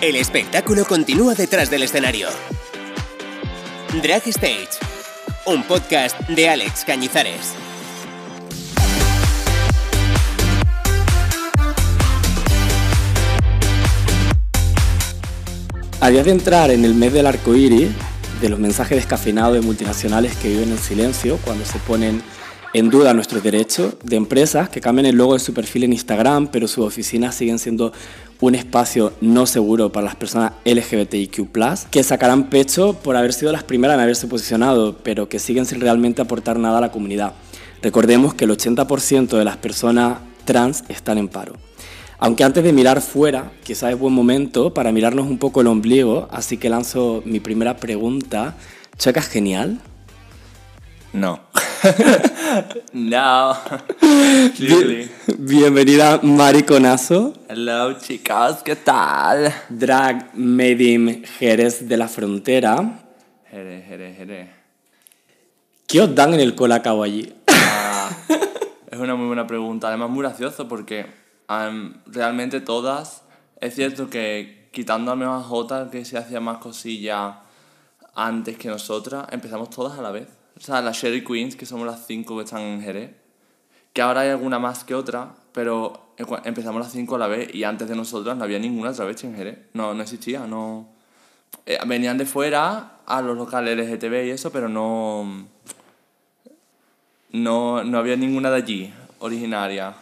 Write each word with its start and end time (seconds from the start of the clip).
El 0.00 0.14
espectáculo 0.14 0.84
continúa 0.84 1.34
detrás 1.34 1.70
del 1.70 1.82
escenario. 1.82 2.28
Drag 4.00 4.22
Stage, 4.28 4.68
un 5.44 5.64
podcast 5.64 6.16
de 6.28 6.48
Alex 6.48 6.84
Cañizares. 6.84 7.54
A 16.00 16.10
días 16.10 16.24
de 16.26 16.30
entrar 16.30 16.70
en 16.70 16.84
el 16.84 16.94
mes 16.94 17.12
del 17.12 17.26
arco 17.26 17.56
iris, 17.56 17.88
de 18.40 18.48
los 18.48 18.60
mensajes 18.60 18.98
descafeinados 18.98 19.54
de 19.54 19.62
multinacionales 19.62 20.36
que 20.36 20.50
viven 20.50 20.70
en 20.70 20.78
silencio 20.78 21.38
cuando 21.38 21.64
se 21.64 21.80
ponen 21.80 22.22
en 22.74 22.90
duda 22.90 23.14
nuestros 23.14 23.42
derechos, 23.42 23.94
de 24.04 24.16
empresas 24.16 24.68
que 24.68 24.80
cambian 24.80 25.06
el 25.06 25.16
logo 25.16 25.34
de 25.34 25.40
su 25.40 25.54
perfil 25.54 25.84
en 25.84 25.92
Instagram, 25.92 26.48
pero 26.48 26.68
sus 26.68 26.84
oficinas 26.84 27.34
siguen 27.34 27.58
siendo 27.58 27.92
un 28.40 28.54
espacio 28.54 29.12
no 29.20 29.46
seguro 29.46 29.90
para 29.90 30.04
las 30.04 30.16
personas 30.16 30.52
LGBTIQ, 30.64 31.48
que 31.90 32.02
sacarán 32.02 32.50
pecho 32.50 32.94
por 32.94 33.16
haber 33.16 33.32
sido 33.32 33.52
las 33.52 33.64
primeras 33.64 33.96
en 33.96 34.02
haberse 34.02 34.26
posicionado, 34.26 34.98
pero 35.02 35.28
que 35.28 35.38
siguen 35.38 35.66
sin 35.66 35.80
realmente 35.80 36.22
aportar 36.22 36.58
nada 36.58 36.78
a 36.78 36.82
la 36.82 36.92
comunidad. 36.92 37.32
Recordemos 37.82 38.34
que 38.34 38.44
el 38.44 38.50
80% 38.50 39.38
de 39.38 39.44
las 39.44 39.56
personas 39.56 40.18
trans 40.44 40.84
están 40.88 41.18
en 41.18 41.28
paro. 41.28 41.54
Aunque 42.18 42.42
antes 42.42 42.64
de 42.64 42.72
mirar 42.72 43.00
fuera, 43.00 43.52
quizás 43.62 43.92
es 43.92 43.98
buen 43.98 44.12
momento 44.12 44.74
para 44.74 44.90
mirarnos 44.90 45.26
un 45.26 45.38
poco 45.38 45.60
el 45.60 45.68
ombligo, 45.68 46.28
así 46.32 46.56
que 46.56 46.68
lanzo 46.68 47.22
mi 47.24 47.38
primera 47.38 47.76
pregunta. 47.76 48.56
¿Checa 48.96 49.22
genial? 49.22 49.80
No. 51.12 51.40
no. 52.92 53.56
bienvenida 55.38 56.20
Mariconazo. 56.22 57.32
Hello 57.48 57.98
chicas, 57.98 58.62
¿qué 58.62 58.76
tal? 58.76 59.52
Drag 59.70 60.30
Made 60.34 60.84
in 60.84 61.24
Jerez 61.24 61.88
de 61.88 61.96
la 61.96 62.08
Frontera. 62.08 63.00
Jerez, 63.50 63.86
Jerez, 63.86 64.16
Jerez. 64.18 64.48
¿Qué 65.86 66.02
os 66.02 66.14
dan 66.14 66.34
en 66.34 66.40
el 66.40 66.54
colacao 66.54 67.02
allí? 67.02 67.32
Ah, 67.48 68.10
es 68.90 68.98
una 68.98 69.14
muy 69.14 69.28
buena 69.28 69.46
pregunta. 69.46 69.88
Además, 69.88 70.10
muy 70.10 70.20
gracioso 70.20 70.68
porque 70.68 71.06
realmente 72.06 72.60
todas, 72.60 73.22
es 73.60 73.74
cierto 73.74 74.10
que 74.10 74.68
quitando 74.72 75.12
a 75.12 75.42
Jota, 75.42 75.88
que 75.90 76.04
se 76.04 76.18
hacía 76.18 76.40
más 76.40 76.58
cosillas 76.58 77.36
antes 78.14 78.58
que 78.58 78.68
nosotras, 78.68 79.26
empezamos 79.30 79.70
todas 79.70 79.98
a 79.98 80.02
la 80.02 80.10
vez. 80.10 80.37
O 80.58 80.60
sea, 80.60 80.82
las 80.82 80.96
Sherry 80.96 81.24
Queens, 81.24 81.54
que 81.56 81.66
somos 81.66 81.86
las 81.86 82.06
cinco 82.06 82.36
que 82.36 82.44
están 82.44 82.62
en 82.62 82.82
Jerez, 82.82 83.12
que 83.92 84.02
ahora 84.02 84.22
hay 84.22 84.30
alguna 84.30 84.58
más 84.58 84.84
que 84.84 84.94
otra, 84.94 85.34
pero 85.52 86.08
empezamos 86.44 86.82
las 86.82 86.92
cinco 86.92 87.14
a 87.14 87.18
la 87.18 87.28
vez 87.28 87.54
y 87.54 87.64
antes 87.64 87.88
de 87.88 87.94
nosotras 87.94 88.36
no 88.36 88.44
había 88.44 88.58
ninguna 88.58 88.92
travesti 88.92 89.26
en 89.26 89.36
Jerez. 89.36 89.58
No, 89.74 89.94
no 89.94 90.02
existía, 90.02 90.46
no... 90.46 90.88
Eh, 91.64 91.78
venían 91.86 92.18
de 92.18 92.26
fuera 92.26 92.98
a 93.06 93.22
los 93.22 93.36
locales 93.36 93.76
LGTB 93.76 94.26
y 94.26 94.30
eso, 94.30 94.50
pero 94.50 94.68
no... 94.68 95.46
No, 97.30 97.84
no 97.84 97.98
había 97.98 98.16
ninguna 98.16 98.50
de 98.50 98.56
allí, 98.56 98.94
originaria. 99.20 99.94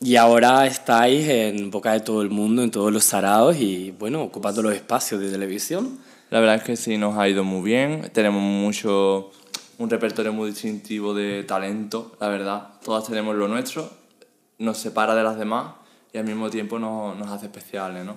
Y 0.00 0.16
ahora 0.16 0.66
estáis 0.66 1.28
en 1.28 1.70
boca 1.70 1.92
de 1.92 2.00
todo 2.00 2.22
el 2.22 2.30
mundo, 2.30 2.62
en 2.62 2.72
todos 2.72 2.92
los 2.92 3.04
sarados 3.04 3.56
y, 3.56 3.92
bueno, 3.92 4.20
ocupando 4.22 4.60
los 4.60 4.74
espacios 4.74 5.20
de 5.20 5.30
televisión. 5.30 5.98
La 6.30 6.40
verdad 6.40 6.56
es 6.56 6.64
que 6.64 6.76
sí, 6.76 6.96
nos 6.96 7.16
ha 7.16 7.28
ido 7.28 7.44
muy 7.44 7.62
bien. 7.62 8.10
Tenemos 8.12 8.42
mucho, 8.42 9.30
un 9.82 9.90
repertorio 9.90 10.32
muy 10.32 10.50
distintivo 10.50 11.12
de 11.12 11.42
talento, 11.42 12.16
la 12.20 12.28
verdad. 12.28 12.68
Todas 12.84 13.04
tenemos 13.04 13.34
lo 13.34 13.48
nuestro, 13.48 13.90
nos 14.58 14.78
separa 14.78 15.14
de 15.16 15.24
las 15.24 15.36
demás 15.36 15.74
y 16.12 16.18
al 16.18 16.24
mismo 16.24 16.50
tiempo 16.50 16.78
nos, 16.78 17.16
nos 17.16 17.28
hace 17.28 17.46
especiales, 17.46 18.04
¿no? 18.04 18.16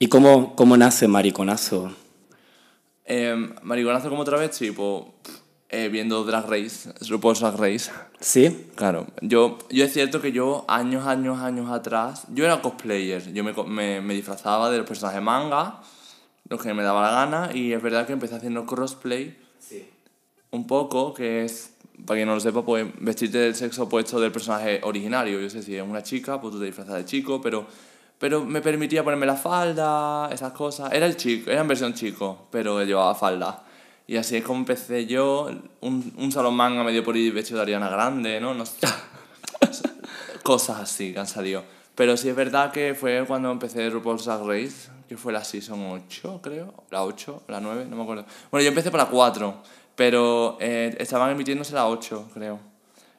¿Y 0.00 0.08
cómo, 0.08 0.56
cómo 0.56 0.76
nace 0.76 1.06
Mariconazo? 1.06 1.92
Eh, 3.04 3.36
Mariconazo 3.62 4.10
como 4.10 4.24
travesti, 4.24 4.72
pues 4.72 5.04
eh, 5.68 5.88
viendo 5.88 6.24
Drag 6.24 6.50
Race, 6.50 6.92
RuPaul's 7.08 7.38
Drag 7.38 7.56
Race. 7.56 7.92
¿Sí? 8.18 8.66
Claro. 8.74 9.06
Yo, 9.22 9.58
yo 9.70 9.84
es 9.84 9.92
cierto 9.92 10.20
que 10.20 10.32
yo, 10.32 10.64
años, 10.66 11.06
años, 11.06 11.38
años 11.38 11.70
atrás, 11.70 12.24
yo 12.34 12.44
era 12.44 12.60
cosplayer. 12.60 13.32
Yo 13.32 13.44
me, 13.44 13.52
me, 13.52 14.00
me 14.00 14.14
disfrazaba 14.14 14.70
de 14.70 14.78
los 14.78 14.88
personajes 14.88 15.22
manga, 15.22 15.80
los 16.48 16.60
que 16.60 16.74
me 16.74 16.82
daba 16.82 17.02
la 17.02 17.10
gana, 17.12 17.50
y 17.54 17.72
es 17.72 17.80
verdad 17.80 18.08
que 18.08 18.12
empecé 18.12 18.34
haciendo 18.34 18.66
crossplay. 18.66 19.38
Un 20.52 20.66
poco, 20.66 21.14
que 21.14 21.44
es, 21.44 21.74
para 22.06 22.18
quien 22.18 22.28
no 22.28 22.34
lo 22.34 22.40
sepa, 22.40 22.64
pues 22.64 22.86
vestirte 22.98 23.38
del 23.38 23.54
sexo 23.54 23.84
opuesto 23.84 24.20
del 24.20 24.32
personaje 24.32 24.80
originario. 24.82 25.40
Yo 25.40 25.48
sé 25.48 25.62
si 25.62 25.76
es 25.76 25.82
una 25.82 26.02
chica, 26.02 26.40
pues 26.40 26.52
tú 26.52 26.58
te 26.58 26.66
disfrazas 26.66 26.96
de 26.96 27.04
chico, 27.04 27.40
pero 27.40 27.66
pero 28.20 28.44
me 28.44 28.60
permitía 28.60 29.02
ponerme 29.02 29.24
la 29.24 29.34
falda, 29.34 30.28
esas 30.30 30.52
cosas. 30.52 30.92
Era 30.92 31.06
el 31.06 31.16
chico, 31.16 31.50
era 31.50 31.62
en 31.62 31.68
versión 31.68 31.94
chico, 31.94 32.48
pero 32.50 32.84
llevaba 32.84 33.14
falda. 33.14 33.64
Y 34.06 34.18
así 34.18 34.36
es 34.36 34.44
como 34.44 34.58
empecé 34.58 35.06
yo, 35.06 35.50
un, 35.80 36.12
un 36.18 36.30
salón 36.30 36.54
manga 36.54 36.84
medio 36.84 37.02
por 37.02 37.14
ahí 37.14 37.30
vestido 37.30 37.56
de 37.56 37.62
Ariana 37.62 37.88
Grande, 37.88 38.38
¿no? 38.38 38.52
no 38.52 38.64
cosas 40.42 40.80
así 40.80 41.14
que 41.14 41.18
han 41.18 41.26
salido. 41.26 41.64
Pero 41.94 42.18
sí 42.18 42.28
es 42.28 42.36
verdad 42.36 42.72
que 42.72 42.94
fue 42.94 43.24
cuando 43.26 43.50
empecé 43.50 43.88
RuPaul's 43.88 44.26
Drag 44.26 44.44
Race, 44.44 44.90
que 45.10 45.16
fue 45.16 45.32
la 45.32 45.42
season 45.42 45.90
8, 45.90 46.38
creo, 46.40 46.72
la 46.88 47.02
8, 47.02 47.42
la 47.48 47.60
9, 47.60 47.86
no 47.90 47.96
me 47.96 48.02
acuerdo. 48.04 48.24
Bueno, 48.48 48.62
yo 48.62 48.68
empecé 48.68 48.92
por 48.92 49.00
la 49.00 49.06
4, 49.06 49.60
pero 49.96 50.56
eh, 50.60 50.94
estaban 51.00 51.32
emitiéndose 51.32 51.74
la 51.74 51.88
8, 51.88 52.30
creo. 52.32 52.60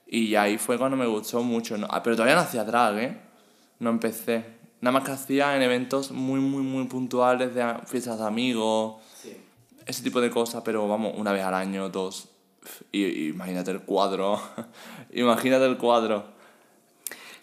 Y 0.07 0.35
ahí 0.35 0.57
fue 0.57 0.77
cuando 0.77 0.95
me 0.95 1.05
gustó 1.05 1.43
mucho. 1.43 1.75
Ah, 1.89 2.01
pero 2.01 2.15
todavía 2.15 2.35
no 2.35 2.41
hacía 2.43 2.63
drag, 2.63 2.97
¿eh? 2.97 3.17
No 3.79 3.89
empecé. 3.89 4.45
Nada 4.79 4.93
más 4.93 5.03
que 5.03 5.11
hacía 5.11 5.53
en 5.57 5.63
eventos 5.63 6.11
muy, 6.11 6.39
muy, 6.39 6.63
muy 6.63 6.85
puntuales 6.85 7.53
de 7.53 7.75
fiestas 7.85 8.19
de 8.19 8.25
amigos 8.25 8.95
ese 9.85 10.01
tipo 10.01 10.21
de 10.21 10.29
cosas, 10.29 10.61
pero 10.63 10.87
vamos, 10.87 11.13
una 11.17 11.33
vez 11.33 11.43
al 11.43 11.55
año, 11.55 11.89
dos. 11.89 12.29
Y, 12.93 13.27
imagínate 13.27 13.69
el 13.69 13.81
cuadro. 13.81 14.39
imagínate 15.11 15.65
el 15.65 15.77
cuadro. 15.77 16.23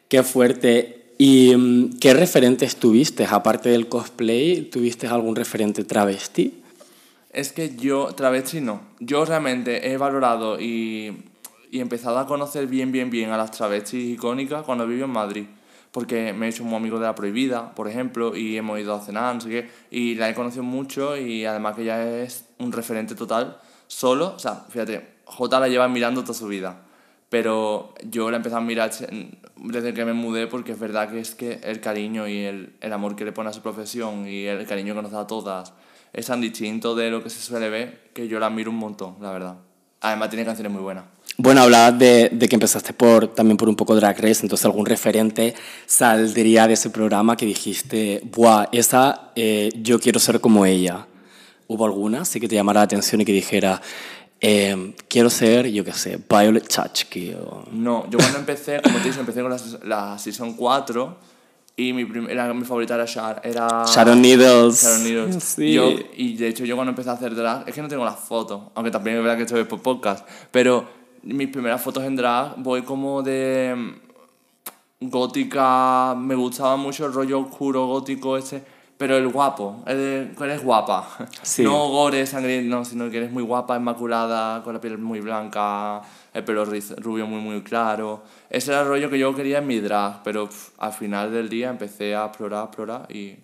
Qué 0.09 0.23
fuerte. 0.23 0.98
¿Y 1.19 1.55
mm, 1.55 1.99
qué 1.99 2.15
referentes 2.15 2.77
tuviste? 2.77 3.27
Aparte 3.27 3.69
del 3.69 3.89
cosplay, 3.89 4.63
¿tuviste 4.63 5.07
algún 5.09 5.37
referente 5.37 5.85
travesti? 5.85 6.63
Es 7.31 7.53
que 7.53 7.77
yo, 7.77 8.15
travesti 8.15 8.61
no. 8.61 8.81
Yo 9.01 9.25
realmente 9.25 9.91
he 9.91 9.97
valorado 9.97 10.61
y, 10.61 11.25
y 11.71 11.81
empezado 11.81 12.19
a 12.19 12.27
conocer 12.27 12.67
bien, 12.69 12.93
bien, 12.93 13.11
bien 13.11 13.31
a 13.31 13.37
las 13.37 13.51
travestis 13.51 14.15
icónicas 14.15 14.65
cuando 14.65 14.87
vivo 14.87 15.05
en 15.05 15.11
Madrid 15.11 15.45
porque 15.93 16.33
me 16.33 16.47
he 16.47 16.49
hecho 16.51 16.65
muy 16.65 16.77
amigo 16.77 16.99
de 16.99 17.07
La 17.07 17.15
Prohibida, 17.15 17.75
por 17.75 17.89
ejemplo, 17.89 18.37
y 18.37 18.57
hemos 18.57 18.79
ido 18.79 18.95
a 18.95 19.01
cenar, 19.01 19.35
no 19.35 19.41
sé 19.41 19.49
qué, 19.49 19.71
y 19.91 20.15
la 20.15 20.29
he 20.29 20.35
conocido 20.35 20.63
mucho 20.63 21.17
y 21.17 21.45
además 21.45 21.77
que 21.77 21.83
ella 21.83 22.23
es 22.23 22.45
un 22.59 22.73
referente 22.73 23.15
total, 23.15 23.59
solo, 23.87 24.35
o 24.35 24.39
sea, 24.39 24.67
fíjate, 24.69 25.17
J 25.25 25.61
la 25.61 25.69
lleva 25.69 25.89
mirando 25.89 26.23
toda 26.23 26.35
su 26.35 26.47
vida, 26.47 26.83
pero 27.31 27.95
yo 28.05 28.31
la 28.31 28.37
he 28.37 28.39
empezado 28.39 28.63
a 28.63 28.65
mirar 28.65 28.91
desde 29.65 29.95
que 29.95 30.05
me 30.05 30.13
mudé 30.13 30.47
porque 30.47 30.73
es 30.73 30.79
verdad 30.79 31.11
que 31.11 31.21
es 31.21 31.35
que 31.35 31.61
el 31.63 31.81
cariño 31.81 32.29
y 32.29 32.39
el, 32.39 32.75
el 32.81 32.93
amor 32.93 33.17
que 33.17 33.25
le 33.25 33.33
pone 33.33 33.51
a 33.51 33.53
su 33.53 33.63
profesión 33.63 34.27
y 34.27 34.47
el 34.47 34.67
cariño 34.67 34.95
que 34.95 35.03
nos 35.03 35.13
da 35.13 35.21
a 35.21 35.27
todas 35.27 35.73
es 36.13 36.27
tan 36.27 36.41
distinto 36.41 36.95
de 36.95 37.11
lo 37.11 37.23
que 37.23 37.31
se 37.31 37.41
suele 37.41 37.69
ver 37.69 38.11
que 38.13 38.29
yo 38.29 38.39
la 38.39 38.47
admiro 38.47 38.71
un 38.71 38.77
montón, 38.77 39.17
la 39.21 39.31
verdad. 39.33 39.57
Además 40.01 40.31
tiene 40.31 40.45
canciones 40.45 40.73
muy 40.73 40.83
buenas. 40.83 41.05
Bueno, 41.37 41.63
hablabas 41.63 41.99
de, 41.99 42.31
de, 42.33 42.49
que 42.49 42.57
empezaste 42.57 42.93
por, 42.93 43.29
también 43.29 43.57
por 43.57 43.69
un 43.69 43.77
poco 43.77 43.95
Drag 43.95 44.17
Race, 44.19 44.41
entonces 44.43 44.65
algún 44.65 44.87
referente 44.87 45.55
saldría 45.87 46.67
de 46.67 46.75
ese 46.75 46.91
programa 46.91 47.37
que 47.37 47.47
dijiste, 47.47 48.21
buah, 48.25 48.67
esa 48.73 49.31
eh, 49.37 49.71
yo 49.81 50.01
quiero 50.01 50.19
ser 50.19 50.41
como 50.41 50.67
ella. 50.67 51.07
¿Hubo 51.69 51.85
alguna 51.85 52.25
sí 52.25 52.41
que 52.41 52.49
te 52.49 52.55
llamara 52.55 52.81
la 52.81 52.85
atención 52.85 53.21
y 53.21 53.25
que 53.25 53.33
dijera, 53.33 53.81
eh, 54.41 54.95
quiero 55.09 55.31
ser, 55.31 55.69
yo 55.69 55.85
qué 55.85 55.93
sé, 55.93 56.19
Violet 56.29 56.67
Chachki? 56.67 57.35
O... 57.35 57.65
No, 57.73 58.09
yo 58.11 58.19
cuando 58.19 58.39
empecé, 58.39 58.81
como 58.83 58.99
te 58.99 59.09
dije, 59.09 59.21
empecé 59.21 59.43
con 59.43 59.51
la, 59.51 59.59
la 59.85 60.19
Season 60.19 60.55
4 60.55 61.17
y 61.79 61.93
mi, 61.93 62.07
era, 62.29 62.53
mi 62.53 62.65
favorita 62.65 62.97
era, 62.97 63.05
Shar, 63.05 63.41
era 63.45 63.85
Sharon 63.87 64.21
Needles. 64.21 64.83
Sharon 64.83 65.05
Needles. 65.05 65.45
Sí. 65.45 65.73
Yo, 65.73 65.93
y 66.17 66.37
de 66.37 66.49
hecho 66.49 66.65
yo 66.65 66.75
cuando 66.75 66.91
empecé 66.91 67.09
a 67.11 67.13
hacer 67.13 67.37
drag, 67.37 67.69
es 67.69 67.75
que 67.75 67.81
no 67.81 67.87
tengo 67.87 68.05
las 68.05 68.19
fotos, 68.19 68.63
aunque 68.75 68.91
también 68.91 69.17
es 69.17 69.23
verdad 69.23 69.37
que 69.37 69.45
estoy 69.45 69.63
por 69.63 69.81
podcast, 69.81 70.27
pero 70.51 70.85
mis 71.23 71.49
primeras 71.49 71.81
fotos 71.81 72.03
en 72.03 72.17
drag 72.17 72.55
voy 72.57 72.83
como 72.83 73.23
de 73.23 73.77
mm, 73.77 75.09
gótica, 75.09 76.17
me 76.19 76.35
gustaba 76.35 76.77
mucho 76.77 77.07
el 77.07 77.13
rollo 77.13 77.39
oscuro 77.39 77.87
gótico 77.87 78.37
ese, 78.37 78.65
pero 78.99 79.17
el 79.17 79.29
guapo, 79.29 79.83
el 79.87 80.35
eres 80.41 80.63
guapa. 80.63 81.09
No 81.59 81.89
gore, 81.89 82.27
sangriento, 82.27 82.77
no, 82.77 82.85
sino 82.85 83.09
que 83.09 83.19
eres 83.19 83.33
muy 83.33 83.45
guapa, 83.45 83.77
inmaculada, 83.77 84.63
con 84.63 84.75
la 84.75 84.81
piel 84.81 84.99
muy 84.99 85.21
blanca, 85.21 86.03
el 86.35 86.45
pelo 86.45 86.65
rubio 86.65 87.27
muy 87.27 87.41
muy 87.41 87.63
claro. 87.63 88.25
Ese 88.51 88.73
era 88.73 88.83
el 88.83 88.89
rollo 88.89 89.09
que 89.09 89.19
yo 89.19 89.35
quería 89.35 89.59
en 89.59 89.67
mi 89.67 89.79
drag, 89.81 90.23
pero 90.25 90.49
al 90.79 90.93
final 90.93 91.33
del 91.33 91.49
día 91.49 91.71
empecé 91.71 92.15
a 92.15 92.27
explorar, 92.27 92.65
explorar 92.67 93.07
y 93.11 93.37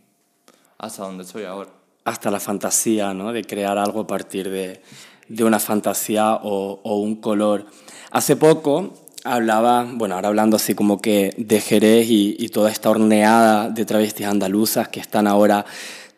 hasta 0.79 1.05
donde 1.05 1.23
estoy 1.23 1.45
ahora. 1.45 1.71
Hasta 2.05 2.31
la 2.31 2.41
fantasía, 2.41 3.15
¿no? 3.15 3.33
De 3.33 3.45
crear 3.45 3.79
algo 3.79 4.01
a 4.01 4.07
partir 4.07 4.51
de 4.51 4.83
de 5.29 5.45
una 5.45 5.59
fantasía 5.59 6.35
o, 6.35 6.81
o, 6.83 6.97
un 6.99 7.17
color. 7.17 7.67
Hace 8.11 8.37
poco 8.37 8.95
hablaba, 9.25 9.89
bueno, 9.91 10.15
ahora 10.15 10.29
hablando 10.29 10.57
así 10.57 10.75
como 10.75 11.01
que 11.01 11.35
de 11.37 11.61
Jerez 11.61 12.09
y, 12.09 12.37
y 12.39 12.49
toda 12.51 12.71
esta 12.71 12.91
horneada 12.91 13.71
de 13.71 13.85
travestis 13.85 14.27
andaluzas 14.27 14.89
que 14.89 15.01
están 15.01 15.27
ahora 15.27 15.65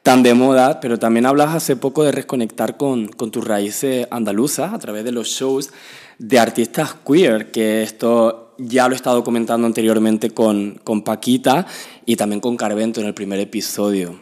tan 0.02 0.22
de 0.22 0.34
moda, 0.34 0.78
pero 0.80 0.98
también 0.98 1.26
hablas 1.26 1.54
hace 1.54 1.74
poco 1.74 2.04
de 2.04 2.12
reconectar 2.12 2.76
con, 2.76 3.08
con 3.08 3.30
tus 3.30 3.44
raíces 3.44 4.06
andaluzas 4.10 4.72
a 4.72 4.78
través 4.78 5.04
de 5.04 5.12
los 5.12 5.28
shows 5.28 5.70
de 6.18 6.38
artistas 6.38 6.94
queer, 7.04 7.50
que 7.50 7.82
esto 7.82 8.54
ya 8.58 8.88
lo 8.88 8.94
he 8.94 8.96
estado 8.96 9.24
comentando 9.24 9.66
anteriormente 9.66 10.30
con, 10.30 10.80
con 10.84 11.02
Paquita 11.02 11.66
y 12.04 12.16
también 12.16 12.40
con 12.40 12.56
Carvento 12.56 13.00
en 13.00 13.06
el 13.06 13.14
primer 13.14 13.40
episodio. 13.40 14.18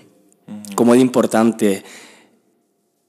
¿Cómo 0.74 0.94
de 0.94 1.00
importante 1.00 1.84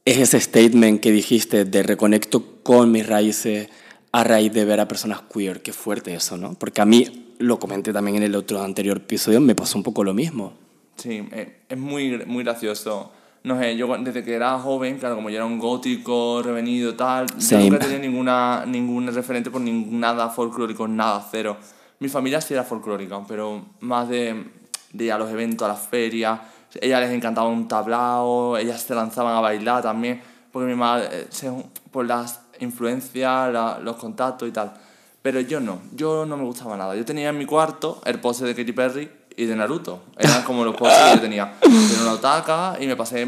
es 0.06 0.18
ese 0.18 0.40
statement 0.40 1.02
que 1.02 1.12
dijiste 1.12 1.66
de 1.66 1.84
reconecto 1.84 2.62
con 2.62 2.92
mis 2.92 3.08
raíces 3.08 3.70
a 4.16 4.24
raíz 4.24 4.54
de 4.54 4.64
ver 4.64 4.80
a 4.80 4.88
personas 4.88 5.24
queer? 5.32 5.62
Qué 5.62 5.74
fuerte 5.74 6.16
eso, 6.16 6.38
¿no? 6.38 6.54
Porque 6.54 6.82
a 6.82 6.86
mí, 6.86 7.34
lo 7.40 7.60
comenté 7.60 7.92
también 7.92 8.16
en 8.16 8.24
el 8.24 8.36
otro 8.36 8.62
anterior 8.64 8.98
episodio, 8.98 9.42
me 9.42 9.56
pasó 9.56 9.78
un 9.78 9.84
poco 9.84 10.06
lo 10.06 10.14
mismo. 10.14 10.54
Sí, 10.96 11.28
eh, 11.34 11.64
es 11.68 11.78
muy, 11.78 12.24
muy 12.26 12.46
gracioso. 12.46 13.12
No 13.44 13.60
sé, 13.60 13.76
yo 13.76 13.94
desde 13.98 14.24
que 14.24 14.34
era 14.34 14.58
joven, 14.58 15.00
claro, 15.00 15.16
como 15.16 15.30
yo 15.30 15.36
era 15.36 15.46
un 15.46 15.60
gótico, 15.60 16.42
revenido, 16.42 16.96
tal, 16.96 17.28
yo 17.38 17.60
nunca 17.60 17.80
tenía 17.80 18.00
ninguna, 18.00 18.66
ningún 18.66 19.14
referente 19.14 19.52
por 19.52 19.60
ningún, 19.60 20.00
nada 20.00 20.30
folclórico, 20.30 20.88
nada, 20.88 21.28
cero. 21.30 21.58
Mi 22.00 22.08
familia 22.08 22.40
sí 22.40 22.54
era 22.54 22.64
folclórica, 22.64 23.22
pero 23.28 23.66
más 23.82 24.08
de, 24.08 24.46
de 24.94 25.12
a 25.12 25.18
los 25.18 25.30
eventos, 25.30 25.66
a 25.66 25.74
las 25.74 25.82
ferias. 25.82 26.40
Ellas 26.80 27.02
les 27.02 27.12
encantaba 27.12 27.50
un 27.50 27.68
tablao, 27.68 28.56
ellas 28.58 28.82
se 28.82 28.96
lanzaban 28.96 29.36
a 29.36 29.42
bailar 29.42 29.84
también, 29.84 30.22
porque 30.52 30.68
mi 30.68 30.76
madre, 30.76 31.10
eh, 31.12 31.64
por 31.92 32.06
las 32.06 32.45
influencias, 32.60 33.54
los 33.82 33.96
contactos 33.98 34.48
y 34.48 34.52
tal. 34.52 34.74
Pero 35.22 35.40
yo 35.40 35.60
no, 35.60 35.82
yo 35.94 36.26
no 36.26 36.38
me 36.38 36.44
gustaba 36.44 36.78
nada. 36.78 36.96
Yo 36.96 37.04
tenía 37.04 37.30
en 37.30 37.38
mi 37.38 37.46
cuarto 37.46 38.02
el 38.06 38.20
pose 38.20 38.46
de 38.46 38.54
Katy 38.54 38.74
Perry 38.74 39.10
y 39.36 39.46
de 39.46 39.56
Naruto. 39.56 40.04
Eran 40.18 40.44
como 40.44 40.64
los 40.64 40.76
poses 40.76 40.98
que 40.98 41.16
yo 41.16 41.22
tenía. 41.22 41.54
Tenía 41.60 42.02
una 42.02 42.14
otaka 42.14 42.78
y 42.80 42.88
me 42.88 42.96
pasé, 42.96 43.26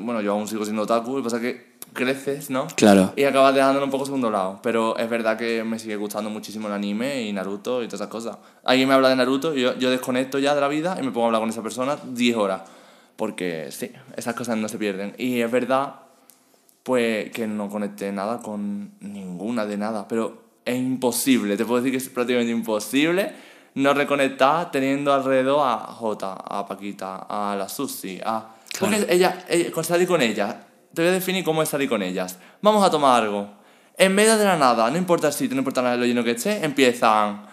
bueno, 0.00 0.20
yo 0.20 0.32
aún 0.32 0.48
sigo 0.48 0.64
siendo 0.64 0.82
otaku, 0.82 1.18
y 1.18 1.22
pasa 1.22 1.40
que 1.40 1.78
creces, 1.92 2.50
¿no? 2.50 2.66
Claro. 2.76 3.12
Y 3.16 3.24
acabas 3.24 3.54
dejándolo 3.54 3.84
un 3.84 3.90
poco 3.90 4.04
segundo 4.04 4.30
lado. 4.30 4.60
Pero 4.62 4.96
es 4.98 5.08
verdad 5.08 5.36
que 5.36 5.64
me 5.64 5.78
sigue 5.78 5.96
gustando 5.96 6.28
muchísimo 6.30 6.68
el 6.68 6.74
anime 6.74 7.22
y 7.22 7.32
Naruto 7.32 7.82
y 7.82 7.86
todas 7.86 8.00
esas 8.00 8.08
cosas. 8.08 8.38
Alguien 8.64 8.88
me 8.88 8.94
habla 8.94 9.08
de 9.08 9.16
Naruto 9.16 9.54
y 9.54 9.62
yo, 9.62 9.76
yo 9.78 9.90
desconecto 9.90 10.38
ya 10.38 10.54
de 10.54 10.60
la 10.60 10.68
vida 10.68 10.96
y 11.00 11.04
me 11.04 11.12
pongo 11.12 11.24
a 11.24 11.28
hablar 11.28 11.40
con 11.40 11.50
esa 11.50 11.62
persona 11.62 11.98
10 12.04 12.36
horas. 12.36 12.62
Porque 13.16 13.68
sí, 13.70 13.90
esas 14.16 14.34
cosas 14.34 14.56
no 14.58 14.68
se 14.68 14.78
pierden. 14.78 15.14
Y 15.18 15.40
es 15.40 15.50
verdad, 15.50 15.94
pues, 16.88 17.30
que 17.32 17.46
no 17.46 17.68
conecté 17.68 18.10
nada 18.12 18.38
con 18.38 18.92
ninguna 19.00 19.66
de 19.66 19.76
nada. 19.76 20.08
Pero 20.08 20.44
es 20.64 20.74
imposible, 20.74 21.54
te 21.54 21.66
puedo 21.66 21.82
decir 21.82 21.92
que 21.92 21.98
es 21.98 22.08
prácticamente 22.08 22.50
imposible 22.50 23.30
no 23.74 23.92
reconectar 23.92 24.70
teniendo 24.70 25.12
alrededor 25.12 25.60
a 25.68 25.80
Jota, 25.80 26.32
a 26.32 26.66
Paquita, 26.66 27.26
a 27.28 27.54
la 27.58 27.68
Susi, 27.68 28.18
a... 28.24 28.54
Porque 28.80 29.06
ella, 29.10 29.44
con 29.74 29.84
salir 29.84 30.08
con 30.08 30.22
ellas, 30.22 30.56
te 30.94 31.02
voy 31.02 31.10
a 31.10 31.12
definir 31.12 31.44
cómo 31.44 31.62
es 31.62 31.68
salir 31.68 31.90
con 31.90 32.02
ellas. 32.02 32.38
Vamos 32.62 32.82
a 32.82 32.90
tomar 32.90 33.22
algo. 33.22 33.50
En 33.98 34.14
medio 34.14 34.38
de 34.38 34.46
la 34.46 34.56
nada, 34.56 34.90
no 34.90 34.96
importa 34.96 35.26
el 35.26 35.34
sitio, 35.34 35.56
no 35.56 35.60
importa 35.60 35.94
lo 35.94 36.06
lleno 36.06 36.24
que 36.24 36.30
esté, 36.30 36.64
empiezan... 36.64 37.46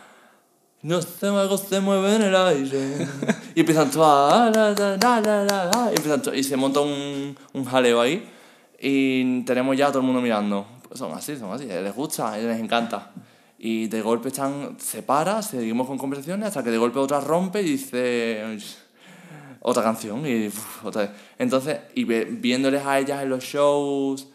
No 0.82 1.02
sé, 1.02 1.28
algo 1.28 1.58
se 1.58 1.82
mueve 1.82 2.16
en 2.16 2.22
el 2.22 2.36
aire. 2.38 3.06
y 3.56 3.60
empiezan 3.60 3.92
todas... 3.92 4.56
Y, 4.56 5.96
empiezan 5.98 6.22
y 6.34 6.42
se 6.42 6.56
monta 6.56 6.80
un, 6.80 7.36
un 7.52 7.66
jaleo 7.66 8.00
ahí. 8.00 8.32
Y 8.80 9.42
tenemos 9.44 9.78
ya 9.78 9.88
a 9.88 9.90
todo 9.90 10.00
el 10.00 10.06
mundo 10.06 10.22
mirando. 10.22 10.66
Pues 10.88 11.00
son 11.00 11.12
así, 11.14 11.38
son 11.38 11.52
así. 11.54 11.66
Les 11.66 11.94
gusta, 11.96 12.38
les 12.38 12.60
encanta. 12.60 13.12
Y 13.58 13.88
de 13.88 14.02
golpe 14.02 14.28
están, 14.28 14.78
se 14.80 15.02
para, 15.02 15.42
seguimos 15.42 15.88
con 15.88 15.98
conversaciones, 15.98 16.48
hasta 16.48 16.64
que 16.64 16.72
de 16.72 16.78
golpe 16.78 17.00
otra 17.00 17.20
rompe 17.20 17.62
y 17.62 17.66
dice 17.66 18.58
otra 19.62 19.82
canción. 19.82 20.26
Y, 20.28 20.50
otra 20.84 21.14
Entonces, 21.40 21.80
y 21.96 22.04
viéndoles 22.04 22.86
a 22.86 23.00
ellas 23.00 23.24
en 23.24 23.30
los 23.30 23.44
shows 23.44 24.28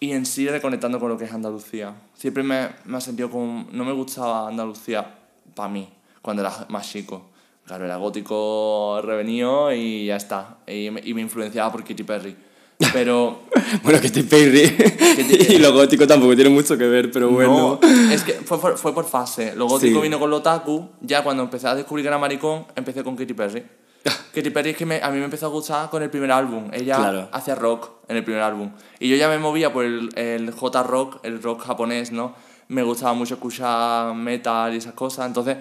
y 0.00 0.12
en 0.12 0.24
sí 0.26 0.48
reconectando 0.48 1.00
con 1.00 1.08
lo 1.08 1.18
que 1.18 1.24
es 1.24 1.32
Andalucía. 1.32 1.94
Siempre 2.14 2.42
me, 2.42 2.68
me 2.84 2.96
ha 2.96 3.00
sentido 3.00 3.30
como... 3.30 3.66
No 3.72 3.84
me 3.84 3.92
gustaba 3.92 4.48
Andalucía 4.48 5.18
para 5.54 5.68
mí, 5.68 5.88
cuando 6.22 6.42
era 6.42 6.66
más 6.68 6.88
chico. 6.88 7.30
Claro, 7.66 7.84
era 7.84 7.96
gótico 7.96 9.00
revenido 9.02 9.72
y 9.72 10.06
ya 10.06 10.16
está. 10.16 10.58
Y 10.66 10.86
y 10.86 11.14
me 11.14 11.20
influenciaba 11.20 11.70
por 11.72 11.82
Katy 11.82 12.04
Perry. 12.04 12.47
Pero. 12.92 13.42
bueno, 13.82 14.00
que 14.00 14.08
Perry 14.22 14.76
y 15.48 15.58
lo 15.58 15.72
gótico 15.72 16.06
tampoco 16.06 16.34
tiene 16.34 16.50
mucho 16.50 16.78
que 16.78 16.86
ver, 16.86 17.10
pero 17.10 17.28
bueno. 17.28 17.78
No, 17.82 18.12
es 18.12 18.22
que 18.22 18.34
fue, 18.34 18.76
fue 18.76 18.94
por 18.94 19.04
fase. 19.04 19.54
Lo 19.56 19.66
gótico 19.66 20.00
vino 20.00 20.18
con 20.18 20.30
lo 20.30 20.36
otaku. 20.36 20.88
Ya 21.00 21.22
cuando 21.24 21.42
empecé 21.42 21.66
a 21.66 21.74
descubrir 21.74 22.04
que 22.04 22.08
era 22.08 22.18
maricón, 22.18 22.66
empecé 22.76 23.02
con 23.02 23.16
Katy 23.16 23.34
Perry. 23.34 23.64
Katy 24.34 24.50
Perry 24.50 24.70
es 24.70 24.76
que 24.76 24.86
me, 24.86 25.02
a 25.02 25.10
mí 25.10 25.18
me 25.18 25.24
empezó 25.24 25.46
a 25.46 25.48
gustar 25.48 25.90
con 25.90 26.02
el 26.02 26.10
primer 26.10 26.30
álbum. 26.30 26.70
Ella 26.72 27.28
hacía 27.32 27.56
rock 27.56 27.90
en 28.08 28.16
el 28.16 28.24
primer 28.24 28.42
álbum. 28.42 28.70
Y 29.00 29.08
yo 29.08 29.16
ya 29.16 29.28
me 29.28 29.38
movía 29.38 29.72
por 29.72 29.84
el, 29.84 30.10
el 30.14 30.50
J-rock, 30.52 31.18
el 31.24 31.42
rock 31.42 31.64
japonés, 31.64 32.12
¿no? 32.12 32.34
Me 32.68 32.82
gustaba 32.82 33.12
mucho 33.14 33.34
escuchar 33.34 34.14
metal 34.14 34.72
y 34.74 34.76
esas 34.76 34.92
cosas. 34.92 35.26
Entonces. 35.26 35.56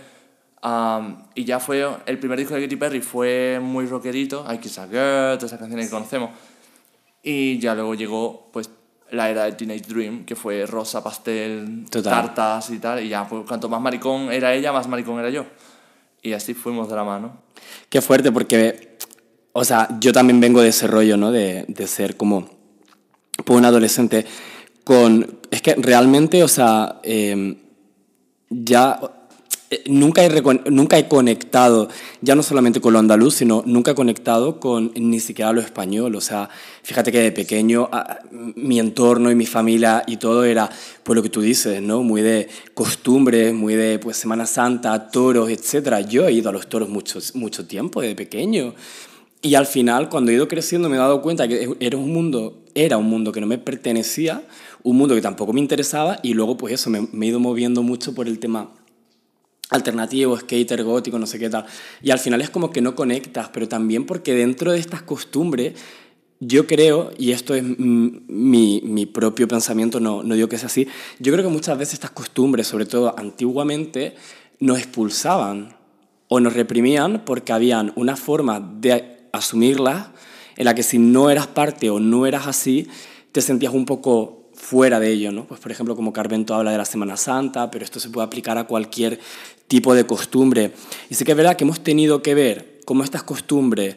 y 1.34 1.46
ya 1.46 1.60
fue. 1.60 1.88
El 2.06 2.20
primer 2.20 2.38
disco 2.38 2.54
de 2.54 2.62
Katy 2.62 2.76
Perry 2.76 3.02
fue 3.02 3.60
muy 3.60 3.88
rockerito. 3.88 4.46
I 4.54 4.60
Kiss 4.60 4.78
a 4.78 4.88
Girl, 4.88 5.38
todas 5.38 5.46
esas 5.46 5.60
canciones 5.60 5.88
que 5.88 5.92
conocemos. 5.92 6.30
Y 7.30 7.60
ya 7.60 7.76
luego 7.76 7.94
llegó 7.94 8.50
pues 8.54 8.70
la 9.12 9.30
era 9.30 9.44
de 9.44 9.52
Teenage 9.52 9.84
Dream, 9.86 10.24
que 10.24 10.34
fue 10.34 10.66
rosa, 10.66 11.04
pastel, 11.04 11.84
tartas 11.90 12.70
y 12.70 12.80
tal. 12.80 13.04
Y 13.04 13.10
ya, 13.10 13.28
pues 13.28 13.44
cuanto 13.46 13.68
más 13.68 13.82
maricón 13.82 14.32
era 14.32 14.54
ella, 14.54 14.72
más 14.72 14.88
maricón 14.88 15.20
era 15.20 15.30
yo. 15.30 15.46
Y 16.22 16.32
así 16.32 16.54
fuimos 16.54 16.88
de 16.88 16.96
la 16.96 17.04
mano. 17.04 17.42
Qué 17.90 18.00
fuerte, 18.00 18.32
porque, 18.32 18.98
o 19.52 19.66
sea, 19.66 19.90
yo 20.00 20.14
también 20.14 20.40
vengo 20.40 20.62
de 20.62 20.70
ese 20.70 20.88
rollo, 20.88 21.18
¿no? 21.18 21.34
De, 21.34 21.66
de 21.68 21.88
ser 21.88 22.16
como 22.16 22.50
pues, 23.44 23.60
un 23.60 23.66
adolescente 23.66 24.26
con... 24.86 25.40
Es 25.52 25.62
que 25.62 25.76
realmente, 25.76 26.46
o 26.46 26.48
sea, 26.48 27.02
eh, 27.04 27.58
ya 28.50 29.02
nunca 29.86 30.24
he, 30.24 30.44
nunca 30.70 30.98
he 30.98 31.08
conectado, 31.08 31.90
ya 32.22 32.36
no 32.36 32.44
solamente 32.44 32.80
con 32.80 32.94
lo 32.94 33.00
andaluz, 33.00 33.36
sino 33.36 33.64
nunca 33.66 33.92
he 33.92 33.96
conectado 33.96 34.60
con 34.60 34.92
ni 34.96 35.20
siquiera 35.20 35.52
lo 35.52 35.62
español. 35.62 36.16
O 36.16 36.22
sea, 36.22 36.50
fíjate 36.84 37.12
que 37.12 37.20
de 37.20 37.32
pequeño 37.32 37.90
mi 38.56 38.80
entorno 38.80 39.30
y 39.30 39.36
mi 39.36 39.46
familia 39.46 40.04
y 40.08 40.18
todo 40.18 40.46
era, 40.46 40.70
pues 41.04 41.16
lo 41.16 41.24
que 41.24 41.30
tú 41.30 41.42
dices, 41.42 41.82
¿no? 41.82 42.02
Muy 42.02 42.22
de 42.22 42.48
costumbres, 42.74 43.54
muy 43.54 43.76
de 43.76 44.00
pues 44.00 44.18
Semana 44.18 44.46
Santa, 44.46 45.10
toros, 45.10 45.50
etc. 45.50 46.08
Yo 46.08 46.28
he 46.28 46.32
ido 46.32 46.50
a 46.50 46.54
los 46.54 46.68
toros 46.68 46.90
mucho, 46.90 47.20
mucho 47.34 47.66
tiempo, 47.66 48.02
desde 48.02 48.16
pequeño. 48.16 48.74
Y 49.42 49.56
al 49.56 49.68
final, 49.68 50.10
cuando 50.10 50.32
he 50.32 50.36
ido 50.36 50.48
creciendo, 50.48 50.90
me 50.90 50.96
he 50.96 51.00
dado 51.00 51.22
cuenta 51.22 51.48
que 51.48 51.76
era 51.80 51.98
un 51.98 52.12
mundo, 52.12 52.64
era 52.74 52.98
un 52.98 53.08
mundo 53.08 53.32
que 53.32 53.40
no 53.40 53.48
me 53.48 53.58
pertenecía, 53.58 54.42
un 54.82 54.98
mundo 54.98 55.14
que 55.14 55.22
tampoco 55.22 55.54
me 55.54 55.60
interesaba, 55.60 56.20
y 56.24 56.34
luego 56.34 56.58
pues 56.58 56.74
eso, 56.74 56.90
me, 56.90 57.08
me 57.12 57.28
he 57.28 57.30
ido 57.30 57.40
moviendo 57.40 57.84
mucho 57.84 58.16
por 58.16 58.28
el 58.28 58.40
tema 58.40 58.70
alternativo, 59.70 60.38
skater, 60.38 60.84
gótico, 60.84 61.20
no 61.20 61.26
sé 61.26 61.40
qué 61.40 61.50
tal. 61.50 61.66
Y 62.02 62.12
al 62.12 62.20
final 62.20 62.42
es 62.42 62.50
como 62.50 62.72
que 62.72 62.82
no 62.82 62.96
conectas, 62.96 63.50
pero 63.50 63.68
también 63.68 64.06
porque 64.06 64.34
dentro 64.34 64.72
de 64.72 64.80
estas 64.80 65.02
costumbres, 65.02 65.74
yo 66.40 66.68
creo, 66.68 67.12
y 67.18 67.32
esto 67.32 67.56
es 67.56 67.64
mi, 67.64 68.82
mi 68.84 69.06
propio 69.06 69.48
pensamiento, 69.48 70.00
no, 70.00 70.24
no 70.24 70.36
digo 70.36 70.48
que 70.48 70.58
sea 70.58 70.68
así, 70.68 70.88
yo 71.20 71.34
creo 71.34 71.44
que 71.44 71.52
muchas 71.52 71.78
veces 71.78 71.96
estas 71.96 72.12
costumbres, 72.12 72.68
sobre 72.68 72.86
todo 72.86 73.18
antiguamente, 73.18 74.16
nos 74.60 74.78
expulsaban 74.78 75.76
o 76.30 76.40
nos 76.40 76.54
reprimían 76.54 77.24
porque 77.26 77.54
habían 77.54 77.94
una 77.96 78.16
forma 78.16 78.60
de 78.60 79.18
asumirlas 79.32 80.10
en 80.56 80.66
la 80.66 80.76
que 80.76 80.84
si 80.84 80.98
no 80.98 81.30
eras 81.30 81.48
parte 81.48 81.90
o 81.90 82.00
no 82.00 82.26
eras 82.26 82.48
así, 82.48 82.88
te 83.32 83.42
sentías 83.42 83.74
un 83.74 83.86
poco 83.86 84.37
fuera 84.70 85.00
de 85.00 85.10
ello, 85.10 85.32
¿no? 85.32 85.46
Pues 85.46 85.62
por 85.62 85.72
ejemplo, 85.72 85.96
como 85.96 86.12
Carvento 86.12 86.54
habla 86.54 86.72
de 86.72 86.78
la 86.78 86.84
Semana 86.84 87.16
Santa, 87.16 87.72
pero 87.72 87.86
esto 87.86 88.02
se 88.02 88.10
puede 88.10 88.28
aplicar 88.28 88.58
a 88.58 88.66
cualquier 88.66 89.18
tipo 89.68 89.96
de 89.96 90.06
costumbre. 90.06 90.74
Y 91.10 91.16
sí 91.16 91.24
que 91.24 91.32
es 91.32 91.38
verdad 91.38 91.56
que 91.56 91.64
hemos 91.64 91.82
tenido 91.82 92.22
que 92.22 92.36
ver 92.36 92.82
cómo 92.84 93.06
estas 93.06 93.24
costumbres 93.24 93.96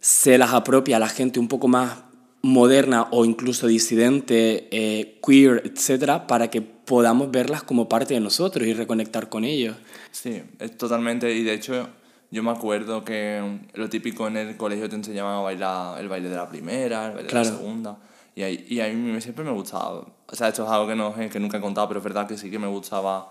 se 0.00 0.38
las 0.38 0.54
apropia 0.54 0.96
a 0.96 1.00
la 1.00 1.10
gente 1.10 1.38
un 1.38 1.48
poco 1.48 1.68
más 1.68 1.98
moderna 2.40 3.08
o 3.10 3.26
incluso 3.26 3.66
disidente, 3.66 4.68
eh, 4.70 5.18
queer, 5.22 5.62
etcétera, 5.66 6.26
para 6.26 6.48
que 6.48 6.62
podamos 6.62 7.30
verlas 7.30 7.62
como 7.62 7.86
parte 7.86 8.14
de 8.14 8.20
nosotros 8.20 8.66
y 8.66 8.72
reconectar 8.72 9.28
con 9.28 9.44
ellos. 9.44 9.76
Sí, 10.12 10.42
es 10.58 10.78
totalmente, 10.78 11.30
y 11.34 11.42
de 11.42 11.52
hecho 11.52 11.88
yo 12.30 12.42
me 12.42 12.52
acuerdo 12.52 13.04
que 13.04 13.58
lo 13.74 13.90
típico 13.90 14.26
en 14.28 14.38
el 14.38 14.56
colegio 14.56 14.88
te 14.88 14.96
enseñaban 14.96 15.36
a 15.36 15.40
bailar 15.40 16.00
el 16.00 16.08
baile 16.08 16.30
de 16.30 16.36
la 16.36 16.48
primera, 16.48 17.08
el 17.08 17.12
baile 17.16 17.28
de 17.28 17.34
la 17.34 17.44
segunda 17.44 17.98
y, 18.36 18.74
y 18.74 18.80
a 18.80 18.88
mí 18.88 19.20
siempre 19.20 19.44
me 19.44 19.50
gustaba. 19.50 20.06
O 20.26 20.36
sea, 20.36 20.48
esto 20.48 20.64
es 20.64 20.70
algo 20.70 20.86
que, 20.86 20.94
no, 20.94 21.14
que 21.14 21.40
nunca 21.40 21.56
he 21.56 21.60
contado, 21.60 21.88
pero 21.88 21.98
es 21.98 22.04
verdad 22.04 22.28
que 22.28 22.36
sí 22.36 22.50
que 22.50 22.58
me 22.58 22.66
gustaba 22.66 23.30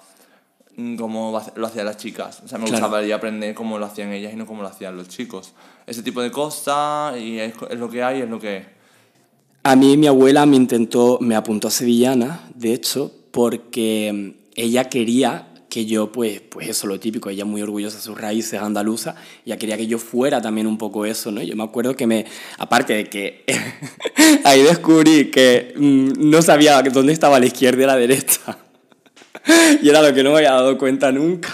mm, 0.75 0.95
cómo 0.95 1.39
lo 1.55 1.67
hacían 1.67 1.85
las 1.85 1.97
chicas. 1.97 2.41
O 2.43 2.47
sea, 2.47 2.57
me 2.57 2.67
gustaba 2.67 2.99
aprender 3.13 3.53
cómo 3.53 3.77
lo 3.77 3.85
hacían 3.85 4.11
ellas 4.11 4.33
y 4.33 4.35
no 4.35 4.47
cómo 4.47 4.63
lo 4.63 4.67
hacían 4.67 4.97
los 4.97 5.07
chicos. 5.07 5.53
Ese 5.85 6.01
tipo 6.01 6.21
de 6.21 6.31
cosas 6.31 7.17
y 7.17 7.39
es, 7.39 7.53
es 7.69 7.79
lo 7.79 7.89
que 7.89 8.01
hay, 8.01 8.21
es 8.21 8.29
lo 8.29 8.39
que 8.39 8.57
es. 8.57 8.65
A 9.63 9.75
mí 9.75 9.97
mi 9.97 10.07
abuela 10.07 10.45
me 10.45 10.55
intentó, 10.55 11.19
me 11.21 11.35
apuntó 11.35 11.67
a 11.67 11.71
sevillana, 11.71 12.49
de 12.55 12.73
hecho, 12.73 13.11
porque 13.31 14.35
ella 14.55 14.89
quería 14.89 15.47
que 15.75 15.85
yo, 15.85 16.09
pues, 16.09 16.39
pues 16.39 16.69
eso, 16.69 16.87
lo 16.87 17.01
típico, 17.01 17.29
ella 17.29 17.43
muy 17.43 17.61
orgullosa 17.61 17.97
de 17.97 18.01
sus 18.01 18.17
raíces 18.17 18.61
andaluzas, 18.61 19.15
ya 19.45 19.57
quería 19.57 19.75
que 19.75 19.87
yo 19.87 19.99
fuera 19.99 20.39
también 20.39 20.67
un 20.67 20.77
poco 20.77 21.05
eso, 21.05 21.33
¿no? 21.33 21.43
Yo 21.43 21.53
me 21.57 21.63
acuerdo 21.63 21.97
que 21.97 22.07
me, 22.07 22.25
aparte 22.57 22.93
de 22.93 23.09
que 23.09 23.43
ahí 24.45 24.61
descubrí 24.61 25.29
que 25.31 25.73
mm, 25.75 26.29
no 26.29 26.41
sabía 26.41 26.81
dónde 26.81 27.11
estaba 27.11 27.41
la 27.41 27.47
izquierda 27.47 27.83
y 27.83 27.85
la 27.87 27.97
derecha, 27.97 28.57
y 29.81 29.89
era 29.89 30.01
lo 30.01 30.13
que 30.13 30.23
no 30.23 30.31
me 30.31 30.37
había 30.37 30.53
dado 30.53 30.77
cuenta 30.77 31.11
nunca. 31.11 31.51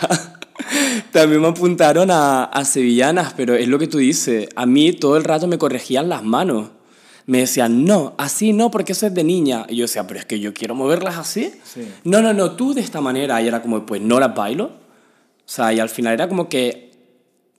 También 1.12 1.42
me 1.42 1.48
apuntaron 1.48 2.12
a, 2.12 2.44
a 2.44 2.64
sevillanas, 2.64 3.34
pero 3.36 3.56
es 3.56 3.68
lo 3.68 3.80
que 3.80 3.88
tú 3.88 3.98
dices, 3.98 4.50
a 4.56 4.68
mí 4.68 4.94
todo 4.94 5.18
el 5.18 5.24
rato 5.24 5.48
me 5.48 5.58
corregían 5.58 6.10
las 6.10 6.22
manos 6.24 6.70
me 7.26 7.40
decían, 7.40 7.86
no, 7.86 8.16
así 8.18 8.54
no, 8.54 8.72
porque 8.72 8.94
eso 8.94 9.08
es 9.08 9.14
de 9.14 9.24
niña. 9.24 9.66
Y 9.70 9.78
yo 9.78 9.84
decía, 9.84 10.08
pero 10.08 10.20
es 10.20 10.26
que 10.26 10.40
yo 10.40 10.54
quiero 10.54 10.76
moverlas 10.76 11.18
así. 11.18 11.54
No, 12.04 12.22
no, 12.22 12.34
no, 12.34 12.52
tú 12.52 12.74
de 12.74 12.82
esta 12.82 13.02
manera. 13.02 13.42
Y 13.42 13.48
era 13.48 13.62
como, 13.62 13.86
pues 13.86 14.02
no 14.02 14.20
las 14.20 14.34
bailo. 14.34 14.66
O 14.66 15.54
sea, 15.54 15.74
y 15.74 15.80
al 15.80 15.90
final 15.90 16.14
era 16.14 16.28
como 16.28 16.50
que 16.50 16.92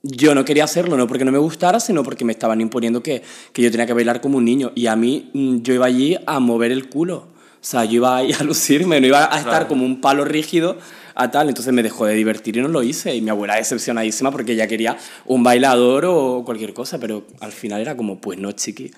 yo 0.02 0.34
no 0.34 0.44
quería 0.44 0.64
hacerlo, 0.64 0.96
no 0.96 1.06
porque 1.06 1.24
no 1.24 1.32
me 1.32 1.38
gustara, 1.38 1.78
sino 1.78 2.02
porque 2.02 2.24
me 2.24 2.32
estaban 2.32 2.60
imponiendo 2.60 3.02
que, 3.02 3.22
que 3.52 3.62
yo 3.62 3.70
tenía 3.70 3.86
que 3.86 3.92
bailar 3.92 4.20
como 4.20 4.38
un 4.38 4.44
niño. 4.44 4.72
Y 4.74 4.86
a 4.86 4.96
mí, 4.96 5.30
mm, 5.32 5.62
yo 5.62 5.74
iba 5.74 5.86
allí 5.86 6.16
a 6.26 6.40
mover 6.40 6.72
el 6.72 6.88
culo. 6.88 7.16
O 7.16 7.64
sea, 7.64 7.84
yo 7.84 7.96
iba 7.96 8.16
ahí 8.16 8.32
a 8.32 8.42
lucirme, 8.44 9.00
no 9.00 9.06
iba 9.06 9.32
a 9.32 9.38
estar 9.38 9.68
como 9.68 9.84
un 9.84 10.00
palo 10.00 10.24
rígido 10.24 10.76
a 11.14 11.30
tal. 11.30 11.48
Entonces 11.48 11.72
me 11.72 11.82
dejó 11.82 12.06
de 12.06 12.14
divertir 12.14 12.56
y 12.56 12.60
no 12.60 12.68
lo 12.68 12.82
hice. 12.82 13.14
Y 13.14 13.20
mi 13.20 13.30
abuela 13.30 13.54
decepcionadísima 13.56 14.32
porque 14.32 14.52
ella 14.52 14.66
quería 14.66 14.96
un 15.26 15.44
bailador 15.44 16.06
o 16.06 16.42
cualquier 16.44 16.74
cosa, 16.74 16.98
pero 16.98 17.26
al 17.40 17.52
final 17.52 17.80
era 17.80 17.96
como, 17.96 18.20
pues 18.20 18.38
no, 18.38 18.50
chiqui 18.52 18.90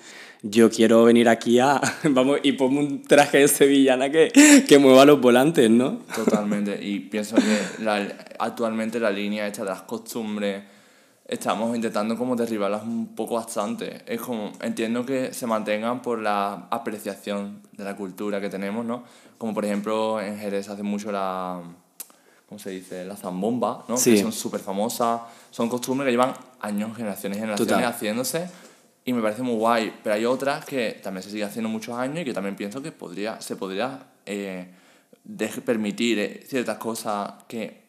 yo 0.47 0.69
quiero 0.69 1.03
venir 1.03 1.27
aquí 1.27 1.59
a, 1.59 1.81
vamos, 2.03 2.39
y 2.43 2.51
pongo 2.51 2.79
un 2.79 3.01
traje 3.01 3.39
de 3.39 3.47
sevillana 3.47 4.11
que, 4.11 4.31
que 4.67 4.77
mueva 4.77 5.03
los 5.03 5.19
volantes, 5.19 5.69
¿no? 5.71 6.01
Totalmente, 6.13 6.79
y 6.83 6.99
pienso 6.99 7.35
que 7.35 7.83
la, 7.83 8.07
actualmente 8.37 8.99
la 8.99 9.09
línea 9.09 9.47
hecha 9.47 9.63
de 9.63 9.69
las 9.69 9.81
costumbres, 9.81 10.63
estamos 11.27 11.75
intentando 11.75 12.15
como 12.15 12.35
derribarlas 12.35 12.83
un 12.83 13.15
poco 13.15 13.33
bastante. 13.35 14.03
Es 14.05 14.21
como, 14.21 14.51
entiendo 14.61 15.03
que 15.03 15.33
se 15.33 15.47
mantengan 15.47 16.03
por 16.03 16.19
la 16.19 16.67
apreciación 16.69 17.61
de 17.71 17.83
la 17.83 17.95
cultura 17.95 18.39
que 18.39 18.49
tenemos, 18.49 18.85
¿no? 18.85 19.03
Como 19.39 19.55
por 19.55 19.65
ejemplo 19.65 20.21
en 20.21 20.37
Jerez 20.37 20.69
hace 20.69 20.83
mucho 20.83 21.11
la, 21.11 21.59
¿cómo 22.47 22.59
se 22.59 22.69
dice? 22.69 23.03
La 23.03 23.15
zambomba, 23.15 23.83
¿no? 23.87 23.95
Que 23.95 24.21
son 24.21 24.31
súper 24.31 24.59
famosas, 24.59 25.21
son 25.49 25.69
costumbres 25.69 26.05
que 26.05 26.11
llevan 26.11 26.35
años, 26.61 26.95
generaciones 26.95 27.39
generaciones 27.39 27.85
haciéndose 27.87 28.47
y 29.07 29.13
me 29.13 29.21
parece 29.21 29.43
muy 29.43 29.55
guay, 29.55 29.93
pero 30.03 30.15
hay 30.15 30.25
otras 30.25 30.65
que 30.65 30.99
también 31.01 31.21
se 31.21 31.29
sigue 31.29 31.43
haciendo 31.43 31.69
muchos 31.69 31.95
años 31.95 32.21
y 32.21 32.25
que 32.25 32.33
también 32.33 32.55
pienso 32.55 32.81
que 32.81 32.91
podría, 32.91 33.39
se 33.39 33.55
podría 33.55 34.07
eh, 34.25 34.67
permitir 35.63 36.17
eh, 36.17 36.43
ciertas 36.47 36.79
cosas 36.79 37.43
que, 37.47 37.83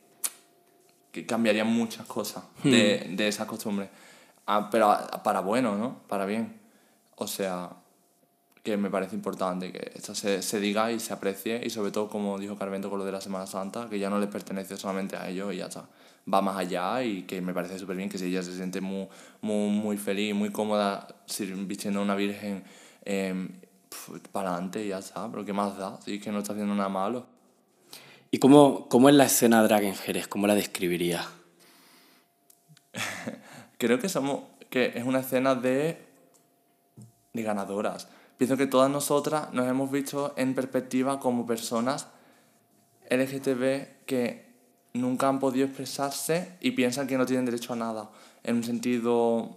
que 1.10 1.24
cambiarían 1.24 1.68
muchas 1.68 2.06
cosas 2.06 2.44
de, 2.62 3.08
hmm. 3.08 3.16
de 3.16 3.28
esas 3.28 3.46
costumbres. 3.46 3.88
Ah, 4.46 4.68
pero 4.70 4.94
para 5.24 5.40
bueno, 5.40 5.76
¿no? 5.76 6.02
Para 6.06 6.26
bien. 6.26 6.60
O 7.16 7.26
sea, 7.26 7.70
que 8.62 8.76
me 8.76 8.90
parece 8.90 9.16
importante 9.16 9.72
que 9.72 9.92
esto 9.94 10.14
se, 10.14 10.42
se, 10.42 10.60
diga 10.60 10.92
y 10.92 11.00
se 11.00 11.14
aprecie 11.14 11.62
y 11.64 11.70
sobre 11.70 11.92
todo, 11.92 12.10
como 12.10 12.38
dijo 12.38 12.56
Carvento 12.56 12.90
con 12.90 12.98
lo 12.98 13.06
de 13.06 13.12
la 13.12 13.22
Semana 13.22 13.46
Santa, 13.46 13.88
que 13.88 13.98
ya 13.98 14.10
no 14.10 14.18
les 14.18 14.28
pertenece 14.28 14.76
solamente 14.76 15.16
a 15.16 15.30
ellos 15.30 15.54
y 15.54 15.56
ya 15.56 15.66
está 15.66 15.88
va 16.32 16.42
más 16.42 16.56
allá 16.56 17.02
y 17.02 17.22
que 17.22 17.40
me 17.40 17.54
parece 17.54 17.78
súper 17.78 17.96
bien 17.96 18.08
que 18.08 18.18
si 18.18 18.26
ella 18.26 18.42
se 18.42 18.54
siente 18.56 18.80
muy, 18.80 19.08
muy, 19.40 19.70
muy 19.70 19.96
feliz, 19.96 20.34
muy 20.34 20.50
cómoda 20.50 21.06
vistiendo 21.66 22.00
a 22.00 22.02
una 22.02 22.14
virgen 22.14 22.64
eh, 23.04 23.48
para 24.32 24.50
adelante 24.50 24.86
ya 24.86 24.98
está, 24.98 25.30
pero 25.30 25.44
¿qué 25.44 25.52
más 25.52 25.78
da? 25.78 26.00
Si 26.00 26.16
es 26.16 26.22
que 26.22 26.32
no 26.32 26.38
está 26.38 26.52
haciendo 26.52 26.74
nada 26.74 26.88
malo. 26.88 27.26
¿Y 28.30 28.38
cómo, 28.38 28.88
cómo 28.88 29.08
es 29.08 29.14
la 29.14 29.24
escena 29.24 29.62
drag 29.62 29.84
en 29.84 29.94
Jerez? 29.94 30.26
¿Cómo 30.26 30.46
la 30.46 30.54
describirías? 30.54 31.28
Creo 33.78 33.98
que, 33.98 34.08
somos, 34.08 34.42
que 34.68 34.92
es 34.94 35.04
una 35.04 35.20
escena 35.20 35.54
de, 35.54 36.04
de 37.32 37.42
ganadoras. 37.42 38.08
Pienso 38.36 38.56
que 38.56 38.66
todas 38.66 38.90
nosotras 38.90 39.52
nos 39.52 39.66
hemos 39.68 39.90
visto 39.90 40.34
en 40.36 40.54
perspectiva 40.54 41.20
como 41.20 41.46
personas 41.46 42.08
LGTB 43.08 44.04
que 44.06 44.45
nunca 44.96 45.28
han 45.28 45.38
podido 45.38 45.66
expresarse 45.66 46.56
y 46.60 46.72
piensan 46.72 47.06
que 47.06 47.16
no 47.16 47.26
tienen 47.26 47.44
derecho 47.44 47.72
a 47.72 47.76
nada. 47.76 48.10
En 48.42 48.56
un 48.56 48.64
sentido, 48.64 49.56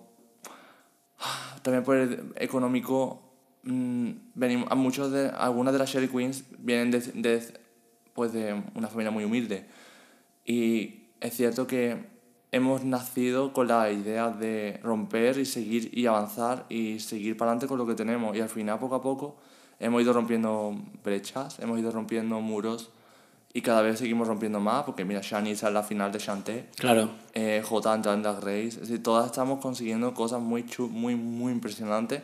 también 1.62 1.84
por 1.84 1.98
el 1.98 2.34
económico, 2.36 3.22
mmm, 3.64 4.10
venimos, 4.36 4.76
muchos 4.76 5.12
de, 5.12 5.30
algunas 5.30 5.74
de 5.74 5.80
las 5.80 5.90
Sherry 5.90 6.08
Queens 6.08 6.44
vienen 6.58 6.92
de, 6.92 7.00
de, 7.00 7.54
pues 8.14 8.34
de 8.34 8.62
una 8.76 8.88
familia 8.88 9.12
muy 9.12 9.24
humilde. 9.24 9.66
Y 10.46 11.10
es 11.20 11.36
cierto 11.36 11.68
que 11.68 12.08
hemos 12.52 12.84
nacido 12.84 13.54
con 13.54 13.68
la 13.68 13.92
idea 13.92 14.30
de 14.30 14.80
romper 14.84 15.38
y 15.38 15.46
seguir 15.46 15.96
y 15.98 16.06
avanzar 16.08 16.66
y 16.70 17.00
seguir 17.00 17.38
para 17.38 17.52
adelante 17.52 17.68
con 17.68 17.78
lo 17.78 17.86
que 17.86 17.96
tenemos. 17.96 18.36
Y 18.36 18.42
al 18.42 18.50
final, 18.50 18.80
poco 18.80 18.96
a 18.96 19.02
poco, 19.02 19.38
hemos 19.80 20.02
ido 20.02 20.14
rompiendo 20.14 20.76
brechas, 21.04 21.60
hemos 21.60 21.80
ido 21.80 21.92
rompiendo 21.92 22.40
muros 22.42 22.92
y 23.52 23.62
cada 23.62 23.82
vez 23.82 23.98
seguimos 23.98 24.28
rompiendo 24.28 24.60
más, 24.60 24.84
porque 24.84 25.06
mira, 25.06 25.22
Shani 25.24 25.52
está 25.52 25.70
en 25.70 25.74
la 25.74 25.84
final 25.84 26.12
de 26.12 26.20
Chanté. 26.20 26.70
Claro. 26.78 27.10
Eh, 27.34 27.64
J 27.68 27.96
entra 27.96 28.14
en 28.14 28.22
Drag 28.22 28.40
Race. 28.40 28.68
Es 28.68 28.82
decir, 28.82 29.02
todas 29.02 29.26
estamos 29.26 29.60
consiguiendo 29.60 30.14
cosas 30.14 30.40
muy, 30.40 30.66
muy, 30.92 31.16
muy 31.16 31.52
impresionantes 31.52 32.22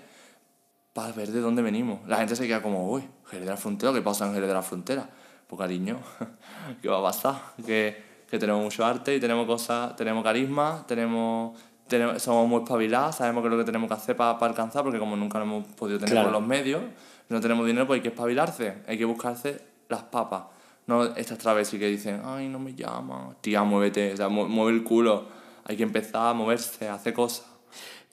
para 0.94 1.12
ver 1.14 1.32
de 1.32 1.42
dónde 1.42 1.64
venimos. 1.64 2.08
La 2.08 2.18
gente 2.18 2.36
se 2.36 2.46
queda 2.46 2.62
como, 2.62 2.92
uy, 2.92 3.04
Jerez 3.26 3.46
de 3.46 3.52
la 3.52 3.58
Frontera, 3.58 3.92
¿qué 3.92 4.02
pasa 4.02 4.28
en 4.28 4.34
Jerez 4.34 4.48
de 4.48 4.54
la 4.54 4.62
Frontera? 4.62 5.10
Pues 5.48 5.60
cariño, 5.60 5.98
¿qué 6.82 6.90
va 6.90 7.00
a 7.00 7.04
pasar? 7.04 7.36
Que, 7.66 8.04
que 8.30 8.38
tenemos 8.38 8.64
mucho 8.64 8.86
arte 8.86 9.16
y 9.16 9.20
tenemos 9.20 9.48
cosas, 9.48 9.96
tenemos 9.96 10.24
carisma, 10.24 10.86
tenemos, 10.88 11.60
tenemos 11.88 12.22
somos 12.22 12.48
muy 12.48 12.62
espabilados, 12.62 13.16
sabemos 13.16 13.42
qué 13.42 13.48
es 13.48 13.52
lo 13.52 13.58
que 13.58 13.66
tenemos 13.66 13.88
que 13.88 13.96
hacer 13.96 14.16
para, 14.16 14.38
para 14.38 14.52
alcanzar, 14.52 14.84
porque 14.84 15.00
como 15.00 15.16
nunca 15.16 15.40
lo 15.40 15.46
hemos 15.46 15.68
podido 15.70 15.98
tener 15.98 16.24
por 16.24 16.32
los 16.32 16.46
medios, 16.46 16.84
no 17.30 17.42
tenemos 17.42 17.66
dinero, 17.66 17.88
pues 17.88 17.98
hay 17.98 18.02
que 18.04 18.10
espabilarse, 18.10 18.76
hay 18.88 18.98
que 18.98 19.06
buscarse 19.06 19.60
las 19.90 20.04
papas 20.04 20.55
no 20.88 21.16
estas 21.16 21.38
travesías 21.38 21.80
que 21.80 21.88
dicen, 21.88 22.22
ay, 22.24 22.48
no 22.48 22.60
me 22.60 22.76
llama. 22.76 23.36
Tía, 23.42 23.64
muévete, 23.64 24.14
o 24.14 24.18
sea, 24.18 24.30
mueve 24.30 24.78
el 24.78 24.84
culo. 24.84 25.28
Hay 25.64 25.78
que 25.78 25.84
empezar 25.84 26.28
a 26.28 26.34
moverse, 26.34 26.88
a 26.88 26.94
hacer 26.94 27.14
cosas. 27.14 27.46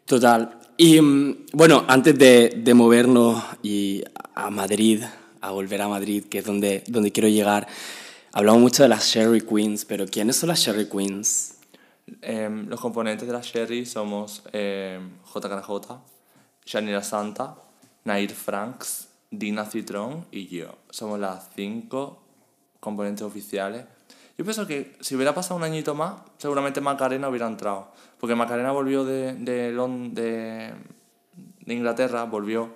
Total. 0.07 0.59
Y 0.77 1.01
mm, 1.01 1.47
bueno, 1.53 1.85
antes 1.87 2.19
de, 2.19 2.55
de 2.57 2.75
movernos 2.75 3.43
y 3.63 4.03
a 4.35 4.51
Madrid, 4.51 5.03
a 5.41 5.51
volver 5.51 5.83
a 5.83 5.89
Madrid, 5.89 6.25
que 6.25 6.39
es 6.39 6.45
donde, 6.45 6.83
donde 6.87 7.13
quiero 7.13 7.29
llegar, 7.29 7.67
hablamos 8.33 8.63
mucho 8.63 8.83
de 8.83 8.89
las 8.89 9.05
Sherry 9.05 9.43
Queens, 9.43 9.85
pero 9.85 10.07
¿quiénes 10.07 10.37
son 10.37 10.49
las 10.49 10.61
Sherry 10.61 10.89
Queens? 10.89 11.57
Em, 12.21 12.67
los 12.69 12.81
componentes 12.81 13.27
de 13.27 13.33
las 13.33 13.47
Sherry 13.47 13.87
somos 13.87 14.43
eh, 14.53 14.99
JKJ, 15.35 15.71
Shanira 16.65 17.03
Santa, 17.03 17.57
Nair 18.05 18.31
Franks, 18.31 19.09
Dina 19.31 19.65
Citron 19.65 20.27
y 20.31 20.47
yo. 20.47 20.77
Somos 20.91 21.19
las 21.19 21.51
cinco 21.55 22.22
componentes 22.83 23.23
oficiales. 23.23 23.87
Yo 24.37 24.45
pienso 24.45 24.67
que 24.67 24.97
si 25.01 25.15
hubiera 25.15 25.33
pasado 25.33 25.55
un 25.55 25.63
añito 25.63 25.95
más, 25.95 26.15
seguramente 26.37 26.81
Macarena 26.81 27.29
hubiera 27.29 27.47
entrado. 27.47 27.93
Porque 28.19 28.35
Macarena 28.35 28.73
volvió 28.73 29.05
de, 29.05 29.35
de, 29.35 29.73
de, 29.73 30.75
de 31.61 31.75
Inglaterra, 31.75 32.25
volvió 32.25 32.75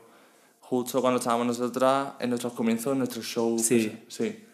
justo 0.60 1.00
cuando 1.00 1.18
estábamos 1.18 1.48
nosotras 1.48 2.12
en 2.20 2.30
nuestros 2.30 2.52
comienzos, 2.52 2.92
en 2.92 2.98
nuestro 2.98 3.20
show. 3.20 3.58
Sí. 3.58 4.04
Sí. 4.06 4.44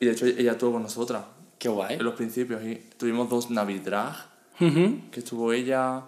Y 0.00 0.04
de 0.04 0.12
hecho 0.12 0.26
ella 0.26 0.52
estuvo 0.52 0.72
con 0.72 0.82
nosotras. 0.82 1.24
Qué 1.58 1.70
guay. 1.70 1.94
En 1.94 2.04
los 2.04 2.14
principios. 2.14 2.62
Y 2.62 2.76
tuvimos 2.98 3.30
dos 3.30 3.50
Navidrag, 3.50 4.16
que 4.58 5.20
estuvo 5.20 5.52
ella. 5.54 6.02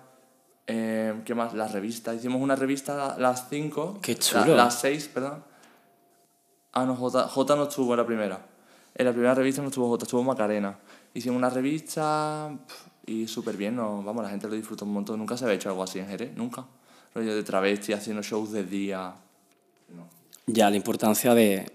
Eh, 0.66 1.22
¿Qué 1.25 1.34
más? 1.34 1.54
La 1.54 1.66
revista. 1.66 2.14
Hicimos 2.14 2.42
una 2.42 2.56
revista 2.56 3.16
las 3.18 3.49
cinco. 3.49 3.99
Qué 4.02 4.16
chulo. 4.16 4.54
las 4.54 4.80
seis, 4.80 5.08
perdón. 5.08 5.44
Ah, 6.72 6.84
no, 6.84 6.94
J, 6.94 7.28
J 7.28 7.56
no 7.56 7.62
estuvo 7.64 7.96
la 7.96 8.04
primera. 8.04 8.51
En 9.02 9.06
la 9.06 9.12
primera 9.12 9.35
revista 9.35 9.61
no 9.62 9.66
estuvo 9.66 9.88
Jota, 9.88 10.04
estuvo 10.04 10.23
Macarena. 10.23 10.78
Hicimos 11.12 11.37
una 11.37 11.50
revista 11.50 12.56
y 13.04 13.26
súper 13.26 13.56
bien, 13.56 13.75
no, 13.75 14.00
vamos, 14.00 14.23
la 14.23 14.30
gente 14.30 14.47
lo 14.47 14.54
disfrutó 14.54 14.85
un 14.85 14.92
montón. 14.92 15.18
Nunca 15.18 15.37
se 15.37 15.44
había 15.44 15.56
hecho 15.56 15.71
algo 15.71 15.82
así 15.82 15.99
en 15.99 16.06
Jerez, 16.06 16.30
nunca. 16.37 16.64
Rollo 17.12 17.35
de 17.35 17.42
travesti, 17.42 17.94
haciendo 17.94 18.23
shows 18.23 18.52
de 18.52 18.62
día. 18.62 19.12
Ya, 20.47 20.71
la 20.71 20.76
importancia 20.76 21.35
de, 21.35 21.68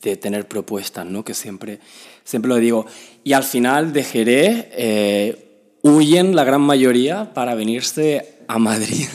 de, 0.00 0.16
tener 0.16 0.48
propuestas, 0.48 1.04
¿no? 1.04 1.22
Que 1.22 1.34
siempre, 1.34 1.80
siempre 2.24 2.48
lo 2.48 2.56
digo. 2.56 2.86
Y 3.24 3.34
al 3.34 3.44
final 3.44 3.92
de 3.92 4.02
Jerez 4.02 4.68
eh, 4.70 5.76
huyen 5.82 6.34
la 6.34 6.44
gran 6.44 6.62
mayoría 6.62 7.34
para 7.34 7.54
venirse 7.54 8.38
a 8.48 8.58
Madrid. 8.58 9.06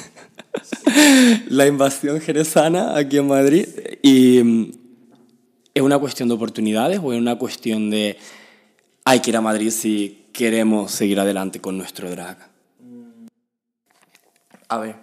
la 1.49 1.65
invasión 1.65 2.21
jerezana 2.21 2.95
aquí 2.95 3.17
en 3.17 3.27
Madrid. 3.27 3.67
Y 4.03 4.84
¿Es 5.75 5.81
una 5.81 5.99
cuestión 5.99 6.29
de 6.29 6.35
oportunidades 6.35 7.01
o 7.03 7.11
es 7.11 7.19
una 7.19 7.37
cuestión 7.37 7.89
de 7.89 8.17
hay 9.03 9.19
que 9.19 9.29
ir 9.31 9.35
a 9.35 9.41
Madrid 9.41 9.69
si 9.71 10.29
queremos 10.31 10.89
seguir 10.89 11.19
adelante 11.19 11.59
con 11.59 11.77
nuestro 11.77 12.09
drag? 12.09 12.37
A 14.69 14.77
ver, 14.77 14.95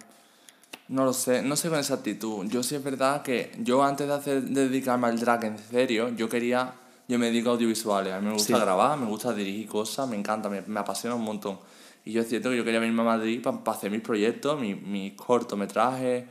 no 0.87 1.05
lo 1.05 1.13
sé, 1.13 1.43
no 1.43 1.55
sé 1.55 1.69
con 1.69 1.77
actitud. 1.77 2.47
Yo 2.47 2.63
sí 2.63 2.73
es 2.73 2.83
verdad 2.83 3.21
que 3.21 3.51
yo 3.59 3.83
antes 3.83 4.07
de, 4.07 4.13
hacer, 4.15 4.41
dedicarme 4.41 5.05
al 5.05 5.19
drag 5.19 5.45
en 5.45 5.59
serio, 5.59 6.09
yo 6.09 6.27
quería 6.27 6.73
Yo 7.07 7.19
me 7.19 7.27
dedico 7.27 7.49
a 7.49 7.53
audiovisuales, 7.53 8.11
a 8.11 8.19
mí 8.19 8.27
me 8.27 8.33
gusta 8.33 8.55
Sí. 8.57 8.59
grabar, 8.59 8.97
me 8.97 9.05
gusta 9.05 9.31
dirigir 9.31 9.67
cosas, 9.67 10.09
me 10.09 10.15
encanta, 10.15 10.49
me, 10.49 10.61
me 10.61 10.79
apasiona 10.79 11.15
un 11.15 11.23
montón. 11.23 11.59
Y 12.03 12.13
yo 12.13 12.21
es 12.21 12.29
cierto 12.29 12.49
que 12.49 12.57
yo 12.57 12.63
quería 12.63 12.79
venirme 12.79 13.03
a 13.03 13.05
Madrid 13.05 13.43
para 13.43 13.59
hacer 13.67 13.91
mis 13.91 14.01
proyectos, 14.01 14.59
mis, 14.59 14.81
mis 14.81 15.13
cortometrajes, 15.13 16.23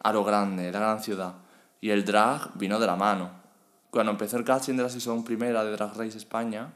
a 0.00 0.12
lo 0.12 0.22
grande, 0.22 0.70
la 0.70 0.78
gran 0.78 1.02
ciudad. 1.02 1.34
Y 1.80 1.90
el 1.90 2.04
drag 2.04 2.56
vino 2.56 2.78
de 2.78 2.86
la 2.86 2.94
mano. 2.94 3.47
Cuando 3.90 4.12
empezó 4.12 4.36
el 4.36 4.44
casting 4.44 4.74
de 4.76 4.82
la 4.82 4.88
season 4.88 5.24
primera 5.24 5.64
de 5.64 5.72
Drag 5.72 5.96
Race 5.96 6.16
España, 6.18 6.72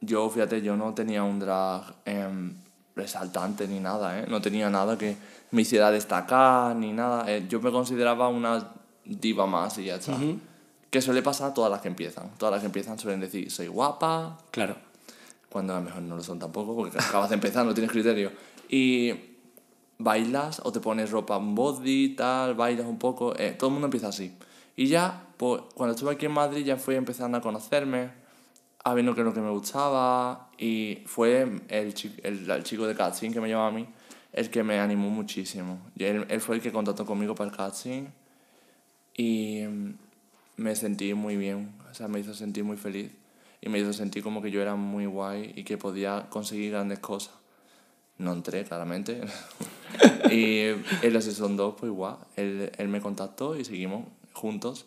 yo, 0.00 0.28
fíjate, 0.30 0.62
yo 0.62 0.76
no 0.76 0.92
tenía 0.94 1.22
un 1.22 1.38
drag 1.38 1.82
em, 2.04 2.54
resaltante 2.96 3.68
ni 3.68 3.80
nada, 3.80 4.18
¿eh? 4.20 4.26
No 4.28 4.40
tenía 4.40 4.70
nada 4.70 4.96
que 4.98 5.16
me 5.52 5.62
hiciera 5.62 5.90
destacar 5.90 6.74
ni 6.76 6.92
nada. 6.92 7.30
eh, 7.30 7.46
yo 7.48 7.60
me 7.60 7.70
consideraba 7.70 8.28
una 8.28 8.72
diva 9.04 9.46
más 9.46 9.78
y 9.78 9.84
ya 9.84 9.96
está. 9.96 10.16
Que 10.90 11.00
suele 11.00 11.22
pasar 11.22 11.50
a 11.50 11.54
todas 11.54 11.70
las 11.70 11.80
que 11.80 11.88
empiezan. 11.88 12.30
Todas 12.38 12.52
las 12.52 12.60
que 12.60 12.66
empiezan 12.66 12.98
suelen 12.98 13.20
decir, 13.20 13.50
soy 13.50 13.68
guapa, 13.68 14.38
Claro. 14.50 14.76
cuando 15.48 15.74
a 15.74 15.78
lo 15.78 15.84
mejor 15.84 16.02
no 16.02 16.16
lo 16.16 16.22
son 16.22 16.38
tampoco, 16.38 16.74
porque 16.74 16.98
acabas 16.98 17.28
de 17.28 17.34
empezar, 17.34 17.64
no 17.64 17.74
tienes 17.74 17.92
criterio. 17.92 18.32
Y 18.68 19.12
bailas 19.98 20.60
o 20.64 20.72
te 20.72 20.80
pones 20.80 21.10
ropa 21.10 21.36
en 21.36 21.54
body, 21.54 22.14
tal, 22.16 22.54
bailas 22.54 22.86
un 22.86 22.98
poco, 22.98 23.34
eh, 23.36 23.54
todo 23.58 23.68
el 23.68 23.72
mundo 23.74 23.86
empieza 23.86 24.08
así. 24.08 24.34
Y 24.76 24.86
ya, 24.86 25.24
pues, 25.40 25.62
cuando 25.74 25.94
estuve 25.94 26.12
aquí 26.12 26.26
en 26.26 26.32
Madrid 26.32 26.66
ya 26.66 26.76
fue 26.76 26.96
empezando 26.96 27.38
a 27.38 27.40
conocerme, 27.40 28.10
a 28.84 28.92
ver 28.92 29.06
lo 29.06 29.14
que, 29.14 29.22
lo 29.22 29.32
que 29.32 29.40
me 29.40 29.48
gustaba, 29.48 30.50
y 30.58 30.98
fue 31.06 31.40
el, 31.70 31.94
el, 32.22 32.50
el 32.50 32.62
chico 32.62 32.86
de 32.86 32.94
casting 32.94 33.30
que 33.30 33.40
me 33.40 33.48
llamaba 33.48 33.68
a 33.68 33.72
mí 33.72 33.88
el 34.34 34.50
que 34.50 34.62
me 34.62 34.78
animó 34.78 35.08
muchísimo. 35.08 35.80
Y 35.96 36.04
él, 36.04 36.26
él 36.28 36.40
fue 36.42 36.56
el 36.56 36.60
que 36.60 36.70
contactó 36.70 37.06
conmigo 37.06 37.34
para 37.34 37.48
el 37.48 37.56
casting 37.56 38.08
y 39.16 39.62
me 40.58 40.76
sentí 40.76 41.14
muy 41.14 41.38
bien, 41.38 41.72
o 41.90 41.94
sea, 41.94 42.06
me 42.06 42.20
hizo 42.20 42.34
sentir 42.34 42.64
muy 42.64 42.76
feliz 42.76 43.10
y 43.62 43.70
me 43.70 43.78
hizo 43.78 43.94
sentir 43.94 44.22
como 44.22 44.42
que 44.42 44.50
yo 44.50 44.60
era 44.60 44.74
muy 44.74 45.06
guay 45.06 45.54
y 45.56 45.64
que 45.64 45.78
podía 45.78 46.26
conseguir 46.28 46.72
grandes 46.72 46.98
cosas. 46.98 47.32
No 48.18 48.34
entré, 48.34 48.64
claramente. 48.64 49.22
y 50.30 50.64
en 50.66 51.14
la 51.14 51.22
Season 51.22 51.56
2, 51.56 51.76
pues 51.78 51.90
igual, 51.90 52.18
él, 52.36 52.70
él 52.76 52.88
me 52.88 53.00
contactó 53.00 53.56
y 53.56 53.64
seguimos 53.64 54.04
juntos 54.34 54.84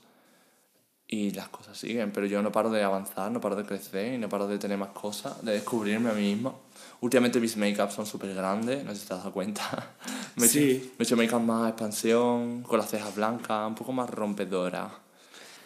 y 1.14 1.32
las 1.32 1.50
cosas 1.50 1.78
siguen, 1.78 2.12
pero 2.12 2.26
yo 2.26 2.42
no 2.42 2.52
paro 2.52 2.70
de 2.72 2.84
avanzar, 2.84 3.32
no 3.32 3.40
paro 3.40 3.56
de 3.56 3.64
crecer 3.64 4.14
y 4.14 4.18
no 4.18 4.28
paro 4.30 4.48
de 4.48 4.58
tener 4.58 4.78
más 4.78 4.90
cosas, 4.90 5.44
de 5.44 5.54
descubrirme 5.54 6.10
a 6.10 6.14
mí 6.14 6.34
mismo. 6.34 6.62
Últimamente 7.02 7.40
mis 7.40 7.56
make-ups 7.58 7.94
son 7.94 8.06
súper 8.06 8.34
grandes, 8.34 8.84
no 8.84 8.94
sé 8.94 9.02
si 9.02 9.08
te 9.08 9.14
has 9.14 9.20
dado 9.20 9.32
cuenta. 9.34 9.94
me, 10.38 10.46
he 10.46 10.50
Sí. 10.50 10.60
hecho, 10.60 10.86
me 10.98 11.00
he 11.00 11.04
hecho 11.04 11.16
make-up 11.18 11.42
más 11.42 11.70
expansión, 11.70 12.64
con 12.64 12.80
las 12.80 12.90
cejas 12.90 13.16
blancas, 13.16 13.68
un 13.68 13.76
poco 13.76 13.92
más 13.92 14.10
rompedora. 14.10 14.90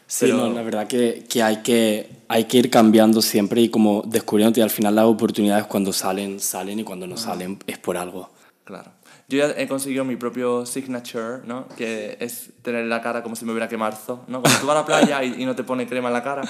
Sí, 0.09 0.25
Pero- 0.25 0.37
no, 0.37 0.49
la 0.53 0.61
verdad 0.63 0.87
que, 0.87 1.25
que, 1.29 1.43
hay 1.43 1.57
que 1.63 2.09
hay 2.29 2.45
que 2.45 2.57
ir 2.57 2.69
cambiando 2.69 3.21
siempre 3.21 3.61
y 3.61 3.69
como 3.69 4.03
descubriendo 4.05 4.59
y 4.59 4.63
al 4.63 4.69
final 4.69 4.95
las 4.95 5.05
oportunidades 5.05 5.65
cuando 5.67 5.91
salen, 5.93 6.39
salen 6.39 6.79
y 6.79 6.83
cuando 6.83 7.07
no 7.07 7.17
salen 7.17 7.59
es 7.67 7.77
por 7.77 7.97
algo. 7.97 8.29
Claro. 8.63 8.91
Yo 9.29 9.39
ya 9.39 9.53
he 9.57 9.67
conseguido 9.67 10.05
mi 10.05 10.15
propio 10.15 10.65
signature, 10.65 11.41
¿no? 11.45 11.67
Que 11.69 12.17
es 12.21 12.51
tener 12.61 12.85
la 12.85 13.01
cara 13.01 13.23
como 13.23 13.35
si 13.35 13.43
me 13.43 13.51
hubiera 13.51 13.67
quemado, 13.67 14.23
¿no? 14.27 14.41
Cuando 14.41 14.59
tú 14.59 14.67
vas 14.67 14.77
a 14.77 14.79
la 14.79 14.85
playa 14.85 15.23
y, 15.23 15.41
y 15.41 15.45
no 15.45 15.53
te 15.55 15.63
pone 15.63 15.85
crema 15.85 16.07
en 16.07 16.13
la 16.13 16.23
cara, 16.23 16.43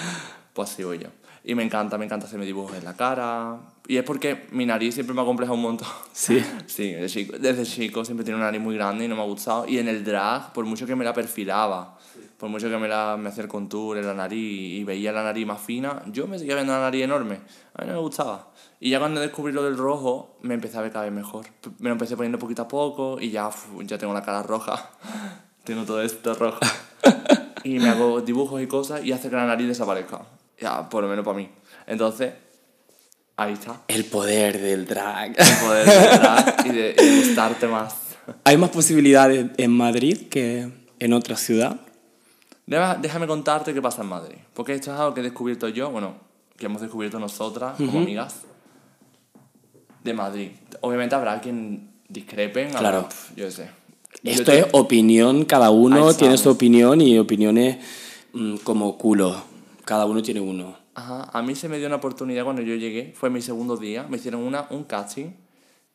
pues 0.53 0.71
así 0.71 0.83
voy 0.83 0.99
yo. 0.99 1.07
Y 1.43 1.55
me 1.55 1.63
encanta, 1.63 1.97
me 1.97 2.05
encanta 2.05 2.27
hacerme 2.27 2.45
dibujos 2.45 2.77
en 2.77 2.83
la 2.83 2.93
cara. 2.93 3.57
Y 3.87 3.95
es 3.95 4.03
porque 4.03 4.47
mi 4.51 4.65
nariz 4.65 4.93
siempre 4.93 5.15
me 5.15 5.21
ha 5.21 5.25
complejado 5.25 5.55
un 5.55 5.61
montón. 5.61 5.87
Sí. 6.11 6.43
Sí, 6.67 6.91
desde 6.91 7.07
chico, 7.07 7.37
desde 7.39 7.63
chico 7.63 8.03
siempre 8.03 8.25
tiene 8.25 8.35
una 8.35 8.47
nariz 8.47 8.61
muy 8.61 8.75
grande 8.75 9.05
y 9.05 9.07
no 9.07 9.15
me 9.15 9.21
ha 9.21 9.25
gustado. 9.25 9.65
Y 9.67 9.79
en 9.79 9.87
el 9.87 10.03
drag, 10.03 10.53
por 10.53 10.65
mucho 10.65 10.85
que 10.85 10.95
me 10.95 11.05
la 11.05 11.13
perfilaba, 11.13 11.96
por 12.37 12.49
mucho 12.49 12.69
que 12.69 12.77
me, 12.77 12.87
la, 12.87 13.17
me 13.17 13.29
hacía 13.29 13.43
el 13.43 13.49
contour 13.49 13.97
en 13.97 14.05
la 14.05 14.13
nariz 14.13 14.79
y 14.79 14.83
veía 14.83 15.11
la 15.11 15.23
nariz 15.23 15.45
más 15.45 15.59
fina, 15.59 16.03
yo 16.07 16.27
me 16.27 16.37
seguía 16.37 16.53
viendo 16.53 16.73
la 16.73 16.81
nariz 16.81 17.03
enorme. 17.03 17.39
A 17.73 17.81
mí 17.81 17.87
no 17.87 17.93
me 17.93 17.99
gustaba. 17.99 18.51
Y 18.79 18.91
ya 18.91 18.99
cuando 18.99 19.19
descubrí 19.19 19.53
lo 19.53 19.63
del 19.63 19.75
rojo, 19.75 20.37
me 20.41 20.53
empecé 20.53 20.77
a 20.77 20.81
ver 20.81 20.91
cada 20.91 21.05
vez 21.05 21.13
mejor. 21.13 21.47
Me 21.79 21.89
lo 21.89 21.93
empecé 21.93 22.15
poniendo 22.15 22.37
poquito 22.37 22.61
a 22.61 22.67
poco 22.67 23.17
y 23.19 23.31
ya, 23.31 23.49
ya 23.83 23.97
tengo 23.97 24.13
la 24.13 24.21
cara 24.21 24.43
roja. 24.43 24.91
tengo 25.63 25.83
todo 25.83 26.01
esto 26.01 26.35
rojo. 26.35 26.59
y 27.63 27.79
me 27.79 27.89
hago 27.89 28.21
dibujos 28.21 28.61
y 28.61 28.67
cosas 28.67 29.03
y 29.03 29.11
hace 29.11 29.29
que 29.29 29.35
la 29.35 29.47
nariz 29.47 29.67
desaparezca. 29.67 30.21
Ya, 30.59 30.87
por 30.87 31.03
lo 31.03 31.09
menos 31.09 31.25
para 31.25 31.37
mí. 31.37 31.49
Entonces, 31.87 32.33
ahí 33.35 33.53
está. 33.53 33.81
El 33.87 34.05
poder 34.05 34.61
del 34.61 34.85
drag. 34.85 35.35
El 35.39 35.65
poder 35.65 35.85
de 35.87 36.17
drag 36.17 36.65
y 36.67 36.69
de, 36.69 36.95
y 36.99 37.05
de 37.05 37.17
gustarte 37.17 37.67
más. 37.67 37.95
¿Hay 38.43 38.57
más 38.57 38.69
posibilidades 38.69 39.47
en 39.57 39.71
Madrid 39.71 40.27
que 40.29 40.69
en 40.99 41.13
otra 41.13 41.35
ciudad? 41.35 41.79
Déjame 42.67 43.27
contarte 43.27 43.73
qué 43.73 43.81
pasa 43.81 44.01
en 44.01 44.09
Madrid. 44.09 44.35
Porque 44.53 44.73
esto 44.73 44.93
es 44.93 44.99
algo 44.99 45.13
que 45.13 45.21
he 45.21 45.23
descubierto 45.23 45.69
yo, 45.69 45.89
bueno, 45.89 46.15
que 46.57 46.65
hemos 46.65 46.81
descubierto 46.81 47.17
nosotras 47.19 47.77
como 47.77 47.99
amigas 47.99 48.41
de 50.03 50.13
Madrid. 50.13 50.51
Obviamente 50.81 51.15
habrá 51.15 51.39
quien 51.41 51.91
discrepen, 52.09 52.67
habrá, 52.75 52.79
Claro. 52.79 53.07
pf, 53.09 53.35
yo 53.35 53.49
sé. 53.51 53.69
Esto 54.23 54.43
te- 54.51 54.59
es 54.59 54.67
opinión, 54.73 55.45
cada 55.45 55.69
uno 55.69 56.13
tiene 56.13 56.37
su 56.37 56.49
opinión 56.49 56.99
y 57.01 57.17
opiniones 57.19 57.77
mm, 58.33 58.57
como 58.57 58.97
culo. 58.97 59.35
Cada 59.85 60.05
uno 60.05 60.21
tiene 60.21 60.39
uno. 60.41 60.75
Ajá, 60.95 61.29
a 61.31 61.41
mí 61.41 61.55
se 61.55 61.69
me 61.69 61.77
dio 61.77 61.87
una 61.87 61.97
oportunidad 61.97 62.43
cuando 62.43 62.61
yo 62.63 62.75
llegué, 62.75 63.13
fue 63.15 63.29
mi 63.29 63.41
segundo 63.41 63.77
día, 63.77 64.03
me 64.09 64.17
hicieron 64.17 64.41
una, 64.41 64.65
un 64.71 64.83
casting 64.85 65.27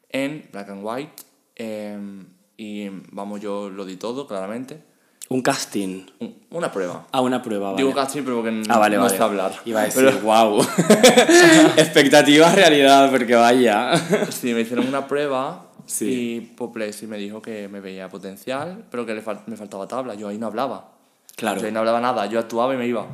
en 0.09 0.49
Black 0.53 0.69
and 0.71 0.81
White 0.85 1.23
em, 1.57 2.25
y 2.57 2.89
vamos, 3.11 3.41
yo 3.41 3.69
lo 3.69 3.85
di 3.85 3.97
todo, 3.97 4.27
claramente. 4.27 4.83
Un 5.29 5.41
casting. 5.41 6.05
Un- 6.21 6.35
una 6.51 6.71
prueba. 6.71 7.07
Ah, 7.11 7.21
una 7.23 7.41
prueba, 7.43 7.71
vale. 7.73 7.83
Digo 7.83 7.95
casting 7.95 8.23
pero 8.23 8.37
porque 8.43 8.63
Ah, 8.69 8.79
vale, 8.79 8.97
no 8.97 9.03
vale. 9.05 9.17
sé 9.17 9.23
hablar. 9.23 9.53
Iba 9.65 9.81
a 9.81 9.85
decir, 9.85 10.05
Pero- 10.05 10.21
wow. 10.21 10.61
Expectativas, 11.77 12.55
realidad, 12.55 13.11
porque 13.11 13.35
vaya. 13.35 13.93
Sí, 14.31 14.53
me 14.53 14.61
hicieron 14.61 14.87
una 14.87 15.07
prueba 15.07 15.67
Sí. 15.87 16.37
y 16.37 16.41
Poplexi 16.41 17.07
me 17.07 17.17
dijo 17.19 17.41
que 17.43 17.69
me 17.69 17.81
veía 17.81 18.09
potencial, 18.09 18.85
pero 18.91 19.07
que 19.07 19.15
le 19.15 19.25
fal- 19.25 19.43
me 19.47 19.57
faltaba 19.57 19.87
tabla. 19.89 20.15
Yo 20.15 20.29
ahí 20.29 20.39
no 20.39 20.47
hablaba. 20.47 20.93
Claro. 21.37 21.61
Yo 21.61 21.67
ahí 21.67 21.73
no 21.73 21.81
hablaba 21.81 22.01
nada, 22.01 22.27
yo 22.27 22.39
actuaba 22.39 22.75
y 22.75 22.77
me 22.77 22.87
iba. 22.87 23.07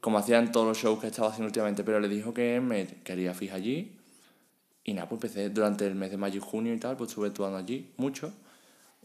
Como 0.00 0.18
hacía 0.18 0.38
en 0.38 0.50
todos 0.50 0.66
los 0.66 0.78
shows 0.78 0.98
que 1.00 1.06
estaba 1.06 1.28
haciendo 1.28 1.46
últimamente, 1.46 1.84
pero 1.84 2.00
le 2.00 2.08
dijo 2.08 2.34
que 2.34 2.60
me 2.60 2.86
quería 3.04 3.34
fijar 3.34 3.58
allí. 3.58 3.96
Y 4.84 4.94
nada, 4.94 5.08
pues 5.08 5.22
empecé 5.22 5.48
durante 5.50 5.86
el 5.86 5.94
mes 5.94 6.10
de 6.10 6.16
mayo 6.16 6.38
y 6.38 6.40
junio 6.44 6.74
y 6.74 6.78
tal, 6.78 6.96
pues 6.96 7.10
estuve 7.10 7.28
actuando 7.28 7.56
allí 7.56 7.92
mucho. 7.98 8.32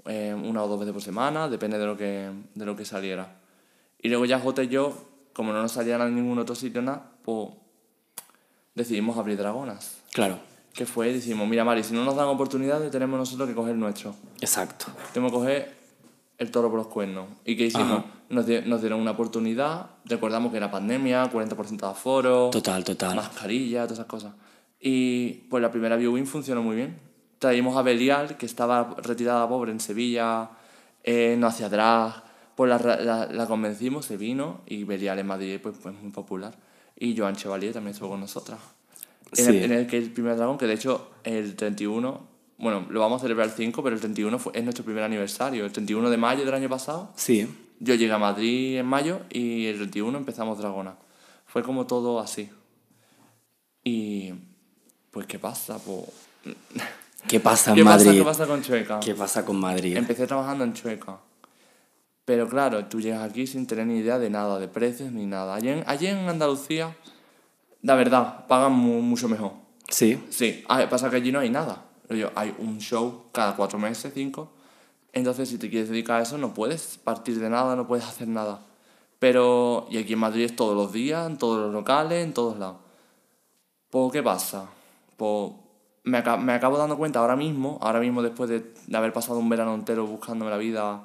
Eh, 0.08 0.34
una 0.34 0.64
o 0.64 0.68
dos 0.68 0.80
veces 0.80 0.94
por 0.94 1.02
semana, 1.02 1.48
depende 1.50 1.78
de 1.78 1.86
lo 1.86 1.98
que, 1.98 2.30
de 2.56 2.66
lo 2.66 2.76
que 2.76 2.86
saliera. 2.86 3.36
Y 4.02 4.10
luego 4.10 4.26
ya 4.26 4.40
Jota 4.40 4.64
y 4.64 4.68
yo, 4.68 4.94
como 5.34 5.52
no 5.54 5.62
nos 5.62 5.72
salían 5.72 6.02
a 6.02 6.08
ningún 6.10 6.38
otro 6.40 6.56
sitio 6.56 6.82
nada, 6.82 7.12
pues 7.24 7.50
decidimos 8.76 9.18
abrir 9.18 9.38
Dragonas. 9.38 9.98
Claro, 10.14 10.40
Que 10.74 10.86
fue, 10.86 11.12
decimos, 11.14 11.48
mira 11.48 11.64
Mari, 11.64 11.84
si 11.84 11.94
no 11.94 12.04
nos 12.04 12.16
dan 12.16 12.28
oportunidades, 12.28 12.92
tenemos 12.92 13.18
nosotros 13.20 13.48
que 13.50 13.56
coger 13.56 13.76
nuestro. 13.76 14.14
exacto. 14.42 14.86
Tenemos 15.14 15.32
que 15.32 15.38
coger 15.38 15.78
el 16.38 16.52
toro 16.52 16.70
por 16.70 16.78
los 16.78 16.88
cuernos. 16.88 17.28
¿Y 17.46 17.56
qué 17.58 17.66
hicimos? 17.66 18.04
Nos, 18.30 18.46
di- 18.46 18.62
nos 18.62 18.82
dieron 18.82 19.00
una 19.00 19.12
oportunidad, 19.12 19.88
recordamos 20.06 20.52
que 20.52 20.58
era 20.58 20.70
pandemia, 20.70 21.32
40% 21.32 21.78
de 21.78 21.88
aforo, 21.88 22.50
Total, 22.52 22.84
total. 22.84 23.16
mascarilla, 23.16 23.84
todas 23.84 23.94
esas 24.00 24.06
cosas. 24.06 24.34
Y 24.80 25.30
pues 25.50 25.62
la 25.64 25.72
primera 25.72 25.96
viewing 25.96 26.28
funcionó 26.28 26.62
muy 26.62 26.76
bien. 26.76 27.00
Traímos 27.40 27.78
a 27.78 27.82
Belial, 27.84 28.38
que 28.38 28.46
estaba 28.46 28.96
retirada 29.04 29.48
pobre 29.48 29.72
en 29.72 29.80
Sevilla, 29.80 30.50
eh, 31.04 31.36
no 31.38 31.48
hacía 31.48 31.70
drag, 31.70 32.24
pues 32.56 32.70
la, 32.70 32.78
la, 32.98 33.26
la 33.28 33.46
convencimos, 33.48 34.06
se 34.06 34.18
vino, 34.18 34.62
y 34.66 34.84
Belial 34.84 35.20
en 35.20 35.28
Madrid 35.28 35.60
pues, 35.62 35.76
pues 35.82 35.96
muy 36.02 36.12
popular. 36.12 36.56
Y 37.00 37.16
Joan 37.16 37.36
Chevalier 37.36 37.74
también 37.74 37.94
estuvo 37.94 38.10
con 38.10 38.20
nosotras. 38.20 38.60
En, 39.38 39.46
Sí. 39.46 39.58
el, 39.58 39.64
en 39.66 39.72
el 39.74 39.88
que 39.88 39.98
el 39.98 40.12
primer 40.12 40.36
dragón, 40.38 40.58
que 40.58 40.66
de 40.66 40.74
hecho 40.74 41.12
el 41.24 41.56
31, 41.56 42.22
bueno, 42.58 42.88
lo 42.90 43.00
vamos 43.02 43.22
a 43.22 43.26
celebrar 43.26 43.48
el 43.48 43.54
5, 43.54 43.84
pero 43.84 43.94
el 43.96 44.00
31 44.02 44.40
fue, 44.40 44.54
es 44.56 44.64
nuestro 44.64 44.84
primer 44.84 45.04
aniversario. 45.04 45.64
El 45.66 45.72
31 45.72 46.10
de 46.10 46.18
mayo 46.18 46.44
del 46.44 46.54
año 46.56 46.70
pasado, 46.70 47.12
Sí. 47.16 47.48
yo 47.80 47.94
llegué 47.94 48.12
a 48.14 48.18
Madrid 48.18 48.78
en 48.80 48.86
mayo 48.88 49.20
y 49.30 49.68
el 49.68 49.76
31 49.78 50.18
empezamos 50.18 50.58
Dragona. 50.58 50.96
Fue 51.46 51.62
como 51.62 51.86
todo 51.86 52.20
así. 52.20 52.50
Y 53.84 54.34
pues, 55.12 55.28
¿qué 55.28 55.38
pasa? 55.38 55.78
Pues, 55.78 56.56
¿Qué 57.28 57.40
pasa 57.40 57.72
en 57.72 57.78
¿Qué 57.78 57.84
pasa, 57.84 57.98
Madrid? 58.06 58.18
¿Qué 58.20 58.24
pasa 58.26 58.48
con 58.48 58.62
Chueca? 58.62 59.00
¿Qué 59.00 59.16
pasa 59.16 59.46
con 59.46 59.60
Madrid? 59.60 59.98
Empecé 59.98 60.28
trabajando 60.28 60.64
en 60.64 60.74
Chueca. 60.74 61.20
Pero 62.26 62.48
claro, 62.48 62.86
tú 62.86 63.00
llegas 63.00 63.24
aquí 63.30 63.48
sin 63.48 63.66
tener 63.68 63.88
ni 63.88 64.00
idea 64.00 64.20
de 64.20 64.30
nada, 64.30 64.60
de 64.60 64.68
precios 64.68 65.12
ni 65.12 65.26
nada. 65.26 65.56
Allí 65.56 65.70
en, 65.70 65.84
allí 65.88 66.08
en 66.08 66.28
Andalucía, 66.30 66.96
la 67.82 67.96
verdad, 67.96 68.46
pagan 68.48 68.74
mu- 68.74 69.02
mucho 69.02 69.28
mejor. 69.30 69.54
Sí. 69.90 70.22
Sí, 70.30 70.64
pasa 70.90 71.10
que 71.10 71.16
allí 71.18 71.32
no 71.32 71.40
hay 71.40 71.50
nada. 71.50 71.86
Rollo, 72.10 72.32
Hay 72.36 72.54
un 72.60 72.80
show 72.80 73.24
cada 73.32 73.56
cuatro 73.56 73.80
meses, 73.80 74.12
cinco. 74.14 74.52
Entonces, 75.14 75.48
si 75.50 75.58
te 75.58 75.70
quieres 75.70 75.90
dedicar 75.90 76.20
a 76.20 76.24
eso, 76.24 76.38
no 76.38 76.54
puedes 76.54 76.98
partir 77.04 77.40
de 77.40 77.50
nada, 77.50 77.76
no 77.76 77.88
puedes 77.88 78.06
hacer 78.06 78.28
nada. 78.28 78.60
Pero, 79.20 79.88
y 79.90 79.98
aquí 79.98 80.14
en 80.14 80.20
Madrid 80.20 80.44
es 80.44 80.56
todos 80.56 80.76
los 80.76 80.92
días, 80.94 81.26
en 81.28 81.38
todos 81.38 81.60
los 81.60 81.74
locales, 81.74 82.24
en 82.26 82.34
todos 82.34 82.58
lados. 82.60 82.78
Pues, 83.90 84.12
¿qué 84.12 84.22
pasa? 84.22 84.66
Pues, 85.16 85.52
me, 86.08 86.18
aca- 86.20 86.38
me 86.38 86.54
acabo 86.54 86.78
dando 86.78 86.98
cuenta 86.98 87.20
ahora 87.20 87.36
mismo, 87.36 87.78
ahora 87.82 88.00
mismo 88.00 88.22
después 88.22 88.50
de, 88.50 88.64
de 88.88 88.98
haber 88.98 89.14
pasado 89.14 89.40
un 89.40 89.50
verano 89.50 89.74
entero 89.76 90.06
buscándome 90.08 90.50
la 90.52 90.58
vida 90.58 91.04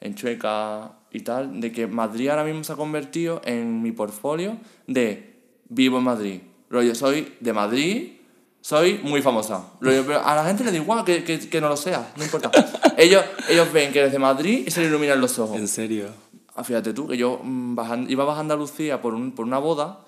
en 0.00 0.14
Chueca 0.14 0.92
y 1.10 1.20
tal, 1.20 1.60
de 1.60 1.72
que 1.72 1.86
Madrid 1.86 2.28
ahora 2.28 2.44
mismo 2.44 2.62
se 2.64 2.72
ha 2.72 2.76
convertido 2.76 3.40
en 3.44 3.82
mi 3.82 3.92
portfolio 3.92 4.56
de 4.86 5.40
vivo 5.68 5.98
en 5.98 6.04
Madrid. 6.04 6.40
Rollo, 6.70 6.94
soy 6.94 7.34
de 7.40 7.52
Madrid, 7.52 8.12
soy 8.60 9.00
muy 9.02 9.22
famosa. 9.22 9.64
Rollo, 9.80 10.04
pero 10.06 10.24
a 10.24 10.34
la 10.34 10.44
gente 10.44 10.64
le 10.64 10.70
da 10.72 10.76
igual 10.76 11.04
que, 11.04 11.22
que, 11.24 11.38
que 11.48 11.60
no 11.60 11.68
lo 11.68 11.76
sea, 11.76 12.12
no 12.16 12.24
importa. 12.24 12.50
ellos, 12.98 13.24
ellos 13.48 13.72
ven 13.72 13.92
que 13.92 14.00
eres 14.00 14.12
de 14.12 14.18
Madrid 14.18 14.64
y 14.66 14.70
se 14.70 14.80
les 14.80 14.88
iluminan 14.90 15.20
los 15.20 15.38
ojos. 15.38 15.56
¿En 15.56 15.68
serio? 15.68 16.08
Ah, 16.56 16.64
Fíjate 16.64 16.92
tú, 16.92 17.06
que 17.08 17.16
yo 17.16 17.40
mm, 17.42 17.74
bajan- 17.74 18.06
iba 18.10 18.24
bajando 18.24 18.52
a 18.52 18.56
Andalucía 18.56 19.00
por, 19.00 19.14
un, 19.14 19.32
por 19.32 19.44
una 19.46 19.58
boda 19.58 20.00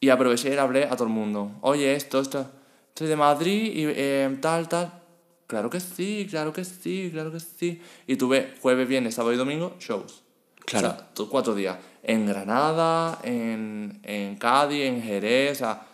y 0.00 0.10
aproveché 0.10 0.48
y 0.48 0.52
le 0.52 0.60
hablé 0.60 0.84
a 0.84 0.90
todo 0.90 1.04
el 1.04 1.14
mundo. 1.14 1.52
Oye, 1.60 1.94
esto, 1.94 2.20
esto, 2.20 2.46
estoy 2.92 3.08
de 3.08 3.16
Madrid 3.16 3.72
y 3.74 3.84
eh, 3.86 4.38
tal, 4.40 4.68
tal. 4.68 4.92
Claro 5.46 5.68
que 5.70 5.80
sí, 5.80 6.26
claro 6.28 6.52
que 6.52 6.64
sí, 6.64 7.10
claro 7.12 7.32
que 7.32 7.40
sí. 7.40 7.80
Y 8.06 8.16
tuve 8.16 8.54
jueves, 8.60 8.86
viernes, 8.86 9.14
sábado 9.14 9.34
y 9.34 9.36
domingo 9.36 9.74
shows. 9.80 10.22
Claro. 10.64 10.88
O 10.88 11.16
sea, 11.16 11.26
cuatro 11.30 11.54
días. 11.54 11.76
En 12.02 12.26
Granada, 12.26 13.18
en, 13.22 14.00
en 14.02 14.36
Cádiz, 14.36 14.84
en 14.84 15.02
Jerez, 15.02 15.52
o 15.52 15.54
sea, 15.56 15.86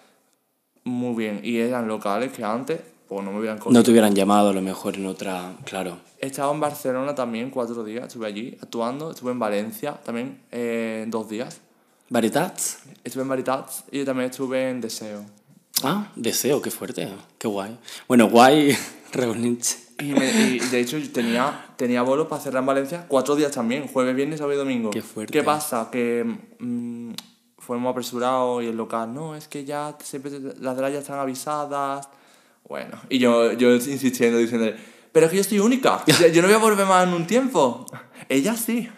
muy 0.85 1.15
bien. 1.17 1.41
Y 1.43 1.59
eran 1.59 1.89
locales 1.89 2.33
que 2.33 2.45
antes, 2.45 2.81
pues 3.09 3.25
no 3.25 3.33
me 3.33 3.39
hubieran 3.39 3.59
cogido. 3.59 3.79
No 3.79 3.85
te 3.85 3.91
hubieran 3.91 4.15
llamado 4.15 4.51
a 4.51 4.53
lo 4.53 4.63
mejor 4.63 4.97
en 4.97 5.07
otra... 5.07 5.55
Claro. 5.65 5.99
He 6.21 6.27
estado 6.27 6.53
en 6.53 6.61
Barcelona 6.61 7.15
también 7.15 7.51
cuatro 7.51 7.85
días, 7.85 8.09
estuve 8.09 8.27
allí 8.27 8.59
actuando, 8.61 9.13
estuve 9.13 9.31
en 9.31 9.39
Valencia 9.39 9.93
también 10.05 10.41
eh, 10.51 11.05
dos 11.09 11.29
días, 11.29 11.61
¿Veritats? 12.11 12.81
estuve 13.05 13.23
en 13.23 13.29
Veritats 13.29 13.85
y 13.93 14.05
también 14.05 14.31
estuve 14.31 14.69
en 14.69 14.81
Deseo. 14.81 15.38
Ah, 15.83 16.09
deseo, 16.17 16.61
qué 16.63 16.71
fuerte. 16.71 17.09
Qué 17.39 17.49
guay. 17.49 17.79
Bueno, 18.09 18.29
guay 18.29 18.77
reunirse. 19.13 19.79
Y, 20.01 20.13
me- 20.13 20.31
y 20.31 20.59
de 20.61 20.81
hecho 20.81 20.97
tenía, 21.13 21.67
tenía 21.77 22.03
bolos 22.03 22.29
para 22.29 22.41
cerrar 22.41 22.63
en 22.63 22.67
Valencia 22.67 23.05
cuatro 23.09 23.35
días 23.37 23.51
también, 23.51 23.89
jueves, 23.89 24.15
viernes, 24.15 24.39
sábado 24.39 24.55
y 24.55 24.59
domingo. 24.59 24.91
Qué 24.91 25.03
fuerte. 25.03 25.33
¿Qué 25.33 25.43
pasa? 25.43 25.89
Que 25.91 26.25
mm, 26.59 27.13
fuimos 27.59 27.91
apresurados 27.91 28.63
y 28.63 28.67
el 28.67 28.77
local, 28.77 29.13
no, 29.13 29.35
es 29.35 29.49
que 29.49 29.65
ya 29.65 29.97
siempre 30.03 30.31
las 30.61 30.77
de 30.77 30.93
ya 30.93 30.99
están 31.01 31.19
avisadas. 31.19 32.09
Bueno, 32.69 32.99
y 33.09 33.19
yo, 33.19 33.53
yo 33.53 33.73
insistiendo, 33.75 34.39
diciendo, 34.39 34.71
pero 35.11 35.27
es 35.27 35.31
que 35.31 35.37
yo 35.37 35.41
estoy 35.43 35.59
única, 35.59 36.05
yo 36.33 36.43
no 36.43 36.49
voy 36.49 36.55
a 36.57 36.59
volver 36.59 36.87
más 36.87 37.07
en 37.09 37.15
un 37.15 37.27
tiempo. 37.27 37.87
Ella 38.29 38.57
sí. 38.57 38.89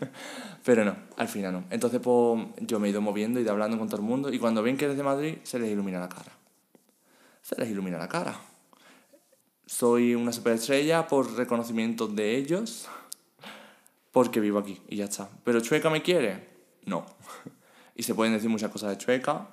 Pero 0.65 0.85
no, 0.85 0.95
al 1.17 1.29
final 1.29 1.53
no. 1.55 1.65
Entonces, 1.71 2.01
pues, 2.03 2.45
yo 2.61 2.79
me 2.79 2.89
he 2.89 2.91
ido 2.91 3.01
moviendo 3.01 3.41
y 3.41 3.45
de 3.45 3.51
hablando 3.51 3.79
con 3.79 3.89
todo 3.89 3.97
el 4.03 4.07
mundo. 4.07 4.31
Y 4.31 4.39
cuando 4.39 4.63
ven 4.63 4.77
que 4.77 4.85
eres 4.85 4.97
de 4.99 5.03
Madrid, 5.03 5.37
se 5.43 5.59
les 5.59 5.71
ilumina 5.71 5.99
la 5.99 6.09
cara. 6.11 6.31
Se 7.51 7.61
les 7.61 7.69
ilumina 7.71 7.99
la 7.99 8.09
cara. 8.09 8.35
Soy 9.67 10.15
una 10.15 10.33
superestrella 10.33 11.07
por 11.09 11.35
reconocimiento 11.37 12.07
de 12.07 12.37
ellos, 12.37 12.87
porque 14.13 14.39
vivo 14.41 14.59
aquí 14.61 14.81
y 14.89 14.97
ya 14.97 15.05
está. 15.07 15.29
¿Pero 15.45 15.61
Chueca 15.61 15.91
me 15.91 16.03
quiere? 16.03 16.49
No. 16.87 17.05
Y 17.97 18.03
se 18.05 18.15
pueden 18.15 18.33
decir 18.33 18.49
muchas 18.49 18.71
cosas 18.71 18.91
de 18.91 18.97
Chueca, 18.97 19.49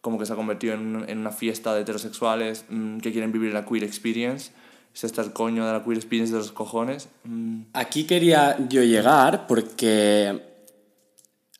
como 0.00 0.18
que 0.18 0.24
se 0.24 0.32
ha 0.32 0.36
convertido 0.36 0.72
en, 0.72 0.96
un- 0.96 1.08
en 1.10 1.18
una 1.18 1.32
fiesta 1.32 1.74
de 1.74 1.82
heterosexuales 1.82 2.64
mm, 2.70 2.98
que 3.00 3.12
quieren 3.12 3.30
vivir 3.30 3.52
la 3.52 3.66
queer 3.66 3.84
experience. 3.84 4.52
Se 4.94 5.06
está 5.06 5.20
el 5.20 5.34
coño 5.34 5.66
de 5.66 5.72
la 5.74 5.84
queer 5.84 5.98
experience 5.98 6.32
de 6.32 6.38
los 6.38 6.50
cojones. 6.52 7.10
Mm, 7.24 7.62
Aquí 7.74 8.04
quería 8.04 8.56
yo 8.70 8.82
llegar 8.82 9.46
porque, 9.46 10.49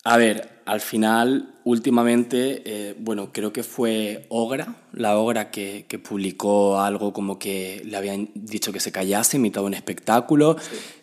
a 0.04 0.16
ver, 0.16 0.60
al 0.64 0.80
final, 0.80 1.54
últimamente, 1.64 2.62
eh, 2.64 2.94
bueno, 2.98 3.32
creo 3.32 3.52
que 3.52 3.62
fue 3.62 4.26
Ogra, 4.28 4.76
la 4.92 5.18
Ogra 5.18 5.50
que, 5.50 5.84
que 5.88 5.98
publicó 5.98 6.80
algo 6.80 7.12
como 7.12 7.38
que 7.38 7.82
le 7.84 7.96
habían 7.96 8.30
dicho 8.34 8.72
que 8.72 8.80
se 8.80 8.92
callase 8.92 9.38
de 9.38 9.60
un 9.60 9.74
espectáculo, 9.74 10.56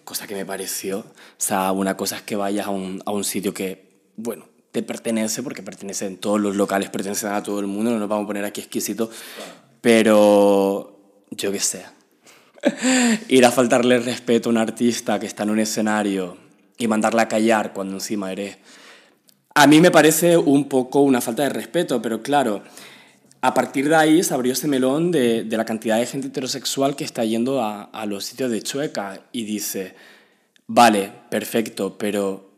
cosa 0.03 0.25
que 0.25 0.35
me 0.35 0.45
pareció. 0.45 0.99
O 0.99 1.05
sea, 1.37 1.71
una 1.73 1.95
cosa 1.95 2.17
es 2.17 2.21
que 2.23 2.35
vayas 2.35 2.67
a 2.67 2.69
un, 2.71 3.03
a 3.05 3.11
un 3.11 3.23
sitio 3.23 3.53
que, 3.53 4.11
bueno, 4.15 4.45
te 4.71 4.81
pertenece, 4.83 5.43
porque 5.43 5.61
pertenecen 5.61 6.17
todos 6.17 6.39
los 6.39 6.55
locales, 6.55 6.89
pertenecen 6.89 7.31
a 7.31 7.43
todo 7.43 7.59
el 7.59 7.67
mundo, 7.67 7.91
no 7.91 7.99
nos 7.99 8.09
vamos 8.09 8.23
a 8.23 8.27
poner 8.27 8.45
aquí 8.45 8.61
exquisito, 8.61 9.11
pero 9.81 10.99
yo 11.31 11.51
qué 11.51 11.59
sé 11.59 11.85
ir 13.27 13.45
a 13.45 13.51
faltarle 13.51 13.99
respeto 13.99 14.49
a 14.49 14.51
un 14.51 14.57
artista 14.57 15.19
que 15.19 15.25
está 15.25 15.43
en 15.43 15.51
un 15.51 15.59
escenario 15.59 16.37
y 16.77 16.87
mandarla 16.87 17.23
a 17.23 17.27
callar 17.27 17.73
cuando 17.73 17.95
encima 17.95 18.31
eres... 18.31 18.57
A 19.59 19.65
mí 19.65 19.81
me 19.81 19.89
parece 19.89 20.37
un 20.37 20.69
poco 20.69 21.01
una 21.01 21.19
falta 21.19 21.41
de 21.41 21.49
respeto, 21.49 21.99
pero 21.99 22.21
claro, 22.21 22.61
a 23.41 23.55
partir 23.55 23.89
de 23.89 23.95
ahí 23.95 24.21
se 24.21 24.35
abrió 24.35 24.53
ese 24.53 24.67
melón 24.67 25.09
de, 25.11 25.47
la 25.49 25.65
cantidad 25.65 25.97
de 25.97 26.05
gente 26.05 26.27
heterosexual 26.27 26.95
que 26.95 27.03
está 27.03 27.25
yendo 27.25 27.63
a 27.63 28.05
los 28.05 28.23
sitios 28.23 28.51
de 28.51 28.61
Chueca 28.61 29.19
y 29.31 29.45
dice, 29.45 29.95
vale, 30.67 31.11
perfecto, 31.31 31.97
pero 31.97 32.51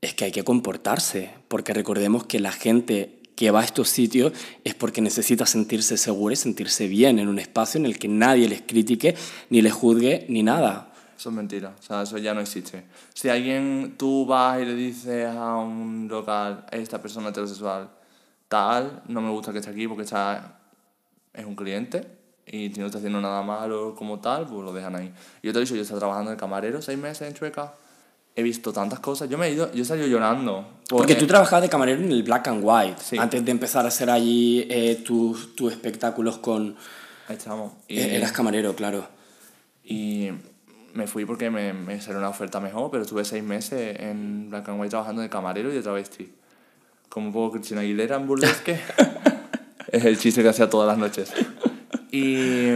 es 0.00 0.14
que 0.14 0.26
hay 0.26 0.30
que 0.30 0.44
comportarse, 0.44 1.30
porque 1.48 1.74
recordemos 1.74 2.24
que 2.24 2.38
la 2.38 2.52
gente 2.52 3.18
que 3.34 3.50
va 3.50 3.62
a 3.62 3.64
estos 3.64 3.88
sitios 3.88 4.32
es 4.62 4.76
porque 4.76 5.00
necesita 5.00 5.44
sentirse 5.44 5.96
segura 5.96 6.34
y 6.34 6.36
sentirse 6.36 6.86
bien 6.86 7.18
en 7.18 7.26
un 7.26 7.40
espacio 7.40 7.80
en 7.80 7.86
el 7.86 7.98
que 7.98 8.06
nadie 8.06 8.48
les 8.48 8.62
critique, 8.62 9.16
ni 9.50 9.60
les 9.60 9.72
juzgue, 9.72 10.24
ni 10.28 10.44
nada. 10.44 10.87
Eso 11.18 11.30
es 11.30 11.34
mentira, 11.34 11.74
o 11.76 11.82
sea, 11.82 12.02
eso 12.02 12.16
ya 12.18 12.32
no 12.32 12.40
existe. 12.40 12.84
Si 13.12 13.28
alguien, 13.28 13.96
tú 13.98 14.24
vas 14.24 14.62
y 14.62 14.64
le 14.64 14.74
dices 14.74 15.26
a 15.26 15.56
un 15.56 16.06
local, 16.08 16.64
esta 16.70 17.02
persona 17.02 17.30
heterosexual, 17.30 17.88
tal, 18.46 19.02
no 19.08 19.20
me 19.20 19.28
gusta 19.30 19.50
que 19.52 19.58
esté 19.58 19.72
aquí 19.72 19.88
porque 19.88 20.04
está, 20.04 20.60
es 21.34 21.44
un 21.44 21.56
cliente 21.56 22.06
y 22.46 22.72
si 22.72 22.78
no 22.78 22.86
está 22.86 22.98
haciendo 22.98 23.20
nada 23.20 23.42
malo 23.42 23.96
como 23.96 24.20
tal, 24.20 24.46
pues 24.46 24.62
lo 24.64 24.72
dejan 24.72 24.94
ahí. 24.94 25.12
Yo 25.42 25.52
te 25.52 25.58
he 25.58 25.62
dicho, 25.62 25.74
yo 25.74 25.82
estaba 25.82 25.98
trabajando 25.98 26.30
de 26.30 26.36
camarero 26.36 26.80
seis 26.80 26.96
meses 26.96 27.26
en 27.26 27.34
Chueca, 27.34 27.74
he 28.36 28.42
visto 28.44 28.72
tantas 28.72 29.00
cosas, 29.00 29.28
yo 29.28 29.36
me 29.38 29.48
he 29.48 29.52
ido, 29.54 29.72
yo 29.72 29.82
he 29.82 29.84
salido 29.84 30.06
llorando. 30.06 30.68
Porque 30.88 31.16
tú 31.16 31.24
eh, 31.24 31.28
trabajabas 31.28 31.62
de 31.62 31.68
camarero 31.68 32.00
en 32.00 32.12
el 32.12 32.22
Black 32.22 32.46
and 32.46 32.60
White, 32.62 33.02
Sí. 33.02 33.18
antes 33.18 33.44
de 33.44 33.50
empezar 33.50 33.84
a 33.84 33.88
hacer 33.88 34.08
allí 34.08 34.64
eh, 34.70 35.02
tus, 35.04 35.56
tus 35.56 35.72
espectáculos 35.72 36.38
con... 36.38 36.76
Ahí 37.26 37.34
estamos. 37.36 37.72
Y, 37.88 37.98
eh, 37.98 38.16
Eras 38.18 38.30
camarero, 38.30 38.76
claro. 38.76 39.08
y 39.82 40.30
me 40.98 41.06
fui 41.06 41.24
porque 41.24 41.48
me, 41.48 41.72
me 41.72 42.00
salió 42.00 42.18
una 42.18 42.28
oferta 42.28 42.58
mejor, 42.58 42.90
pero 42.90 43.04
estuve 43.04 43.24
seis 43.24 43.42
meses 43.44 44.00
en 44.00 44.50
Black 44.50 44.68
and 44.68 44.80
White 44.80 44.90
trabajando 44.90 45.22
de 45.22 45.28
camarero 45.30 45.70
y 45.70 45.74
de 45.74 45.80
travesti. 45.80 46.32
Como 47.08 47.28
un 47.28 47.32
poco 47.32 47.52
Cristina 47.52 47.82
Aguilera 47.82 48.16
en 48.16 48.26
burlesque. 48.26 48.80
es 49.92 50.04
el 50.04 50.18
chiste 50.18 50.42
que 50.42 50.48
hacía 50.48 50.68
todas 50.68 50.88
las 50.88 50.98
noches. 50.98 51.32
Y 52.10 52.72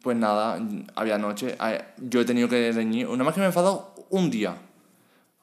pues 0.00 0.16
nada, 0.16 0.60
había 0.94 1.18
noche. 1.18 1.56
ah, 1.58 1.76
Yo 1.98 2.20
he 2.20 2.24
tenido 2.24 2.48
que 2.48 2.70
reñir. 2.70 3.08
Una 3.08 3.24
más 3.24 3.34
que 3.34 3.40
me 3.40 3.46
he 3.46 3.48
enfadado 3.48 3.94
un 4.10 4.30
día. 4.30 4.56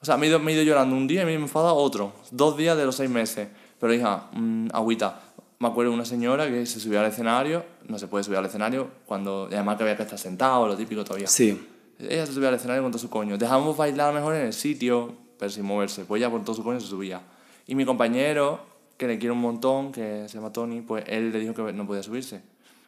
O 0.00 0.04
sea, 0.04 0.16
me 0.16 0.26
he, 0.26 0.28
ido, 0.30 0.38
me 0.40 0.52
he 0.52 0.54
ido 0.54 0.64
llorando 0.64 0.96
un 0.96 1.06
día 1.06 1.22
y 1.22 1.24
me 1.26 1.32
he 1.32 1.34
enfadado 1.34 1.74
otro. 1.76 2.14
Dos 2.30 2.56
días 2.56 2.76
de 2.76 2.86
los 2.86 2.96
seis 2.96 3.10
meses. 3.10 3.48
Pero 3.78 3.92
hija, 3.92 4.30
mm, 4.32 4.68
agüita. 4.72 5.20
Me 5.58 5.68
acuerdo 5.68 5.90
de 5.90 5.96
una 5.96 6.06
señora 6.06 6.48
que 6.48 6.64
se 6.64 6.80
subió 6.80 7.00
al 7.00 7.06
escenario. 7.06 7.64
No 7.86 7.98
se 7.98 8.06
puede 8.06 8.24
subir 8.24 8.38
al 8.38 8.46
escenario 8.46 8.88
cuando. 9.04 9.44
Además 9.52 9.76
que 9.76 9.82
había 9.82 9.96
que 9.96 10.04
estar 10.04 10.18
sentado, 10.18 10.66
lo 10.66 10.76
típico 10.76 11.04
todavía. 11.04 11.28
Sí. 11.28 11.68
Ella 11.98 12.26
se 12.26 12.32
subía 12.32 12.48
al 12.48 12.54
escenario 12.54 12.82
con 12.82 12.92
todo 12.92 13.00
su 13.00 13.10
coño. 13.10 13.38
Dejamos 13.38 13.76
bailar 13.76 14.12
mejor 14.12 14.34
en 14.34 14.46
el 14.46 14.52
sitio, 14.52 15.14
pero 15.38 15.50
sin 15.50 15.64
moverse. 15.64 16.04
Pues 16.04 16.20
ella 16.20 16.30
con 16.30 16.44
todo 16.44 16.56
su 16.56 16.64
coño 16.64 16.80
se 16.80 16.86
subía. 16.86 17.20
Y 17.66 17.74
mi 17.74 17.84
compañero, 17.84 18.60
que 18.96 19.06
le 19.06 19.18
quiero 19.18 19.34
un 19.34 19.40
montón, 19.40 19.92
que 19.92 20.28
se 20.28 20.34
llama 20.34 20.52
Tony, 20.52 20.80
pues 20.80 21.04
él 21.06 21.32
le 21.32 21.38
dijo 21.38 21.54
que 21.54 21.72
no 21.72 21.86
podía 21.86 22.02
subirse. 22.02 22.42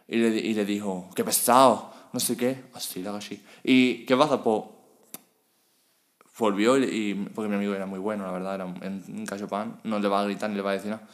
Y 0.08 0.16
le, 0.16 0.28
y 0.28 0.54
le 0.54 0.64
dijo, 0.64 1.08
qué 1.14 1.24
pesado, 1.24 1.92
no 2.12 2.20
sé 2.20 2.36
qué. 2.36 2.64
Así, 2.74 3.02
la 3.02 3.16
así. 3.16 3.42
¿Y 3.62 4.04
qué 4.04 4.16
pasa? 4.16 4.42
Pues 4.42 4.62
volvió 6.38 6.76
y, 6.78 7.14
porque 7.34 7.48
mi 7.48 7.56
amigo 7.56 7.74
era 7.74 7.86
muy 7.86 7.98
bueno, 7.98 8.24
la 8.24 8.32
verdad, 8.32 8.54
era 8.56 8.64
un, 8.66 9.26
cachopan, 9.26 9.80
no 9.84 9.98
le 9.98 10.08
va 10.08 10.20
a 10.20 10.24
gritar 10.24 10.50
ni 10.50 10.56
le 10.56 10.62
va 10.62 10.70
a 10.70 10.74
decir 10.74 10.90
nada. 10.90 11.06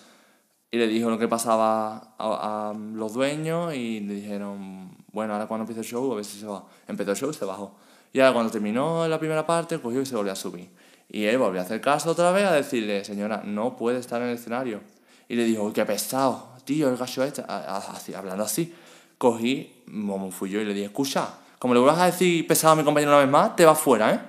Y 0.71 0.79
le 0.79 0.87
dijo 0.87 1.11
lo 1.11 1.19
que 1.19 1.29
pasaba 1.29 2.15
a, 2.17 2.71
a 2.71 2.75
los 2.75 3.13
dueños 3.13 3.75
y 3.75 4.01
le 4.01 4.15
dijeron, 4.15 5.00
bueno, 5.13 5.33
ahora 5.33 5.47
cuando 5.47 5.63
empiece 5.63 5.81
el 5.81 5.87
show, 5.87 6.17
a 6.17 6.25
si 6.25 6.41
se 6.41 6.47
va. 6.47 6.65
Empezó 6.87 7.11
el 7.11 7.17
show 7.17 7.33
se 7.33 7.45
bajó. 7.45 7.75
Y 8.13 8.21
ahora 8.21 8.33
cuando 8.33 8.53
terminó 8.53 9.07
la 9.07 9.19
primera 9.19 9.47
parte, 9.47 9.79
cogió 9.81 10.01
y 10.01 10.07
se 10.07 10.17
volvió 10.17 10.33
a 10.33 10.37
subir. 10.37 10.69
Y 11.09 11.25
él 11.25 11.39
volvió 11.39 11.61
a 11.61 11.65
hacer 11.65 11.81
caso 11.81 12.11
otra 12.11 12.31
vez 12.33 12.45
a 12.47 12.53
decirle, 12.53 13.05
señora, 13.05 13.43
no 13.45 13.77
puede 13.77 13.99
estar 13.99 14.21
en 14.23 14.29
el 14.29 14.35
escenario. 14.35 14.81
Y 15.29 15.37
le 15.37 15.45
dijo, 15.45 15.65
"Uy, 15.65 15.73
qué 15.73 15.85
pesado, 15.85 16.51
tío, 16.65 16.89
el 16.89 16.97
gallo 16.97 17.25
este, 17.25 17.45
así, 17.47 18.15
hablando 18.15 18.45
así. 18.45 18.75
Cogí, 19.19 19.83
como 19.87 20.31
fui 20.31 20.51
yo, 20.51 20.61
y 20.61 20.65
le 20.65 20.73
dije, 20.73 20.87
escucha, 20.87 21.29
como 21.59 21.75
le 21.75 21.81
vuelvas 21.81 22.01
a 22.01 22.07
decir 22.07 22.47
pesado 22.47 22.73
a 22.73 22.77
mi 22.77 22.85
compañero 22.85 23.13
una 23.13 23.21
vez 23.21 23.29
más, 23.29 23.55
te 23.57 23.65
vas 23.65 23.79
fuera, 23.79 24.15
¿eh? 24.15 24.21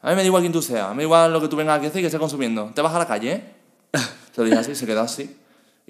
A 0.00 0.10
mí 0.10 0.14
me 0.14 0.22
da 0.22 0.26
igual 0.26 0.42
quién 0.42 0.52
tú 0.52 0.62
seas, 0.62 0.90
me 0.90 0.98
da 0.98 1.02
igual 1.02 1.32
lo 1.32 1.40
que 1.40 1.48
tú 1.48 1.56
vengas 1.56 1.76
aquí 1.76 1.86
a 1.86 1.88
hacer 1.88 2.00
y 2.00 2.02
que 2.02 2.06
estés 2.06 2.20
consumiendo. 2.20 2.70
Te 2.74 2.82
vas 2.82 2.94
a 2.94 2.98
la 2.98 3.06
calle, 3.06 3.32
¿eh? 3.32 3.44
Se 4.32 4.40
lo 4.40 4.44
dije 4.44 4.58
así, 4.58 4.74
se 4.74 4.86
quedó 4.86 5.00
así. 5.00 5.36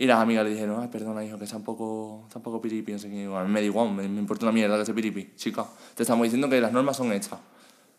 Y 0.01 0.07
las 0.07 0.21
amigas 0.21 0.45
le 0.45 0.53
dijeron, 0.53 0.81
ay, 0.81 0.87
perdona, 0.87 1.25
hijo, 1.25 1.37
que 1.39 1.45
está 1.45 1.57
un 1.57 1.65
poco, 1.65 2.23
está 2.29 2.39
un 2.39 2.45
poco 2.45 2.63
piripi, 2.63 2.93
no 2.93 3.01
sé 3.01 3.11
qué. 3.11 3.25
A 3.25 3.43
mí 3.43 3.51
me 3.51 3.59
da 3.59 3.67
igual, 3.67 3.91
me, 3.91 4.09
me 4.09 4.21
importa 4.21 4.47
una 4.47 4.53
mierda 4.53 4.77
que 4.77 4.83
esté 4.83 4.95
piripi. 4.95 5.33
Chica, 5.35 5.67
te 5.97 6.05
estamos 6.05 6.23
diciendo 6.23 6.49
que 6.49 6.61
las 6.61 6.71
normas 6.71 6.97
son 6.97 7.11
estas. 7.11 7.41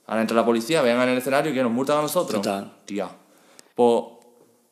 Ahora 0.08 0.22
entra 0.22 0.38
la 0.38 0.46
policía, 0.46 0.82
vean 0.82 1.02
en 1.02 1.10
el 1.10 1.18
escenario 1.18 1.52
y 1.52 1.54
que 1.54 1.62
nos 1.62 1.74
multan 1.74 1.98
a 1.98 2.02
nosotros. 2.04 2.42
Total. 2.42 2.72
Tía. 2.86 3.10
Pues 3.76 4.04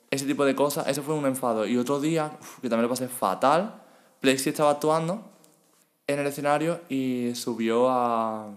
ese 0.09 0.25
tipo 0.25 0.45
de 0.45 0.55
cosas, 0.55 0.87
eso 0.87 1.03
fue 1.03 1.15
un 1.15 1.25
enfado. 1.25 1.67
Y 1.67 1.75
otro 1.75 1.99
día, 1.99 2.31
uf, 2.39 2.61
que 2.61 2.69
también 2.69 2.83
lo 2.83 2.89
pasé 2.89 3.09
fatal, 3.09 3.75
Plexi 4.21 4.51
estaba 4.51 4.71
actuando 4.71 5.29
en 6.07 6.19
el 6.19 6.27
escenario 6.27 6.79
y 6.87 7.31
subió 7.35 7.89
a, 7.89 8.53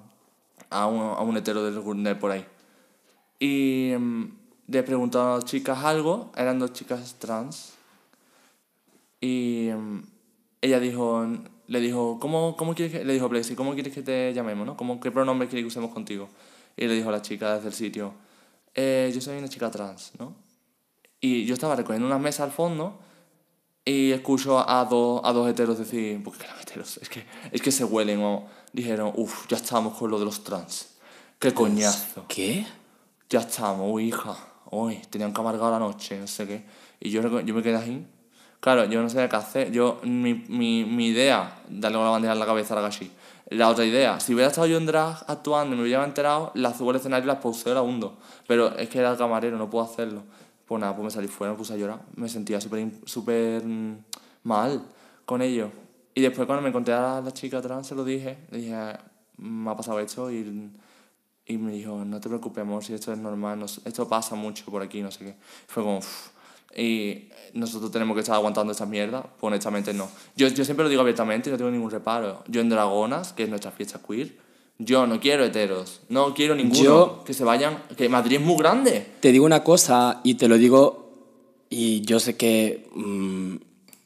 a, 0.71 0.87
un, 0.87 1.01
a 1.01 1.21
un 1.23 1.37
hetero 1.37 1.65
del, 1.65 2.05
de 2.05 2.15
por 2.15 2.31
ahí. 2.31 2.47
Y 3.41 3.95
mm, 3.99 4.25
le 4.69 4.83
preguntó 4.85 5.21
a 5.23 5.35
las 5.35 5.45
chicas 5.45 5.85
algo, 5.85 6.31
eran 6.37 6.61
dos 6.61 6.73
chicas 6.73 7.17
trans. 7.19 7.80
Y 9.21 9.69
mm, 9.75 10.03
ella 10.63 10.81
dijo, 10.81 11.27
le 11.67 11.81
dijo, 11.81 12.19
¿cómo, 12.21 12.57
cómo 12.57 12.75
quieres 12.75 12.93
que, 12.93 13.05
le 13.05 13.13
dijo 13.13 13.29
Plexi, 13.29 13.55
¿cómo 13.55 13.75
quieres 13.75 13.95
que 13.95 14.03
te 14.03 14.33
llamemos, 14.35 14.67
no? 14.67 14.77
¿Cómo, 14.77 14.99
¿Qué 15.01 15.11
pronombre 15.11 15.47
quieres 15.49 15.65
que 15.65 15.69
usemos 15.69 15.93
contigo? 15.93 16.29
Y 16.77 16.87
le 16.87 16.95
dijo 16.95 17.09
a 17.11 17.13
la 17.13 17.23
chica 17.23 17.55
desde 17.55 17.69
el 17.69 17.75
sitio, 17.75 18.15
eh, 18.75 19.11
yo 19.15 19.21
soy 19.21 19.39
una 19.39 19.49
chica 19.49 19.71
trans, 19.71 20.13
¿no? 20.19 20.35
Y 21.21 21.45
yo 21.45 21.55
estaba 21.55 21.77
recogiendo 21.77 22.07
unas 22.07 22.21
mesas 22.21 22.41
al 22.41 22.51
fondo 22.51 22.99
y 23.85 24.11
escucho 24.13 24.59
a 24.69 24.85
dos, 24.85 25.21
a 25.23 25.33
dos 25.33 25.49
heteros 25.49 25.79
decir, 25.79 26.23
porque 26.25 26.45
eran 26.45 26.59
heteros, 26.61 26.99
es 26.99 27.09
que, 27.09 27.25
es 27.53 27.61
que 27.61 27.71
se 27.71 27.85
huelen 27.85 28.21
o 28.23 28.47
dijeron, 28.73 29.13
uff, 29.17 29.47
ya 29.49 29.57
estamos 29.57 29.97
con 29.97 30.11
lo 30.11 30.19
de 30.19 30.25
los 30.25 30.43
trans. 30.43 30.97
Qué 31.39 31.53
coñazo. 31.53 32.25
¿Qué? 32.29 32.67
Ya 33.29 33.41
estamos, 33.41 33.87
uy, 33.91 34.09
hija, 34.09 34.37
uy, 34.71 35.01
tenían 35.09 35.33
que 35.33 35.41
amargar 35.41 35.71
la 35.71 35.79
noche, 35.79 36.19
no 36.19 36.27
sé 36.27 36.47
qué. 36.47 36.65
Y 37.01 37.11
yo, 37.11 37.23
yo 37.41 37.55
me 37.55 37.63
quedé 37.63 37.77
ahí. 37.77 38.07
Claro, 38.61 38.85
yo 38.85 39.01
no 39.03 39.09
sabía 39.09 39.29
qué 39.29 39.37
hacer. 39.37 39.73
Yo, 39.73 40.01
mi, 40.05 40.35
mi, 40.35 40.85
mi 40.85 41.07
idea, 41.09 41.63
darle 41.69 41.99
la 41.99 42.11
bandera 42.11 42.35
en 42.35 42.39
la 42.41 42.47
cabeza 42.47 42.79
a 42.79 42.83
gashi. 42.83 43.11
La 43.49 43.69
otra 43.69 43.85
idea, 43.85 44.21
si 44.21 44.35
hubiera 44.35 44.49
estado 44.51 44.67
yo 44.67 44.77
en 44.77 44.87
drag 44.87 45.25
actuando 45.27 45.75
y 45.75 45.79
me 45.79 45.85
hubiera 45.85 46.05
enterado, 46.05 46.53
la 46.55 46.73
subo 46.75 46.91
al 46.91 46.97
escenario 46.97 47.25
y 47.25 47.27
la 47.29 47.41
pauseo 47.41 47.75
la 47.75 47.83
hundo. 47.83 48.17
Pero 48.47 48.77
es 48.77 48.89
que 48.89 48.99
era 48.99 49.11
el 49.11 49.17
camarero, 49.19 49.57
no 49.57 49.69
puedo 49.71 49.85
hacerlo. 49.85 50.23
Pues 50.67 50.81
nada, 50.81 50.95
pues 50.95 51.05
me 51.05 51.11
salí 51.11 51.27
fuera, 51.27 51.53
me 51.53 51.59
puse 51.59 51.73
a 51.73 51.77
llorar. 51.77 52.01
Me 52.15 52.29
sentía 52.29 52.61
súper 52.61 52.87
súper 53.07 53.65
mm, 53.65 53.97
mal 54.45 54.83
con 55.25 55.43
ello. 55.43 55.71
Y 56.15 56.21
después 56.21 56.47
cuando 56.47 56.63
me 56.63 56.69
encontré 56.69 56.95
a 56.95 57.21
la 57.21 57.33
chica 57.33 57.61
trans, 57.63 57.87
se 57.87 57.95
lo 57.95 58.05
dije. 58.05 58.39
Le 58.51 58.59
dije, 58.59 58.77
me 59.39 59.71
ha 59.71 59.77
pasado 59.77 59.99
esto 60.01 60.31
y, 60.31 60.71
y 61.47 61.59
me 61.59 61.73
dijo, 61.73 62.05
no 62.05 62.21
te 62.21 62.29
preocupes, 62.29 62.63
amor, 62.63 62.85
si 62.85 62.93
esto 62.95 63.11
es 63.13 63.19
normal, 63.19 63.59
no 63.59 63.65
esto 63.65 64.07
pasa 64.09 64.35
mucho 64.37 64.67
por 64.67 64.83
aquí, 64.83 65.01
no 65.03 65.11
sé 65.11 65.25
qué. 65.25 65.37
Fue 65.67 65.83
como, 65.83 65.99
"Uf". 65.99 66.29
Y 66.77 67.29
nosotros 67.55 67.91
tenemos 67.91 68.15
que 68.15 68.21
estar 68.21 68.37
aguantando 68.37 68.73
esta 68.73 68.87
mierda, 68.87 69.23
pues 69.23 69.51
honestamente 69.51 69.93
no. 69.93 70.09
Yo, 70.37 70.49
yo 70.49 70.65
siempre 70.65 70.85
lo 70.85 70.89
digo 70.89 71.03
abiertamente 71.03 71.51
no 71.51 71.57
tengo 71.57 71.71
ningún 71.71 71.91
reparo. 71.91 72.45
Yo 72.49 72.61
en 72.61 72.69
Dragonas, 72.69 73.33
que 73.33 73.43
es 73.45 73.49
nuestra 73.49 73.71
fiesta 73.73 74.01
queer, 74.07 74.37
yo 74.79 75.07
no 75.07 75.21
quiero 75.21 75.45
heteros, 75.45 76.01
no 76.09 76.33
quiero 76.35 76.55
ninguno. 76.55 76.83
Yo- 76.83 77.23
Que 77.25 77.35
se 77.35 77.45
vayan, 77.45 77.83
que 77.97 78.09
Madrid 78.09 78.37
es 78.37 78.43
muy 78.43 78.57
grande. 78.57 79.07
Te 79.21 79.33
digo 79.33 79.45
una 79.45 79.63
cosa 79.65 80.21
y 80.25 80.35
te 80.35 80.49
lo 80.49 80.57
digo, 80.59 81.11
y 81.69 82.01
yo 82.03 82.19
sé 82.21 82.37
que, 82.37 82.89
mm, 82.95 83.57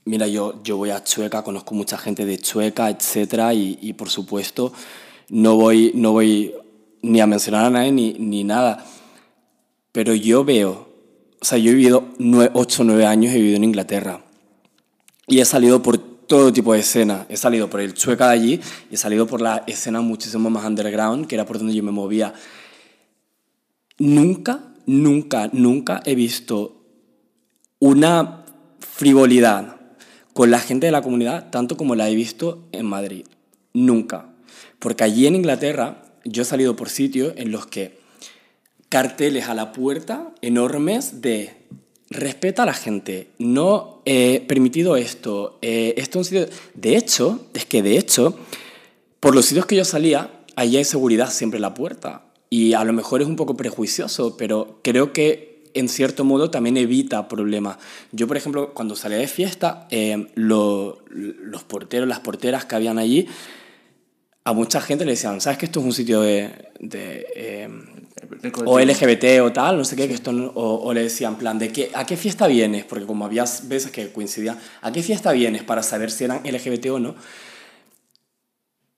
mira, 0.07 0.27
yo, 0.27 0.61
yo 0.65 0.77
voy 0.77 0.91
a 0.91 1.05
Chueca, 1.05 1.45
conozco 1.45 1.75
mucha 1.75 1.97
gente 1.99 2.25
de 2.27 2.39
Chueca, 2.39 2.91
etcétera, 2.91 3.55
y, 3.55 3.79
y 3.83 3.93
por 3.93 4.09
supuesto 4.11 4.73
no 5.29 5.57
voy, 5.57 5.93
no 5.95 6.13
voy 6.13 6.55
ni 7.03 7.21
a 7.21 7.27
mencionar 7.27 7.67
a 7.67 7.71
nadie 7.71 7.93
ni, 7.93 8.15
ni 8.15 8.43
nada, 8.45 8.85
pero 9.93 10.15
yo 10.15 10.45
veo, 10.45 10.84
o 11.45 11.47
sea, 11.47 11.59
yo 11.59 11.73
he 11.73 11.75
vivido 11.75 12.09
8 12.55 12.83
o 12.83 12.85
9 12.87 13.05
años, 13.05 13.35
he 13.35 13.37
vivido 13.37 13.57
en 13.57 13.65
Inglaterra, 13.65 14.25
y 15.27 15.41
he 15.41 15.45
salido 15.45 15.83
por 15.83 15.99
todo 15.99 16.51
tipo 16.51 16.73
de 16.73 16.79
escena. 16.79 17.27
He 17.29 17.37
salido 17.37 17.69
por 17.69 17.83
el 17.83 17.93
Chueca 17.93 18.29
de 18.29 18.33
allí 18.33 18.61
y 18.91 18.95
he 18.95 18.97
salido 18.97 19.27
por 19.27 19.43
la 19.43 19.63
escena 19.67 20.01
muchísimo 20.01 20.49
más 20.49 20.65
underground, 20.65 21.27
que 21.27 21.35
era 21.35 21.45
por 21.45 21.59
donde 21.59 21.75
yo 21.75 21.83
me 21.83 21.91
movía. 21.91 22.33
Nunca, 23.99 24.73
nunca, 24.87 25.51
nunca 25.53 26.01
he 26.07 26.15
visto 26.15 26.83
una 27.79 28.47
frivolidad 28.81 29.77
con 30.33 30.51
la 30.51 30.61
gente 30.61 30.87
de 30.87 30.93
la 30.93 31.03
comunidad 31.03 31.51
tanto 31.51 31.77
como 31.77 31.95
la 31.95 32.09
he 32.09 32.15
visto 32.15 32.67
en 32.73 32.87
Madrid. 32.87 33.27
Nunca. 33.75 34.31
Porque 34.79 35.05
allí 35.05 35.27
en 35.27 35.37
Inglaterra 35.37 36.05
yo 36.25 36.41
he 36.41 36.47
salido 36.47 36.75
por 36.75 36.89
sitios 36.89 37.35
en 37.37 37.53
los 37.53 37.67
que 37.67 38.03
carteles 38.95 39.49
a 39.49 39.55
la 39.55 39.73
puerta 39.73 40.33
enormes 40.41 41.21
de 41.21 41.53
respeta 42.11 42.63
a 42.63 42.67
la 42.67 42.75
gente, 42.75 43.27
no 43.39 44.03
he 44.05 44.39
permitido 44.47 44.95
esto, 44.95 45.59
eh, 45.63 45.95
esto 45.97 46.21
es 46.21 46.31
un 46.31 46.39
sitio... 46.39 46.57
De 46.75 46.97
hecho, 46.97 47.45
es 47.55 47.65
que 47.67 47.83
de 47.83 47.99
hecho, 47.99 48.39
por 49.19 49.35
los 49.35 49.47
sitios 49.47 49.67
que 49.67 49.75
yo 49.75 49.85
salía, 49.85 50.31
allí 50.55 50.77
hay 50.77 50.85
seguridad 50.85 51.31
siempre 51.33 51.57
en 51.57 51.63
la 51.63 51.75
puerta. 51.75 52.27
Y 52.51 52.75
a 52.75 52.85
lo 52.85 52.93
mejor 52.93 53.21
es 53.21 53.27
un 53.27 53.35
poco 53.35 53.57
prejuicioso, 53.57 54.37
pero 54.37 54.79
creo 54.85 55.13
que 55.13 55.65
en 55.75 55.89
cierto 55.89 56.23
modo 56.23 56.53
también 56.53 56.77
evita 56.77 57.27
problemas. 57.27 57.79
Yo, 58.13 58.29
por 58.29 58.37
ejemplo, 58.37 58.75
cuando 58.75 58.95
salía 58.95 59.19
de 59.19 59.27
fiesta, 59.27 59.89
eh, 59.91 60.29
lo- 60.37 61.03
los 61.11 61.65
porteros, 61.65 62.07
las 62.07 62.21
porteras 62.21 62.65
que 62.65 62.77
habían 62.77 62.99
allí, 62.99 63.27
a 64.45 64.53
mucha 64.53 64.81
gente 64.81 65.05
le 65.05 65.13
decían, 65.13 65.41
¿sabes 65.41 65.59
que 65.59 65.67
esto 65.67 65.81
es 65.81 65.87
un 65.87 65.93
sitio 65.93 66.21
de... 66.21 66.53
eh, 66.93 67.69
El 67.94 67.94
o. 68.65 68.79
LGBT 68.79 69.41
o 69.43 69.53
tal, 69.53 69.77
no 69.77 69.85
sé 69.85 69.97
qué, 69.97 70.09
que 70.09 70.15
esto 70.15 70.31
o, 70.31 70.87
o 70.87 70.93
le 70.93 71.03
decían, 71.03 71.37
plan, 71.37 71.59
¿de 71.59 71.71
qué, 71.71 71.91
¿a 71.95 72.05
qué 72.05 72.17
fiesta 72.17 72.47
vienes? 72.47 72.85
Porque 72.85 73.07
como 73.07 73.25
había 73.25 73.45
veces 73.65 73.91
que 73.91 74.11
coincidían, 74.11 74.59
¿a 74.83 74.93
qué 74.93 75.03
fiesta 75.03 75.33
vienes? 75.33 75.63
Para 75.63 75.83
saber 75.83 76.11
si 76.11 76.25
eran 76.25 76.41
LGBT 76.45 76.87
o 76.91 76.99
no. 76.99 77.15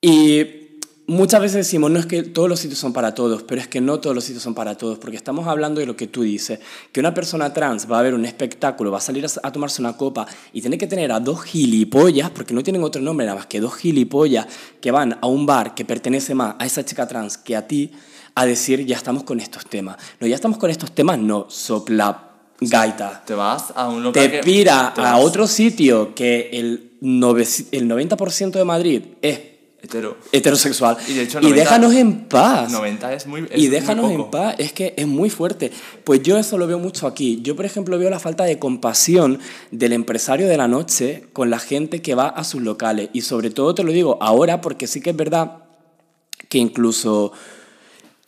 Y 0.01 0.67
muchas 1.07 1.41
veces 1.41 1.57
decimos, 1.57 1.91
no 1.91 1.99
es 1.99 2.07
que 2.07 2.23
todos 2.23 2.49
los 2.49 2.61
sitios 2.61 2.79
son 2.79 2.93
para 2.93 3.15
todos, 3.15 3.43
pero 3.45 3.61
es 3.61 3.69
que 3.69 3.81
no 3.81 4.01
todos 4.01 4.15
los 4.15 4.25
sitios 4.25 4.43
son 4.43 4.55
para 4.55 4.77
todos, 4.77 4.99
porque 4.99 5.17
estamos 5.17 5.47
hablando 5.47 5.81
de 5.81 5.87
lo 5.87 5.97
que 5.97 6.07
tú 6.07 6.23
dices, 6.23 6.61
que 6.93 7.01
una 7.01 7.15
persona 7.15 7.53
trans 7.53 7.91
va 7.91 7.99
a 7.99 8.03
ver 8.03 8.15
un 8.15 8.25
espectáculo, 8.25 8.91
va 8.91 8.99
a 8.99 9.01
salir 9.01 9.25
a 9.43 9.53
tomarse 9.53 9.81
una 9.81 9.97
copa 9.97 10.27
y 10.53 10.61
tiene 10.61 10.79
que 10.79 10.87
tener 10.87 11.12
a 11.12 11.21
dos 11.21 11.43
gilipollas, 11.45 12.31
porque 12.31 12.55
no 12.55 12.62
tienen 12.62 12.83
otro 12.83 13.01
nombre 13.01 13.27
nada 13.27 13.37
más 13.37 13.47
que 13.47 13.61
dos 13.61 13.77
gilipollas 13.77 14.47
que 14.81 14.91
van 14.91 15.19
a 15.21 15.27
un 15.27 15.47
bar 15.47 15.75
que 15.75 15.85
pertenece 15.85 16.35
más 16.35 16.57
a 16.59 16.67
esa 16.67 16.85
chica 16.85 17.07
trans 17.07 17.39
que 17.39 17.57
a 17.57 17.67
ti, 17.67 17.93
a 18.37 18.46
decir, 18.46 18.85
ya 18.87 18.96
estamos 18.96 19.25
con 19.25 19.40
estos 19.40 19.66
temas. 19.66 19.96
No, 20.20 20.27
ya 20.27 20.35
estamos 20.37 20.59
con 20.59 20.70
estos 20.70 20.92
temas, 20.92 21.18
no, 21.18 21.46
sopla 21.49 22.22
gaita 22.61 23.22
Te 23.27 23.35
vas 23.35 23.72
a 23.75 23.88
un 23.88 24.03
local 24.03 24.22
te 24.22 24.31
que- 24.31 24.38
pira 24.42 24.92
te 24.94 25.01
a 25.03 25.16
otro 25.18 25.46
sitio 25.46 26.14
que 26.14 26.49
el, 26.53 26.92
nove- 27.03 27.66
el 27.72 27.88
90% 27.88 28.53
de 28.53 28.64
Madrid 28.64 29.03
es 29.20 29.40
Hetero. 29.83 30.16
heterosexual 30.33 30.96
Y 31.07 31.12
de 31.14 31.22
hecho, 31.25 31.38
y 31.38 31.42
90 31.42 31.61
déjanos 31.61 31.94
en 31.94 32.25
paz 32.29 32.72
90 32.72 33.12
es 33.12 33.27
muy. 33.27 33.40
es 33.42 33.57
y 33.57 33.59
muy 33.59 33.66
déjanos 33.68 34.11
en 34.11 34.16
poco. 34.16 34.31
paz, 34.33 34.55
es 34.59 34.72
que 34.72 34.94
es 34.96 35.07
muy 35.07 35.29
fuerte. 35.31 35.70
Pues 36.03 36.22
yo 36.22 36.38
eso 36.38 36.57
lo 36.59 36.66
veo 36.66 36.79
mucho 36.79 37.07
aquí. 37.07 37.40
Yo, 37.42 37.55
por 37.57 37.66
ejemplo, 37.66 37.99
veo 37.99 38.11
la 38.11 38.18
falta 38.18 38.44
de 38.44 38.59
compasión 38.59 39.38
del 39.70 39.92
empresario 39.92 40.49
de 40.49 40.57
la 40.57 40.66
noche 40.66 41.25
con 41.33 41.51
la 41.51 41.59
gente 41.59 42.01
que 42.03 42.14
va 42.14 42.29
a 42.29 42.42
sus 42.42 42.62
locales. 42.62 43.11
Y 43.12 43.20
sobre 43.20 43.51
todo 43.51 43.75
te 43.75 43.85
lo 43.85 43.92
digo 43.92 44.18
ahora 44.20 44.61
porque 44.61 44.87
sí 44.87 45.01
que 45.01 45.11
es 45.11 45.16
verdad 45.16 45.59
que 46.49 46.59
incluso... 46.59 47.33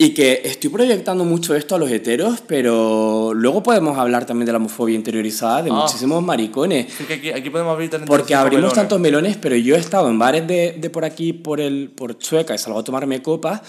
Y 0.01 0.11
que 0.13 0.43
estoy 0.45 0.69
proyectando 0.69 1.25
mucho 1.25 1.53
esto 1.55 1.75
a 1.75 1.77
los 1.77 1.91
heteros, 1.91 2.39
pero 2.47 3.33
luego 3.33 3.61
podemos 3.61 3.97
hablar 3.97 4.25
también 4.25 4.45
de 4.45 4.53
la 4.53 4.57
homofobia 4.57 4.95
interiorizada 4.95 5.61
de 5.61 5.71
Ah. 5.71 5.73
muchísimos 5.73 6.23
maricones. 6.23 6.87
Sí, 6.97 7.03
que 7.03 7.15
aquí, 7.15 7.29
aquí 7.31 7.49
podemos 7.49 7.73
abrir 7.73 7.89
35 7.89 8.17
Porque 8.17 8.33
abrimos 8.33 8.61
melones. 8.61 8.75
tantos 8.75 8.97
melones, 9.01 9.35
pero 9.35 9.57
yo 9.57 9.75
he 9.75 9.77
estado 9.77 10.07
en 10.09 10.17
bares 10.17 10.47
de, 10.47 10.77
de 10.79 10.89
por 10.89 11.03
aquí, 11.03 11.33
por, 11.33 11.59
el, 11.59 11.91
por 11.93 12.17
Chueca, 12.17 12.55
y 12.55 12.57
salgo 12.57 12.79
a 12.79 12.83
tomarme 12.85 13.21
copas. 13.21 13.61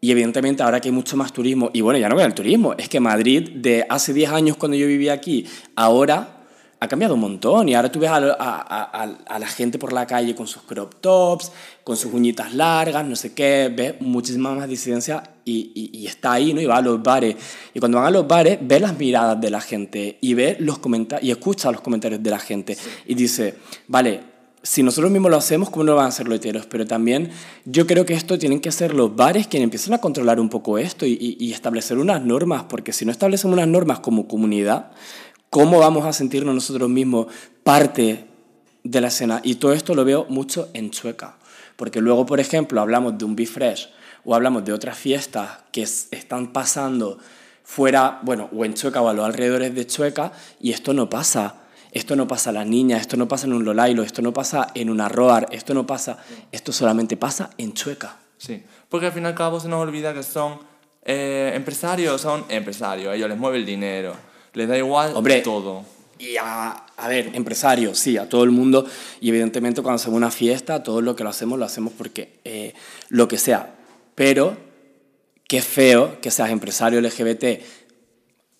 Y 0.00 0.10
evidentemente 0.10 0.64
ahora 0.64 0.80
que 0.80 0.88
hay 0.88 0.92
mucho 0.94 1.16
más 1.16 1.32
turismo, 1.32 1.70
y 1.72 1.80
bueno, 1.80 1.96
ya 2.00 2.08
no 2.08 2.16
voy 2.16 2.24
al 2.24 2.34
turismo, 2.34 2.74
es 2.76 2.88
que 2.88 2.98
Madrid 2.98 3.48
de 3.54 3.86
hace 3.88 4.12
10 4.12 4.30
años 4.32 4.56
cuando 4.56 4.76
yo 4.76 4.88
vivía 4.88 5.12
aquí, 5.12 5.46
ahora 5.76 6.37
ha 6.80 6.86
cambiado 6.88 7.14
un 7.14 7.20
montón. 7.20 7.68
Y 7.68 7.74
ahora 7.74 7.90
tú 7.90 7.98
ves 8.00 8.10
a, 8.10 8.20
lo- 8.20 8.32
a- 8.40 8.60
a- 8.60 9.02
a- 9.26 9.38
la 9.38 9.46
gente 9.46 9.78
por 9.78 9.92
la 9.92 10.06
calle 10.06 10.34
con 10.34 10.46
sus 10.46 10.62
crop 10.62 10.94
tops, 11.00 11.50
con 11.84 11.96
sus 11.96 12.12
uñitas 12.12 12.54
largas, 12.54 13.04
no 13.06 13.16
sé 13.16 13.32
qué, 13.34 13.72
ves 13.74 13.94
muchísima 14.00 14.54
más 14.54 14.68
disidencia 14.68 15.22
y, 15.44 15.72
y- 15.74 15.98
y 15.98 16.06
está 16.06 16.32
ahí, 16.32 16.52
¿no? 16.54 16.60
Y 16.60 16.66
va 16.66 16.76
a 16.76 16.82
los 16.82 17.02
bares. 17.02 17.36
Y 17.74 17.80
cuando 17.80 17.98
van 17.98 18.06
a 18.06 18.10
los 18.10 18.28
bares, 18.28 18.58
ves 18.60 18.80
las 18.80 18.96
miradas 18.98 19.40
de 19.40 19.50
la 19.50 19.60
gente 19.60 20.18
y 20.20 20.34
ves 20.34 20.60
los 20.60 20.78
comentarios, 20.78 21.26
y 21.26 21.30
escucha 21.30 21.72
los 21.72 21.80
comentarios 21.80 22.22
de 22.22 22.30
la 22.30 22.38
gente. 22.38 22.76
Y 23.06 23.14
dice, 23.14 23.54
vale, 23.88 24.20
si 24.62 24.82
nosotros 24.82 25.10
mismos 25.10 25.30
lo 25.30 25.36
hacemos, 25.38 25.70
¿cómo 25.70 25.84
no 25.84 25.94
van 25.94 26.08
a 26.08 26.10
ser 26.10 26.26
los 26.28 26.36
heteros? 26.36 26.66
Pero 26.66 26.84
también 26.84 27.30
yo 27.64 27.86
creo 27.86 28.04
que 28.04 28.12
esto 28.14 28.38
tienen 28.38 28.60
que 28.60 28.70
ser 28.72 28.92
los 28.92 29.14
bares 29.16 29.46
quienes 29.46 29.64
empiecen 29.64 29.94
a 29.94 29.98
controlar 29.98 30.40
un 30.40 30.48
poco 30.50 30.78
esto 30.78 31.06
y, 31.06 31.12
y- 31.12 31.36
y 31.42 31.52
establecer 31.52 31.96
unas 31.96 32.22
normas, 32.22 32.64
porque 32.68 32.92
si 32.92 33.04
no 33.06 33.12
establecemos 33.12 33.54
unas 33.54 33.68
normas 33.68 34.00
como 34.00 34.26
comunidad, 34.28 34.90
¿cómo 35.50 35.78
vamos 35.78 36.04
a 36.06 36.12
sentirnos 36.12 36.54
nosotros 36.54 36.88
mismos 36.88 37.26
parte 37.62 38.26
de 38.84 39.00
la 39.00 39.08
escena? 39.08 39.40
Y 39.44 39.56
todo 39.56 39.72
esto 39.72 39.94
lo 39.94 40.04
veo 40.04 40.26
mucho 40.28 40.68
en 40.74 40.90
Chueca, 40.90 41.36
porque 41.76 42.00
luego, 42.00 42.26
por 42.26 42.40
ejemplo, 42.40 42.80
hablamos 42.80 43.18
de 43.18 43.24
un 43.24 43.36
Be 43.36 43.46
Fresh 43.46 43.90
o 44.24 44.34
hablamos 44.34 44.64
de 44.64 44.72
otras 44.72 44.98
fiestas 44.98 45.50
que 45.72 45.82
es- 45.82 46.08
están 46.10 46.52
pasando 46.52 47.18
fuera, 47.62 48.20
bueno, 48.22 48.48
o 48.56 48.64
en 48.64 48.74
Chueca 48.74 49.00
o 49.02 49.08
a 49.08 49.12
los 49.12 49.24
alrededores 49.24 49.74
de 49.74 49.86
Chueca, 49.86 50.32
y 50.60 50.72
esto 50.72 50.92
no 50.94 51.08
pasa. 51.10 51.54
Esto 51.90 52.16
no 52.16 52.28
pasa 52.28 52.50
a 52.50 52.52
las 52.52 52.66
niñas, 52.66 53.00
esto 53.00 53.16
no 53.16 53.28
pasa 53.28 53.46
en 53.46 53.54
un 53.54 53.64
Lolailo, 53.64 54.02
esto 54.02 54.20
no 54.20 54.32
pasa 54.34 54.68
en 54.74 54.90
un 54.90 55.00
Arroar, 55.00 55.46
esto 55.52 55.72
no 55.72 55.86
pasa, 55.86 56.18
esto 56.52 56.70
solamente 56.70 57.16
pasa 57.16 57.48
en 57.56 57.72
Chueca. 57.72 58.16
Sí, 58.36 58.62
porque 58.90 59.06
al 59.06 59.12
fin 59.12 59.22
y 59.22 59.26
al 59.26 59.34
cabo 59.34 59.58
se 59.58 59.68
nos 59.68 59.80
olvida 59.80 60.12
que 60.12 60.22
son 60.22 60.58
eh, 61.02 61.50
empresarios, 61.54 62.20
son 62.20 62.44
empresarios, 62.50 63.14
ellos 63.14 63.26
les 63.30 63.38
mueve 63.38 63.56
el 63.56 63.64
dinero, 63.64 64.12
les 64.54 64.68
da 64.68 64.76
igual 64.76 65.12
Hombre, 65.14 65.40
todo. 65.40 65.84
Y 66.18 66.36
a, 66.36 66.70
a 66.70 67.08
ver, 67.08 67.30
empresarios, 67.34 67.98
sí, 67.98 68.16
a 68.16 68.28
todo 68.28 68.44
el 68.44 68.50
mundo. 68.50 68.84
Y 69.20 69.28
evidentemente 69.28 69.82
cuando 69.82 69.96
hacemos 69.96 70.16
una 70.16 70.30
fiesta, 70.30 70.82
todo 70.82 71.00
lo 71.00 71.14
que 71.14 71.24
lo 71.24 71.30
hacemos, 71.30 71.58
lo 71.58 71.64
hacemos 71.64 71.92
porque 71.96 72.40
eh, 72.44 72.74
lo 73.08 73.28
que 73.28 73.38
sea. 73.38 73.74
Pero 74.14 74.56
qué 75.48 75.62
feo 75.62 76.20
que 76.20 76.30
seas 76.30 76.50
empresario 76.50 77.00
LGBT. 77.00 77.62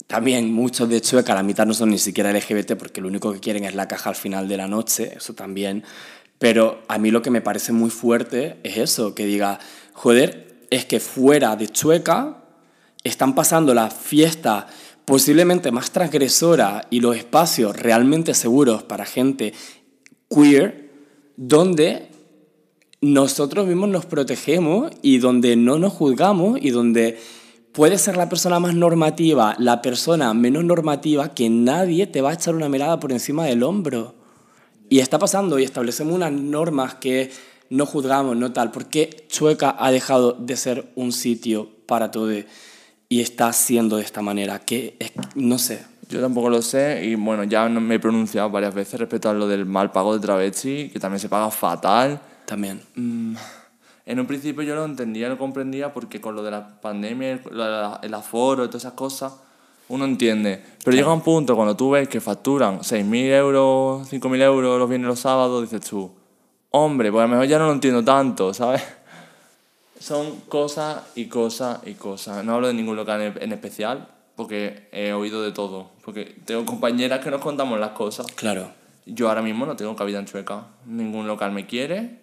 También 0.07 0.53
muchos 0.53 0.89
de 0.89 1.01
Chueca, 1.01 1.35
la 1.35 1.43
mitad 1.43 1.67
no 1.67 1.75
son 1.75 1.91
ni 1.91 1.99
siquiera 1.99 2.33
LGBT 2.33 2.77
porque 2.77 3.01
lo 3.01 3.09
único 3.09 3.33
que 3.33 3.41
quieren 3.41 3.65
es 3.65 3.75
la 3.75 3.87
caja 3.87 4.09
al 4.09 4.17
final 4.17 4.49
de 4.49 4.57
la 4.57 4.67
noche, 4.67 5.13
eso 5.17 5.35
también. 5.35 5.85
Pero 6.39 6.83
a 6.89 6.99
mí 6.99 7.11
lo 7.11 7.21
que 7.21 7.31
me 7.31 7.43
parece 7.43 7.73
muy 7.73 7.91
fuerte 7.91 8.59
es 8.63 8.79
eso, 8.79 9.15
que 9.15 9.27
diga, 9.27 9.59
joder, 9.93 10.67
es 10.71 10.87
que 10.87 11.01
fuera 11.01 11.57
de 11.57 11.69
Chueca 11.69 12.39
están 13.05 13.35
pasando 13.35 13.75
la 13.75 13.91
fiesta 13.91 14.67
posiblemente 15.09 15.73
más 15.73 15.91
transgresora 15.91 16.87
y 16.91 17.01
los 17.01 17.17
espacios 17.17 17.75
realmente 17.75 18.35
seguros 18.35 18.83
para 18.83 19.07
gente 19.07 19.55
queer, 20.29 20.91
donde 21.35 22.11
nosotros 23.01 23.67
mismos 23.67 23.89
nos 23.89 24.05
protegemos 24.05 24.93
y 25.01 25.17
donde 25.17 25.57
no 25.57 25.79
nos 25.79 25.95
juzgamos 25.95 26.59
y 26.61 26.69
donde 26.69 27.19
puede 27.73 27.97
ser 27.97 28.19
la 28.19 28.29
persona 28.29 28.61
más 28.61 28.75
normativa, 28.75 29.57
la 29.59 29.81
persona 29.81 30.35
menos 30.35 30.63
normativa, 30.65 31.33
que 31.33 31.49
nadie 31.49 32.07
te 32.07 32.21
va 32.21 32.29
a 32.29 32.35
echar 32.35 32.55
una 32.55 32.69
mirada 32.69 33.01
por 33.01 33.11
encima 33.11 33.47
del 33.47 33.63
hombro. 33.63 34.15
Y 34.91 34.99
está 34.99 35.19
pasando 35.19 35.59
y 35.59 35.65
establecemos 35.65 36.15
unas 36.15 36.33
normas 36.33 36.97
que 36.97 37.31
no 37.71 37.87
juzgamos, 37.87 38.37
no 38.37 38.53
tal. 38.53 38.73
porque 38.73 39.25
Chueca 39.31 39.75
ha 39.79 39.91
dejado 39.91 40.33
de 40.33 40.59
ser 40.59 40.93
un 40.97 41.13
sitio 41.13 41.71
para 41.87 42.11
todo 42.11 42.31
y 43.09 43.21
está 43.21 43.53
siendo 43.53 43.97
de 43.97 44.03
esta 44.03 44.23
manera? 44.23 44.59
Que 44.61 44.97
no 45.35 45.59
sé. 45.59 45.85
Yo 46.09 46.21
tampoco 46.21 46.49
lo 46.49 46.63
sé 46.63 47.05
y 47.05 47.15
bueno, 47.17 47.45
ya 47.45 47.69
me 47.69 47.97
he 47.97 48.01
pronunciado 48.01 48.49
varias 48.51 48.75
veces 48.75 48.99
respecto 48.99 49.29
a 49.29 49.35
lo 49.35 49.47
del 49.47 49.67
mal 49.67 49.93
pago 49.93 50.15
de 50.15 50.21
travesti, 50.21 50.89
que 50.91 50.99
también 50.99 51.21
se 51.21 51.29
paga 51.29 51.51
fatal. 51.51 52.21
También. 52.47 52.81
Mm, 52.95 53.35
en 54.07 54.21
un 54.21 54.27
principio 54.27 54.63
yo 54.63 54.75
lo 54.75 54.87
entendía, 54.87 55.29
lo 55.29 55.37
comprendía 55.37 55.93
porque 55.93 56.19
con 56.19 56.35
lo 56.35 56.43
de 56.43 56.51
la 56.51 56.81
pandemia, 56.81 57.41
el 58.03 58.15
aforo 58.15 58.65
y 58.65 58.69
todas 58.69 58.85
esas 58.85 58.95
cosas, 58.95 59.35
uno 59.89 60.07
entiende. 60.07 60.63
Pero 60.83 60.97
llega 60.97 61.13
un 61.13 61.21
punto 61.21 61.55
cuando 61.55 61.77
tú 61.77 61.91
ves 61.91 62.09
que 62.09 62.21
facturan 62.21 62.81
6.000 62.81 63.33
euros, 63.33 64.11
5.000 64.11 64.43
euros 64.43 64.79
los 64.79 64.89
viernes 64.89 65.09
los 65.09 65.21
sábados, 65.21 65.63
dices 65.63 65.87
tú, 65.89 66.11
hombre, 66.71 67.11
pues 67.13 67.23
a 67.23 67.27
lo 67.27 67.33
mejor 67.33 67.47
ya 67.47 67.59
no 67.59 67.67
lo 67.67 67.73
entiendo 67.73 68.03
tanto, 68.03 68.55
¿sabes? 68.55 68.83
Son 70.01 70.41
cosas 70.43 71.03
y 71.15 71.27
cosas 71.27 71.81
y 71.85 71.95
cosas. 71.95 72.45
No 72.45 72.55
hablo 72.55 72.69
de 72.69 72.75
ningún 72.75 72.97
local 72.97 73.35
en 73.41 73.53
especial 73.53 74.09
porque 74.37 74.89
he 74.93 75.13
oído 75.13 75.43
de 75.43 75.53
todo. 75.53 75.91
Porque 76.05 76.37
tengo 76.45 76.65
compañeras 76.65 77.21
que 77.21 77.31
nos 77.31 77.41
contamos 77.41 77.81
las 77.81 77.91
cosas. 77.91 78.27
Claro. 78.37 78.71
Yo 79.07 79.29
ahora 79.29 79.43
mismo 79.43 79.67
no 79.67 79.75
tengo 79.75 79.97
cabida 79.97 80.19
en 80.19 80.27
Chueca. 80.27 80.67
Ningún 80.87 81.27
local 81.27 81.53
me 81.53 81.67
quiere. 81.67 82.21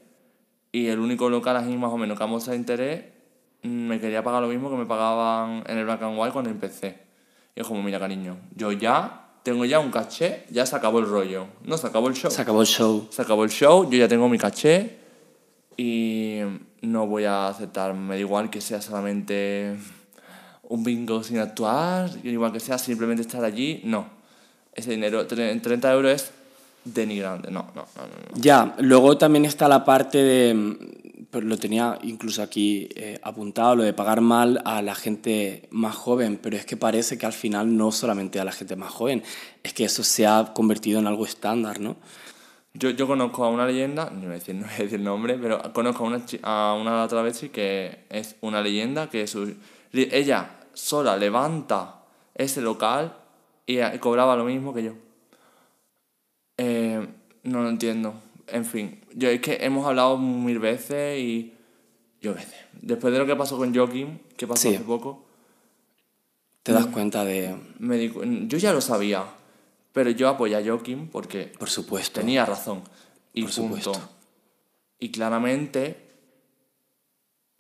Y 0.71 0.87
el 0.87 0.99
único 0.99 1.29
local 1.29 1.57
así 1.57 1.75
más 1.75 1.91
o 1.91 1.97
menos 1.97 2.17
que 2.17 2.23
a 2.23 2.27
mostrado 2.27 2.57
interés 2.57 3.15
me 3.63 3.99
quería 3.99 4.23
pagar 4.23 4.41
lo 4.41 4.47
mismo 4.47 4.69
que 4.69 4.75
me 4.75 4.85
pagaban 4.85 5.63
en 5.67 5.77
el 5.77 5.85
Black 5.85 6.03
and 6.03 6.17
White 6.17 6.33
cuando 6.33 6.49
empecé. 6.49 6.99
Y 7.55 7.61
es 7.61 7.67
como, 7.67 7.81
mira 7.81 7.99
cariño, 7.99 8.37
yo 8.55 8.71
ya 8.71 9.25
tengo 9.43 9.65
ya 9.65 9.79
un 9.79 9.91
caché, 9.91 10.45
ya 10.49 10.65
se 10.65 10.75
acabó 10.75 10.99
el 10.99 11.07
rollo. 11.07 11.47
No, 11.63 11.77
se 11.77 11.87
acabó 11.87 12.07
el 12.07 12.15
show. 12.15 12.31
Se 12.31 12.41
acabó 12.41 12.61
el 12.61 12.67
show. 12.67 13.07
Se 13.09 13.21
acabó 13.21 13.43
el 13.43 13.49
show, 13.49 13.89
yo 13.89 13.97
ya 13.97 14.07
tengo 14.07 14.27
mi 14.29 14.37
caché 14.37 14.97
y 15.77 16.39
no 16.85 17.07
voy 17.07 17.25
a 17.25 17.47
aceptar, 17.47 17.93
me 17.93 18.15
da 18.15 18.19
igual 18.19 18.49
que 18.49 18.61
sea 18.61 18.81
solamente 18.81 19.75
un 20.63 20.83
bingo 20.83 21.23
sin 21.23 21.39
actuar, 21.39 22.09
igual 22.23 22.51
que 22.51 22.59
sea 22.59 22.77
simplemente 22.77 23.21
estar 23.21 23.43
allí, 23.43 23.81
no. 23.83 24.07
Ese 24.73 24.91
dinero, 24.91 25.25
30 25.25 25.93
euros 25.93 26.11
es 26.11 26.31
denigrante, 26.83 27.49
no, 27.49 27.71
no, 27.75 27.87
no, 27.95 28.01
no. 28.03 28.41
Ya, 28.41 28.75
luego 28.79 29.17
también 29.17 29.45
está 29.45 29.67
la 29.67 29.85
parte 29.85 30.17
de, 30.17 30.77
pues 31.35 31.43
lo 31.43 31.57
tenía 31.57 31.99
incluso 32.03 32.41
aquí 32.41 32.87
eh, 32.95 33.19
apuntado, 33.21 33.75
lo 33.75 33.83
de 33.83 33.93
pagar 33.93 34.21
mal 34.21 34.61
a 34.65 34.81
la 34.81 34.95
gente 34.95 35.67
más 35.71 35.95
joven, 35.95 36.39
pero 36.41 36.57
es 36.57 36.65
que 36.65 36.77
parece 36.77 37.17
que 37.17 37.25
al 37.25 37.33
final 37.33 37.75
no 37.75 37.91
solamente 37.91 38.39
a 38.39 38.45
la 38.45 38.51
gente 38.51 38.75
más 38.75 38.91
joven, 38.91 39.23
es 39.63 39.73
que 39.73 39.85
eso 39.85 40.03
se 40.03 40.27
ha 40.27 40.53
convertido 40.53 40.99
en 40.99 41.07
algo 41.07 41.25
estándar, 41.25 41.79
¿no? 41.79 41.95
Yo, 42.77 42.89
yo 42.89 43.07
conozco 43.07 43.45
a 43.45 43.49
una 43.49 43.65
leyenda, 43.65 44.09
no 44.13 44.21
voy 44.21 44.29
a 44.29 44.33
decir, 44.33 44.55
no 44.55 44.65
voy 44.65 44.73
a 44.73 44.77
decir 44.77 44.99
nombre, 44.99 45.37
pero 45.37 45.73
conozco 45.73 46.03
a 46.03 46.07
una, 46.07 46.25
a 46.43 46.77
una 46.79 47.07
travesti 47.07 47.49
que 47.49 48.05
es 48.09 48.35
una 48.41 48.61
leyenda, 48.61 49.09
que 49.09 49.25
su, 49.27 49.55
ella 49.93 50.57
sola 50.73 51.15
levanta 51.17 52.01
ese 52.35 52.61
local 52.61 53.15
y, 53.65 53.79
cobraba 53.99 54.35
lo 54.35 54.43
mismo 54.43 54.73
que 54.73 54.83
yo. 54.83 54.91
Eh, 56.57 57.07
no 57.43 57.63
lo 57.63 57.69
entiendo. 57.69 58.13
En 58.47 58.65
fin, 58.65 59.01
yo 59.13 59.29
es 59.29 59.41
que 59.41 59.57
hemos 59.61 59.87
hablado 59.87 60.17
mil 60.17 60.59
veces 60.59 61.19
y 61.19 61.53
yo 62.21 62.33
veces. 62.33 62.55
Después 62.73 63.13
de 63.13 63.19
lo 63.19 63.25
que 63.25 63.35
pasó 63.35 63.57
con 63.57 63.73
Joaquín, 63.73 64.21
que 64.37 64.45
pasó 64.45 64.69
hace 64.69 64.79
poco, 64.79 65.25
te 66.61 66.73
das 66.73 66.87
cuenta 66.87 67.23
de... 67.23 67.55
Me 67.79 68.11
yo 68.47 68.57
ya 68.57 68.73
lo 68.73 68.81
sabía, 68.81 69.25
pero 69.95 70.09
yo 70.09 70.27
apoyé 70.27 70.57
a 70.57 70.61
Joaquín 70.61 71.07
porque 71.09 71.53
Por 71.57 71.69
supuesto. 71.69 72.19
tenía 72.19 72.45
razón. 72.45 72.83
Y 73.33 73.43
Por 73.43 73.51
Supuesto. 73.53 73.93
Y 74.99 75.09
claramente, 75.09 75.95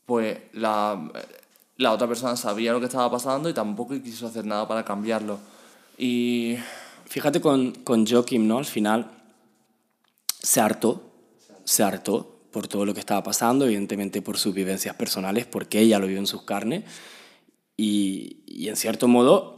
pues 0.05 0.37
la, 0.51 1.11
la 1.77 1.93
otra 1.93 2.09
persona 2.09 2.35
sabía 2.35 2.73
lo 2.73 2.81
que 2.81 2.87
estaba 2.87 3.09
pasando 3.09 3.47
y 3.47 3.53
tampoco 3.53 3.93
quiso 4.03 4.27
hacer 4.27 4.45
nada 4.45 4.67
para 4.67 4.83
cambiarlo. 4.83 5.39
Y... 5.97 6.57
Fíjate 7.05 7.39
con, 7.39 7.71
con 7.71 8.05
Joaquim, 8.05 8.45
¿no? 8.45 8.57
Al 8.57 8.65
final 8.65 9.09
se 10.27 10.59
hartó, 10.59 11.03
se 11.63 11.83
hartó 11.83 12.41
por 12.51 12.67
todo 12.67 12.85
lo 12.85 12.93
que 12.93 12.99
estaba 12.99 13.23
pasando, 13.23 13.63
evidentemente 13.63 14.21
por 14.21 14.37
sus 14.37 14.53
vivencias 14.53 14.95
personales, 14.95 15.45
porque 15.45 15.79
ella 15.79 15.99
lo 15.99 16.07
vio 16.07 16.17
en 16.17 16.27
sus 16.27 16.41
carnes, 16.41 16.83
y, 17.77 18.43
y 18.45 18.67
en 18.67 18.75
cierto 18.75 19.07
modo 19.07 19.54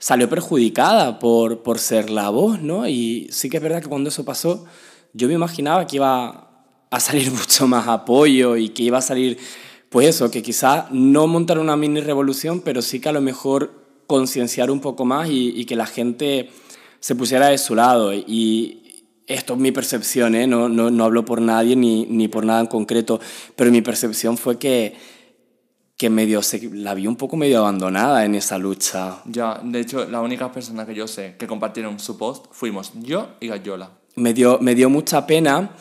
salió 0.00 0.28
perjudicada 0.28 1.18
por, 1.18 1.62
por 1.62 1.78
ser 1.78 2.10
la 2.10 2.30
voz, 2.30 2.60
¿no? 2.60 2.88
Y 2.88 3.28
sí 3.30 3.48
que 3.48 3.58
es 3.58 3.62
verdad 3.62 3.82
que 3.82 3.88
cuando 3.88 4.08
eso 4.08 4.24
pasó, 4.24 4.64
yo 5.12 5.28
me 5.28 5.34
imaginaba 5.34 5.86
que 5.86 5.96
iba 5.96 6.64
a 6.90 7.00
salir 7.00 7.30
mucho 7.30 7.68
más 7.68 7.86
apoyo 7.86 8.56
y 8.56 8.70
que 8.70 8.82
iba 8.82 8.98
a 8.98 9.02
salir, 9.02 9.38
pues 9.90 10.08
eso, 10.08 10.30
que 10.30 10.42
quizá 10.42 10.88
no 10.90 11.26
montar 11.26 11.58
una 11.58 11.76
mini 11.76 12.00
revolución, 12.00 12.62
pero 12.62 12.82
sí 12.82 12.98
que 12.98 13.10
a 13.10 13.12
lo 13.12 13.20
mejor 13.20 13.78
concienciar 14.06 14.70
un 14.70 14.80
poco 14.80 15.04
más 15.04 15.28
y, 15.28 15.50
y, 15.50 15.66
que 15.66 15.76
la 15.76 15.86
gente 15.86 16.50
se 16.98 17.14
pusiera 17.14 17.48
de 17.48 17.58
su 17.58 17.76
lado. 17.76 18.12
Y 18.12 19.04
esto 19.26 19.52
es 19.52 19.60
mi 19.60 19.70
percepción, 19.70 20.34
¿eh? 20.34 20.46
no, 20.46 20.68
no, 20.68 20.90
no 20.90 21.04
hablo 21.04 21.24
por 21.24 21.40
nadie 21.40 21.76
ni, 21.76 22.06
ni 22.06 22.26
por 22.26 22.44
nada 22.44 22.60
en 22.60 22.66
concreto, 22.66 23.20
pero 23.54 23.70
mi 23.70 23.82
percepción 23.82 24.36
fue 24.36 24.58
que 24.58 24.94
que 26.00 26.08
medio 26.08 26.42
se, 26.42 26.66
la 26.72 26.94
vi 26.94 27.06
un 27.06 27.16
poco 27.16 27.36
medio 27.36 27.58
abandonada 27.58 28.24
en 28.24 28.34
esa 28.34 28.56
lucha. 28.56 29.18
Ya, 29.26 29.60
de 29.62 29.80
hecho, 29.80 30.06
la 30.06 30.22
única 30.22 30.50
persona 30.50 30.86
que 30.86 30.94
yo 30.94 31.06
sé 31.06 31.36
que 31.38 31.46
compartieron 31.46 32.00
su 32.00 32.16
post 32.16 32.46
fuimos 32.52 32.92
yo 32.94 33.32
y 33.38 33.48
Gallola. 33.48 33.90
Me 34.16 34.32
dio, 34.32 34.58
me 34.62 34.74
dio 34.74 34.88
mucha 34.88 35.26
pena 35.26 35.72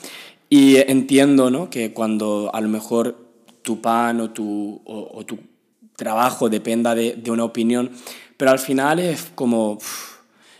y 0.50 0.76
entiendo 0.76 1.50
¿no? 1.50 1.70
que 1.70 1.94
cuando 1.94 2.52
a 2.54 2.60
lo 2.60 2.68
mejor 2.68 3.16
tu 3.62 3.80
pan 3.80 4.20
o 4.20 4.32
tu, 4.32 4.82
o, 4.84 5.24
tu 5.26 5.40
trabajo 5.96 6.50
dependa 6.50 6.96
de, 6.96 7.14
de, 7.14 7.32
una 7.32 7.46
opinión, 7.46 7.90
pero 8.36 8.52
al 8.52 8.60
final 8.60 9.00
es 9.00 9.32
como... 9.36 9.78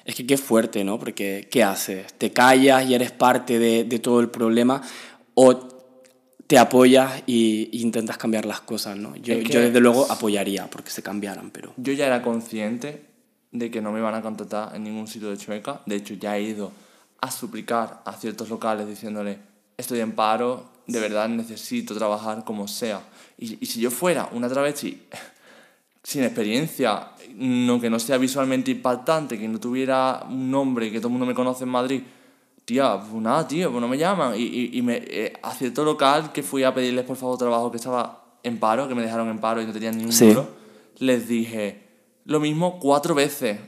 es 0.06 0.16
que 0.16 0.26
qué 0.26 0.38
fuerte, 0.38 0.86
¿no? 0.86 0.98
Porque 0.98 1.50
¿qué 1.52 1.66
haces? 1.66 2.14
¿Te 2.14 2.32
callas 2.32 2.90
y 2.90 2.94
eres 2.94 3.12
parte 3.12 3.60
de, 3.60 3.84
de 3.84 4.00
todo 4.00 4.22
el 4.22 4.30
problema? 4.30 4.82
¿O 5.34 5.69
te 6.50 6.58
apoyas 6.58 7.22
e 7.28 7.70
intentas 7.74 8.18
cambiar 8.18 8.44
las 8.44 8.62
cosas, 8.62 8.98
¿no? 8.98 9.16
Yo, 9.18 9.36
yo 9.36 9.62
desde 9.62 9.80
luego 9.80 10.12
apoyaría 10.12 10.68
porque 10.68 10.90
se 10.90 11.04
cambiaran, 11.04 11.52
pero... 11.52 11.74
Yo 11.78 11.94
ya 11.94 12.08
era 12.08 12.24
consciente 12.24 13.06
de 13.52 13.70
que 13.70 13.82
no 13.82 13.92
me 13.92 14.00
iban 14.00 14.16
a 14.16 14.24
contratar 14.24 14.76
en 14.76 14.84
ningún 14.84 15.08
sitio 15.08 15.30
de 15.30 15.38
Chueca. 15.38 15.82
De 15.86 15.98
hecho, 15.98 16.16
ya 16.16 16.36
he 16.38 16.42
ido 16.42 16.72
a 17.22 17.30
suplicar 17.30 18.02
a 18.04 18.14
ciertos 18.14 18.50
locales 18.50 18.88
diciéndole, 18.88 19.38
estoy 19.78 20.00
en 20.00 20.14
paro, 20.14 20.72
de 20.88 21.00
verdad 21.00 21.30
necesito 21.30 21.94
trabajar 21.94 22.44
como 22.44 22.68
sea. 22.68 23.00
Y, 23.38 23.60
y 23.62 23.68
si 23.68 23.80
yo 23.80 23.92
fuera 23.92 24.28
una 24.32 24.50
travesti 24.50 25.04
sin 26.04 26.24
experiencia, 26.24 27.10
no, 27.36 27.80
que 27.80 27.92
no 27.92 28.00
sea 28.00 28.18
visualmente 28.18 28.72
impactante, 28.72 29.38
que 29.38 29.48
no 29.48 29.60
tuviera 29.60 30.26
un 30.28 30.50
nombre 30.50 30.92
que 30.92 30.98
todo 30.98 31.10
el 31.10 31.12
mundo 31.12 31.28
me 31.28 31.36
conoce 31.36 31.66
en 31.66 31.70
Madrid, 31.70 32.02
tía, 32.70 33.00
pues 33.00 33.22
nada, 33.24 33.48
tío, 33.48 33.72
pues 33.72 33.82
no 33.82 33.88
me 33.88 33.98
llaman. 33.98 34.36
Y, 34.36 34.44
y, 34.44 34.78
y 34.78 34.82
me, 34.84 34.98
eh, 34.98 35.34
a 35.42 35.56
cierto 35.56 35.84
local 35.84 36.32
que 36.32 36.44
fui 36.44 36.64
a 36.64 36.72
pedirles 36.72 37.04
por 37.04 37.18
favor 37.18 37.36
trabajo 37.36 37.72
que 37.72 37.78
estaba 37.78 38.38
en 38.44 38.60
paro, 38.60 38.88
que 38.88 38.94
me 38.94 39.02
dejaron 39.02 39.28
en 39.28 39.40
paro 39.40 39.60
y 39.60 39.66
no 39.66 39.74
tenían 39.74 39.98
ni 39.98 40.04
un 40.06 40.12
duro, 40.12 40.48
les 41.00 41.28
dije 41.28 41.88
lo 42.26 42.40
mismo 42.40 42.80
cuatro 42.80 43.16
veces. 43.16 43.60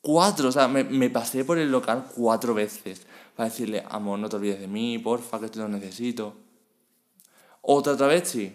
Cuatro, 0.00 0.48
o 0.48 0.52
sea, 0.52 0.68
me, 0.68 0.84
me, 0.84 1.10
pasé 1.10 1.44
por 1.44 1.58
el 1.58 1.70
local 1.70 2.06
cuatro 2.16 2.54
veces 2.54 3.06
para 3.36 3.50
decirle, 3.50 3.84
amor, 3.88 4.18
no 4.18 4.28
te 4.28 4.36
olvides 4.36 4.58
de 4.58 4.68
mí, 4.68 4.98
porfa, 4.98 5.38
que 5.38 5.44
esto 5.44 5.60
lo 5.60 5.68
necesito. 5.68 6.34
Otra 7.60 7.94
travesti 7.96 8.52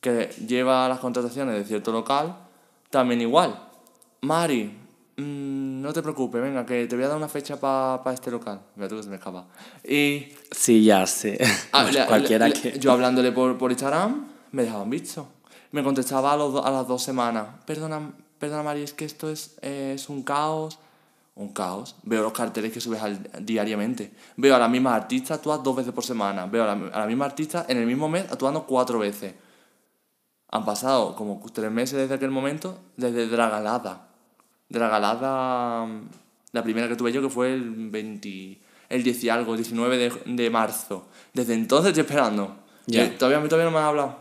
que 0.00 0.28
lleva 0.46 0.88
las 0.88 1.00
contrataciones 1.00 1.56
de 1.56 1.64
cierto 1.64 1.90
local, 1.90 2.36
también 2.88 3.20
igual. 3.20 3.68
Mari, 4.22 4.83
mmm, 5.16 5.80
no 5.82 5.92
te 5.92 6.02
preocupes, 6.02 6.40
venga, 6.40 6.64
que 6.66 6.86
te 6.86 6.96
voy 6.96 7.04
a 7.04 7.08
dar 7.08 7.16
una 7.16 7.28
fecha 7.28 7.58
para 7.58 8.02
pa 8.02 8.12
este 8.12 8.30
local. 8.30 8.60
Mira 8.76 8.88
tú 8.88 8.96
que 8.96 9.02
se 9.02 9.08
me 9.10 9.16
escapa. 9.16 9.46
Y... 9.82 10.28
Sí, 10.50 10.84
ya 10.84 11.06
sé. 11.06 11.38
Ah, 11.72 11.86
cualquiera 12.08 12.50
que... 12.50 12.78
Yo 12.78 12.92
hablándole 12.92 13.32
por, 13.32 13.56
por 13.58 13.70
Instagram, 13.70 14.26
me 14.52 14.62
dejaban 14.64 14.88
visto. 14.90 15.26
me 15.72 15.82
contestaba 15.82 16.32
a, 16.32 16.36
los 16.36 16.64
a 16.64 16.70
las 16.70 16.86
dos 16.88 17.02
semanas, 17.02 17.46
perdona, 17.66 18.12
perdona 18.38 18.62
Mari, 18.62 18.82
es 18.82 18.92
que 18.94 19.04
esto 19.04 19.30
es, 19.30 19.56
eh, 19.62 19.92
es 19.94 20.08
un 20.08 20.22
caos. 20.22 20.78
Un 21.36 21.48
caos. 21.52 21.96
Veo 22.04 22.22
los 22.22 22.32
carteles 22.32 22.72
que 22.72 22.80
subes 22.80 23.02
al- 23.02 23.28
diariamente. 23.40 24.12
Veo 24.36 24.54
a 24.54 24.58
la 24.60 24.68
misma 24.68 24.94
artista 24.94 25.34
actuar 25.34 25.64
dos 25.64 25.74
veces 25.74 25.92
por 25.92 26.04
semana. 26.04 26.46
Veo 26.46 26.62
a 26.62 26.66
la, 26.66 26.72
a 26.92 27.00
la 27.00 27.06
misma 27.06 27.24
artista 27.24 27.66
en 27.68 27.78
el 27.78 27.86
mismo 27.86 28.08
mes 28.08 28.24
actuando 28.30 28.64
cuatro 28.64 29.00
veces. 29.00 29.34
Han 30.52 30.64
pasado 30.64 31.16
como 31.16 31.42
tres 31.52 31.72
meses 31.72 31.98
desde 31.98 32.14
aquel 32.14 32.30
momento, 32.30 32.78
desde 32.96 33.26
Dragalada. 33.26 34.10
Dragalada, 34.74 35.86
mm, 35.86 36.08
la 36.52 36.62
primera 36.62 36.88
que 36.88 36.96
tuve 36.96 37.12
yo, 37.12 37.22
que 37.22 37.30
fue 37.30 37.54
el 37.54 37.90
20, 37.90 38.60
el 38.88 39.02
10 39.02 39.24
y 39.24 39.28
algo, 39.28 39.56
19 39.56 39.96
de, 39.96 40.12
de 40.26 40.50
marzo. 40.50 41.06
Desde 41.32 41.54
entonces 41.54 41.88
estoy 41.88 42.02
esperando. 42.02 42.56
Ya. 42.86 43.04
Eh, 43.04 43.08
todavía, 43.18 43.42
todavía 43.48 43.64
no 43.64 43.70
me 43.70 43.78
han 43.78 43.84
hablado. 43.84 44.18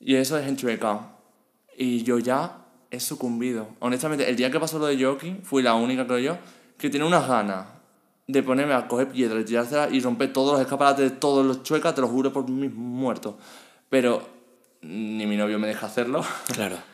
Y 0.00 0.16
eso 0.16 0.36
es 0.38 0.46
en 0.46 0.56
Chueca. 0.56 1.00
Y 1.76 2.02
yo 2.02 2.18
ya 2.18 2.58
he 2.90 3.00
sucumbido. 3.00 3.68
Honestamente, 3.80 4.28
el 4.28 4.36
día 4.36 4.50
que 4.50 4.60
pasó 4.60 4.78
lo 4.78 4.86
de 4.86 4.96
Yoki, 4.96 5.40
fui 5.42 5.62
la 5.62 5.74
única, 5.74 6.06
creo 6.06 6.18
yo, 6.18 6.38
que 6.76 6.90
tiene 6.90 7.06
unas 7.06 7.26
ganas 7.26 7.66
de 8.26 8.42
ponerme 8.42 8.74
a 8.74 8.88
coger 8.88 9.08
piedras 9.08 9.42
y 9.42 9.44
tirárselas 9.44 9.92
y 9.92 10.00
romper 10.00 10.32
todos 10.32 10.52
los 10.52 10.60
escaparates 10.60 11.10
de 11.10 11.16
todos 11.16 11.44
los 11.44 11.62
chuecas, 11.62 11.94
te 11.94 12.00
lo 12.00 12.08
juro 12.08 12.32
por 12.32 12.48
mis 12.48 12.72
muertos. 12.72 13.34
Pero 13.88 14.26
ni 14.82 15.26
mi 15.26 15.36
novio 15.36 15.58
me 15.58 15.68
deja 15.68 15.86
hacerlo, 15.86 16.24
Claro. 16.52 16.76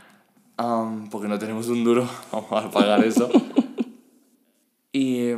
am, 0.61 1.09
porque 1.09 1.29
no 1.29 1.39
tenemos 1.39 1.69
un 1.69 1.83
duro, 1.83 2.09
vamos 2.33 2.53
a 2.53 2.71
pagar 2.71 3.03
eso. 3.05 3.31
y 4.93 5.31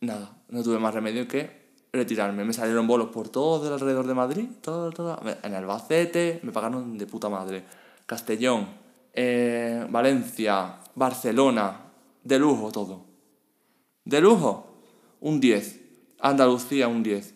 nada, 0.00 0.36
no 0.48 0.62
tuve 0.62 0.78
más 0.78 0.94
remedio 0.94 1.26
que 1.26 1.66
retirarme. 1.92 2.44
Me 2.44 2.52
salieron 2.52 2.86
bolos 2.86 3.08
por 3.08 3.28
todo 3.28 3.66
el 3.66 3.72
alrededor 3.72 4.06
de 4.06 4.14
Madrid, 4.14 4.46
todo, 4.60 4.90
todo. 4.92 5.20
En 5.42 5.54
Albacete 5.54 6.40
me 6.42 6.52
pagaron 6.52 6.96
de 6.98 7.06
puta 7.06 7.28
madre. 7.28 7.64
Castellón, 8.06 8.68
eh, 9.12 9.86
Valencia, 9.90 10.78
Barcelona, 10.94 11.80
de 12.22 12.38
lujo 12.38 12.70
todo. 12.70 13.04
De 14.04 14.20
lujo, 14.20 14.66
un 15.20 15.40
10. 15.40 15.80
Andalucía, 16.20 16.86
un 16.86 17.02
10. 17.02 17.34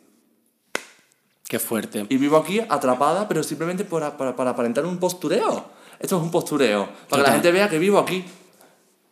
Qué 1.48 1.58
fuerte. 1.58 2.06
Y 2.08 2.16
vivo 2.16 2.36
aquí 2.36 2.60
atrapada, 2.60 3.26
pero 3.26 3.42
simplemente 3.42 3.84
para, 3.84 4.16
para, 4.16 4.36
para 4.36 4.50
aparentar 4.50 4.86
un 4.86 4.98
postureo. 4.98 5.79
Esto 6.00 6.16
es 6.16 6.22
un 6.22 6.30
postureo. 6.30 6.86
Para 6.86 6.94
que 6.94 7.16
la 7.16 7.18
Total. 7.18 7.32
gente 7.34 7.52
vea 7.52 7.68
que 7.68 7.78
vivo 7.78 7.98
aquí. 7.98 8.24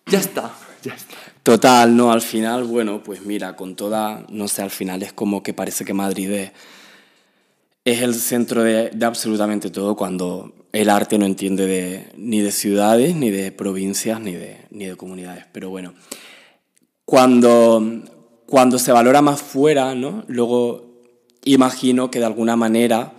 Ya 0.07 0.18
está, 0.18 0.51
ya 0.82 0.95
está. 0.95 1.14
Total, 1.43 1.95
no, 1.95 2.11
al 2.11 2.22
final, 2.22 2.64
bueno, 2.64 3.03
pues 3.03 3.22
mira, 3.24 3.57
con 3.57 3.76
toda, 3.76 4.24
no 4.30 4.49
sé, 4.49 4.62
al 4.62 4.70
final 4.70 5.03
es 5.03 5.12
como 5.12 5.43
que 5.43 5.55
parece 5.55 5.84
que 5.84 5.95
Madrid 5.95 6.30
es, 6.30 6.53
es 7.84 8.03
el 8.03 8.14
centro 8.14 8.62
de, 8.62 8.91
de 8.91 9.07
absolutamente 9.07 9.70
todo 9.70 9.97
cuando 9.97 10.53
el 10.72 10.91
arte 10.91 11.18
no 11.18 11.24
entiende 11.26 11.66
de, 11.66 12.12
ni 12.16 12.41
de 12.41 12.53
ciudades, 12.53 13.14
ni 13.14 13.30
de 13.30 13.53
provincias, 13.53 14.20
ni 14.20 14.32
de, 14.32 14.66
ni 14.70 14.86
de 14.86 14.97
comunidades. 14.97 15.45
Pero 15.53 15.70
bueno, 15.70 15.95
cuando, 17.05 17.82
cuando 18.47 18.78
se 18.78 18.93
valora 18.93 19.22
más 19.22 19.41
fuera, 19.41 19.95
¿no? 19.95 20.24
Luego 20.26 20.86
imagino 21.45 22.11
que 22.11 22.18
de 22.18 22.26
alguna 22.26 22.57
manera 22.57 23.14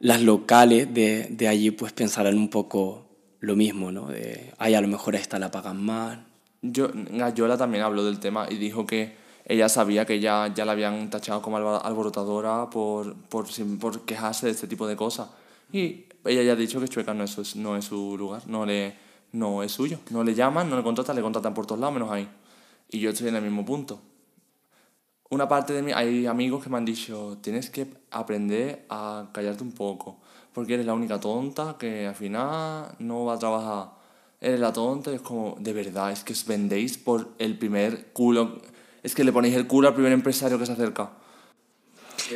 las 0.00 0.20
locales 0.22 0.92
de, 0.92 1.28
de 1.30 1.48
allí 1.48 1.70
pues 1.70 1.92
pensarán 1.92 2.36
un 2.36 2.48
poco 2.48 3.09
lo 3.40 3.56
mismo, 3.56 3.90
¿no? 3.90 4.06
De, 4.06 4.52
ay, 4.58 4.74
a 4.74 4.80
lo 4.80 4.88
mejor 4.88 5.14
esta 5.16 5.38
la 5.38 5.50
pagan 5.50 5.82
más, 5.82 6.18
Yo, 6.62 6.90
Gayola 6.92 7.56
también 7.56 7.82
habló 7.82 8.04
del 8.04 8.20
tema 8.20 8.46
y 8.50 8.56
dijo 8.56 8.86
que 8.86 9.16
ella 9.46 9.68
sabía 9.68 10.04
que 10.04 10.20
ya, 10.20 10.52
ya 10.54 10.64
la 10.64 10.72
habían 10.72 11.10
tachado 11.10 11.42
como 11.42 11.56
alborotadora 11.56 12.70
por, 12.70 13.16
por, 13.28 13.46
por 13.80 14.04
quejarse 14.04 14.46
de 14.46 14.52
este 14.52 14.68
tipo 14.68 14.86
de 14.86 14.94
cosas. 14.94 15.28
Y 15.72 16.04
ella 16.24 16.42
ya 16.42 16.52
ha 16.52 16.56
dicho 16.56 16.80
que 16.80 16.88
Chueca 16.88 17.14
no 17.14 17.24
es, 17.24 17.56
no 17.56 17.76
es 17.76 17.86
su 17.86 18.16
lugar, 18.16 18.42
no, 18.46 18.66
le, 18.66 18.94
no 19.32 19.62
es 19.62 19.72
suyo. 19.72 19.98
No 20.10 20.22
le 20.22 20.34
llaman, 20.34 20.68
no 20.68 20.76
le 20.76 20.82
contratan, 20.82 21.16
le 21.16 21.22
contratan 21.22 21.54
por 21.54 21.66
todos 21.66 21.80
lados 21.80 21.94
menos 21.94 22.10
ahí. 22.10 22.28
Y 22.90 23.00
yo 23.00 23.10
estoy 23.10 23.28
en 23.28 23.36
el 23.36 23.42
mismo 23.42 23.64
punto. 23.64 24.00
Una 25.30 25.48
parte 25.48 25.72
de 25.72 25.82
mí, 25.82 25.92
hay 25.92 26.26
amigos 26.26 26.62
que 26.62 26.70
me 26.70 26.76
han 26.76 26.84
dicho, 26.84 27.38
tienes 27.40 27.70
que 27.70 27.86
aprender 28.10 28.84
a 28.88 29.30
callarte 29.32 29.62
un 29.62 29.72
poco, 29.72 30.18
porque 30.52 30.74
eres 30.74 30.86
la 30.86 30.94
única 30.94 31.20
tonta 31.20 31.76
que 31.78 32.06
al 32.06 32.14
final 32.14 32.94
no 32.98 33.24
va 33.24 33.34
a 33.34 33.38
trabajar. 33.38 33.90
Eres 34.40 34.58
la 34.58 34.72
tonta 34.72 35.12
y 35.12 35.16
es 35.16 35.20
como, 35.20 35.56
de 35.58 35.72
verdad, 35.72 36.12
es 36.12 36.24
que 36.24 36.32
os 36.32 36.46
vendéis 36.46 36.96
por 36.96 37.28
el 37.38 37.58
primer 37.58 38.12
culo, 38.12 38.58
es 39.02 39.14
que 39.14 39.22
le 39.22 39.32
ponéis 39.32 39.54
el 39.54 39.66
culo 39.66 39.88
al 39.88 39.94
primer 39.94 40.12
empresario 40.12 40.58
que 40.58 40.66
se 40.66 40.72
acerca. 40.72 41.10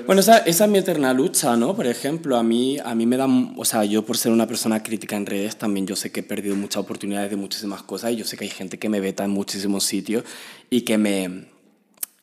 Bueno, 0.06 0.20
esa, 0.20 0.38
esa 0.38 0.64
es 0.64 0.70
mi 0.70 0.78
eterna 0.78 1.12
lucha, 1.12 1.56
¿no? 1.56 1.76
Por 1.76 1.86
ejemplo, 1.86 2.36
a 2.36 2.42
mí, 2.42 2.78
a 2.84 2.94
mí 2.94 3.06
me 3.06 3.16
dan, 3.16 3.54
o 3.56 3.64
sea, 3.64 3.84
yo 3.84 4.04
por 4.04 4.16
ser 4.16 4.32
una 4.32 4.46
persona 4.46 4.82
crítica 4.82 5.16
en 5.16 5.24
redes, 5.24 5.56
también 5.56 5.86
yo 5.86 5.94
sé 5.94 6.10
que 6.10 6.20
he 6.20 6.22
perdido 6.22 6.56
muchas 6.56 6.82
oportunidades 6.82 7.30
de 7.30 7.36
muchísimas 7.36 7.82
cosas 7.82 8.12
y 8.12 8.16
yo 8.16 8.24
sé 8.24 8.36
que 8.36 8.44
hay 8.44 8.50
gente 8.50 8.78
que 8.78 8.88
me 8.88 9.00
veta 9.00 9.24
en 9.24 9.30
muchísimos 9.30 9.84
sitios 9.84 10.24
y 10.68 10.82
que 10.82 10.98
me, 10.98 11.48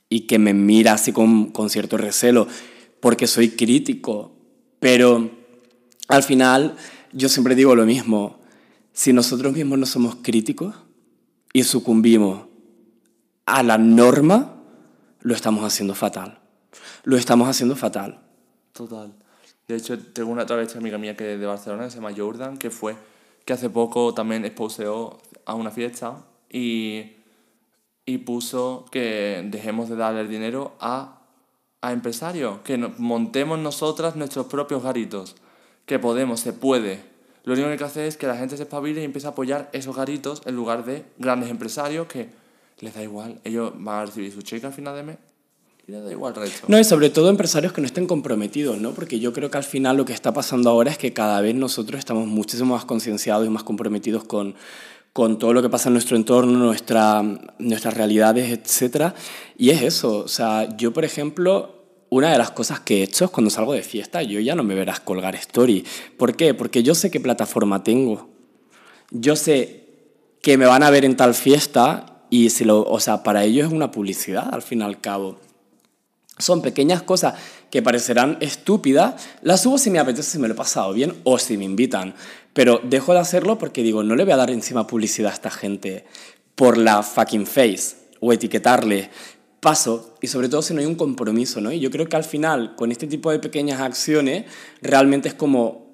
y 0.10 0.22
que 0.22 0.38
me 0.38 0.54
mira 0.54 0.94
así 0.94 1.12
con, 1.14 1.52
con 1.52 1.70
cierto 1.70 1.98
recelo 1.98 2.48
porque 3.00 3.28
soy 3.28 3.52
crítico. 3.52 4.34
Pero 4.80 5.41
al 6.08 6.24
final 6.24 6.76
yo 7.14 7.30
siempre 7.30 7.56
digo 7.56 7.76
lo 7.76 7.86
mismo, 7.86 8.40
si 8.94 9.14
nosotros 9.14 9.54
mismos 9.54 9.80
no 9.80 9.86
somos 9.86 10.16
críticos 10.22 10.76
y 11.54 11.64
sucumbimos 11.64 12.46
a 13.46 13.64
la 13.64 13.78
norma, 13.78 14.56
lo 15.22 15.34
estamos 15.34 15.64
haciendo 15.64 15.96
fatal. 15.96 16.40
Lo 17.04 17.18
estamos 17.18 17.48
haciendo 17.48 17.76
fatal. 17.76 18.22
Total. 18.74 19.14
De 19.68 19.76
hecho, 19.76 19.98
tengo 20.00 20.32
una 20.32 20.44
otra 20.44 20.56
vez 20.56 20.76
amiga 20.76 20.98
mía 20.98 21.16
que 21.16 21.24
de 21.24 21.46
Barcelona, 21.46 21.86
que 21.86 21.92
se 21.92 21.98
llama 21.98 22.14
Jordan, 22.16 22.58
que 22.58 22.70
fue, 22.70 22.96
que 23.46 23.54
hace 23.54 23.70
poco 23.70 24.14
también 24.14 24.46
exposeó 24.46 25.20
a 25.46 25.56
una 25.56 25.72
fiesta 25.72 26.26
y, 26.50 27.14
y 28.06 28.20
puso 28.20 28.86
que 28.92 29.48
dejemos 29.50 29.90
de 29.90 29.96
darle 29.96 30.22
el 30.22 30.30
dinero 30.30 30.76
a, 30.80 31.22
a 31.82 31.92
empresarios, 31.92 32.60
que 32.60 32.78
montemos 32.78 33.60
nosotras 33.60 34.16
nuestros 34.16 34.48
propios 34.48 34.84
garitos, 34.84 35.36
que 35.86 36.00
podemos, 36.00 36.40
se 36.40 36.54
puede. 36.54 37.00
Lo 37.44 37.54
único 37.54 37.68
que 37.68 37.74
hay 37.74 37.78
que 37.78 37.84
hacer 37.84 38.06
es 38.06 38.18
que 38.18 38.28
la 38.28 38.38
gente 38.38 38.56
se 38.56 38.64
espabile 38.64 39.02
y 39.02 39.04
empiece 39.04 39.28
a 39.28 39.32
apoyar 39.32 39.70
esos 39.74 39.96
garitos 39.96 40.42
en 40.46 40.56
lugar 40.56 40.86
de 40.86 41.06
grandes 41.18 41.50
empresarios 41.50 42.08
que 42.08 42.30
les 42.80 42.94
da 42.94 43.02
igual. 43.02 43.40
Ellos 43.44 43.74
van 43.76 44.00
a 44.00 44.06
recibir 44.06 44.32
su 44.32 44.42
cheque 44.42 44.66
al 44.68 44.74
final 44.74 44.96
de 44.96 45.04
mes 45.04 45.18
y 45.88 45.92
les 45.92 46.04
da 46.04 46.12
igual 46.12 46.34
el 46.36 46.42
resto. 46.42 46.68
No, 46.68 46.80
y 46.80 46.84
sobre 46.84 47.10
todo 47.10 47.30
empresarios 47.30 47.74
que 47.74 47.82
no 47.82 47.88
estén 47.88 48.06
comprometidos, 48.06 48.78
¿no? 48.78 48.92
Porque 48.92 49.20
yo 49.20 49.34
creo 49.34 49.50
que 49.50 49.58
al 49.58 49.64
final 49.64 49.98
lo 49.98 50.06
que 50.06 50.14
está 50.14 50.34
pasando 50.34 50.70
ahora 50.70 50.92
es 50.92 50.98
que 50.98 51.14
cada 51.14 51.42
vez 51.42 51.56
nosotros 51.56 51.98
estamos 51.98 52.28
muchísimo 52.28 52.76
más 52.76 52.86
concienciados 52.86 53.48
y 53.48 53.50
más 53.50 53.64
comprometidos 53.64 54.24
con, 54.24 54.56
con 55.14 55.40
todo 55.40 55.54
lo 55.54 55.62
que 55.62 55.70
pasa 55.70 55.90
en 55.90 55.94
nuestro 55.94 56.18
entorno, 56.18 56.58
nuestra, 56.60 57.24
nuestras 57.58 57.94
realidades, 57.96 58.52
etc. 58.52 59.14
Y 59.58 59.72
es 59.72 59.82
eso, 59.82 60.20
o 60.20 60.28
sea, 60.28 60.78
yo 60.78 60.94
por 60.94 61.06
ejemplo, 61.06 61.81
una 62.12 62.30
de 62.34 62.38
las 62.38 62.52
cosas 62.52 62.82
que 62.82 63.00
he 63.00 63.04
hecho 63.04 63.24
es 63.24 63.32
cuando 63.32 63.50
salgo 63.50 63.72
de 63.72 63.84
fiesta, 63.84 64.22
yo 64.22 64.42
ya 64.42 64.54
no 64.54 64.64
me 64.64 64.76
verás 64.76 65.00
colgar 65.00 65.34
story. 65.36 65.86
¿Por 66.18 66.36
qué? 66.36 66.54
Porque 66.54 66.84
yo 66.84 66.94
sé 66.94 67.10
qué 67.10 67.22
plataforma 67.22 67.86
tengo. 67.86 68.30
Yo 69.12 69.38
sé 69.38 69.86
que 70.42 70.58
me 70.58 70.66
van 70.66 70.84
a 70.84 70.90
ver 70.90 71.06
en 71.06 71.16
tal 71.16 71.34
fiesta 71.34 72.26
y 72.30 72.50
si 72.50 72.66
lo, 72.66 72.84
o 72.84 73.00
sea, 73.00 73.24
para 73.24 73.46
ellos 73.46 73.68
es 73.68 73.74
una 73.74 73.92
publicidad 73.92 74.54
al 74.54 74.62
fin 74.62 74.82
y 74.82 74.84
al 74.84 75.00
cabo. 75.00 75.40
Son 76.38 76.62
pequeñas 76.62 77.02
cosas 77.02 77.36
que 77.70 77.82
parecerán 77.82 78.38
estúpidas, 78.42 79.30
las 79.42 79.62
subo 79.62 79.78
si 79.78 79.90
me 79.90 80.00
apetece, 80.00 80.32
si 80.32 80.40
me 80.40 80.50
lo 80.50 80.54
he 80.54 80.58
pasado 80.58 80.92
bien 80.92 81.16
o 81.24 81.40
si 81.40 81.56
me 81.56 81.64
invitan. 81.64 82.14
Pero 82.52 82.82
dejo 82.84 83.14
de 83.14 83.20
hacerlo 83.20 83.58
porque 83.58 83.84
digo, 83.84 84.04
no 84.04 84.18
le 84.18 84.26
voy 84.26 84.34
a 84.34 84.38
dar 84.38 84.52
encima 84.52 84.86
publicidad 84.86 85.32
a 85.32 85.36
esta 85.36 85.50
gente 85.50 86.04
por 86.56 86.78
la 86.78 87.04
fucking 87.04 87.48
face 87.48 87.96
o 88.20 88.34
etiquetarle. 88.34 89.10
Paso, 89.62 90.16
y 90.22 90.28
sobre 90.28 90.50
todo 90.50 90.64
si 90.64 90.74
no 90.74 90.80
hay 90.80 90.88
un 90.88 90.96
compromiso, 90.96 91.62
¿no? 91.62 91.72
Y 91.72 91.80
yo 91.80 91.92
creo 91.92 92.10
que 92.10 92.16
al 92.16 92.24
final, 92.24 92.76
con 92.76 92.92
este 92.92 93.06
tipo 93.06 93.30
de 93.30 93.38
pequeñas 93.38 93.80
acciones, 93.80 94.46
realmente 94.82 95.30
es 95.30 95.36
como 95.36 95.92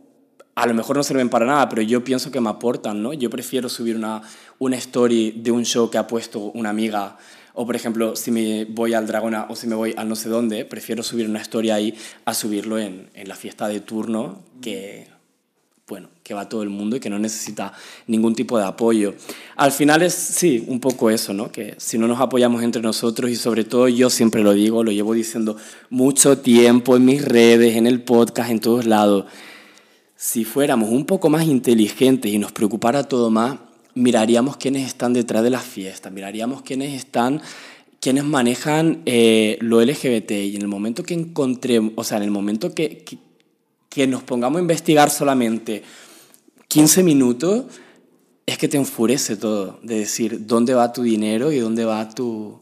a 0.55 0.65
lo 0.65 0.73
mejor 0.73 0.95
no 0.95 1.03
sirven 1.03 1.29
para 1.29 1.45
nada, 1.45 1.67
pero 1.67 1.81
yo 1.81 2.01
pienso 2.01 2.31
que 2.31 2.39
me 2.39 2.49
aportan, 2.49 3.03
¿no? 3.03 3.11
Yo 3.11 3.29
prefiero 3.29 3.67
subir 3.67 3.97
una, 3.97 4.21
una 4.57 4.77
story 4.77 5.31
de 5.31 5.51
un 5.51 5.65
show 5.65 5.91
que 5.91 5.97
ha 5.97 6.07
puesto 6.07 6.39
una 6.39 6.69
amiga, 6.69 7.17
o 7.53 7.65
por 7.65 7.75
ejemplo, 7.75 8.15
si 8.15 8.31
me 8.31 8.63
voy 8.63 8.93
al 8.93 9.05
Dragona 9.05 9.47
o 9.49 9.55
si 9.57 9.67
me 9.67 9.75
voy 9.75 9.93
al 9.97 10.07
no 10.07 10.15
sé 10.15 10.29
dónde, 10.29 10.63
prefiero 10.63 11.03
subir 11.03 11.29
una 11.29 11.41
story 11.41 11.69
ahí 11.69 11.97
a 12.23 12.33
subirlo 12.33 12.79
en, 12.79 13.09
en 13.13 13.27
la 13.27 13.35
fiesta 13.35 13.67
de 13.67 13.81
turno 13.81 14.45
que, 14.61 15.07
que 16.27 16.33
va 16.33 16.49
todo 16.49 16.61
el 16.63 16.69
mundo 16.69 16.97
y 16.97 16.99
que 16.99 17.09
no 17.09 17.17
necesita 17.19 17.71
ningún 18.07 18.35
tipo 18.35 18.57
de 18.57 18.65
apoyo. 18.65 19.13
Al 19.55 19.71
final 19.71 20.01
es, 20.01 20.13
sí, 20.13 20.65
un 20.67 20.79
poco 20.79 21.09
eso, 21.09 21.33
¿no? 21.33 21.51
Que 21.51 21.75
si 21.77 21.97
no 21.97 22.07
nos 22.07 22.19
apoyamos 22.19 22.63
entre 22.63 22.81
nosotros 22.81 23.31
y 23.31 23.35
sobre 23.37 23.63
todo 23.63 23.87
yo 23.87 24.09
siempre 24.09 24.43
lo 24.43 24.53
digo, 24.53 24.83
lo 24.83 24.91
llevo 24.91 25.13
diciendo 25.13 25.55
mucho 25.89 26.39
tiempo 26.39 26.97
en 26.97 27.05
mis 27.05 27.23
redes, 27.23 27.77
en 27.77 27.87
el 27.87 28.01
podcast, 28.01 28.51
en 28.51 28.59
todos 28.59 28.85
lados 28.85 29.25
si 30.17 30.43
fuéramos 30.43 30.89
un 30.89 31.05
poco 31.05 31.29
más 31.29 31.45
inteligentes 31.45 32.33
y 32.33 32.39
nos 32.39 32.51
preocupara 32.51 33.03
todo 33.03 33.29
más, 33.29 33.59
miraríamos 33.93 34.57
quiénes 34.57 34.85
están 34.87 35.13
detrás 35.13 35.43
de 35.43 35.51
las 35.51 35.63
fiestas, 35.63 36.11
miraríamos 36.11 36.63
quiénes 36.63 36.93
están, 36.93 37.39
quiénes 38.01 38.23
manejan 38.23 39.03
eh, 39.05 39.57
lo 39.61 39.79
LGBT 39.79 40.31
y 40.31 40.55
en 40.55 40.63
el 40.63 40.67
momento 40.67 41.03
que 41.03 41.13
encontremos, 41.13 41.93
o 41.95 42.03
sea, 42.03 42.17
en 42.17 42.23
el 42.23 42.31
momento 42.31 42.73
que, 42.73 43.03
que, 43.03 43.19
que 43.89 44.07
nos 44.07 44.23
pongamos 44.23 44.57
a 44.57 44.61
investigar 44.61 45.11
solamente 45.11 45.83
15 46.67 47.03
minutos 47.03 47.65
es 48.45 48.57
que 48.57 48.67
te 48.67 48.77
enfurece 48.77 49.35
todo, 49.35 49.79
de 49.83 49.99
decir 49.99 50.47
dónde 50.47 50.73
va 50.73 50.93
tu 50.93 51.03
dinero 51.03 51.51
y 51.51 51.59
dónde 51.59 51.85
va 51.85 52.09
tu... 52.09 52.61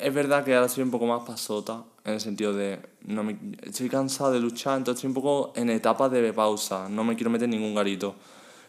Es 0.00 0.12
verdad 0.12 0.44
que 0.44 0.54
ahora 0.54 0.68
soy 0.68 0.84
un 0.84 0.90
poco 0.90 1.06
más 1.06 1.22
pasota, 1.26 1.82
en 2.04 2.14
el 2.14 2.20
sentido 2.20 2.52
de, 2.52 2.78
no 3.06 3.24
me, 3.24 3.38
estoy 3.62 3.88
cansado 3.88 4.32
de 4.32 4.40
luchar, 4.40 4.76
entonces 4.76 4.98
estoy 4.98 5.08
un 5.08 5.14
poco 5.14 5.52
en 5.56 5.70
etapas 5.70 6.10
de 6.10 6.32
pausa, 6.34 6.88
no 6.90 7.04
me 7.04 7.16
quiero 7.16 7.30
meter 7.30 7.48
ningún 7.48 7.74
garito. 7.74 8.14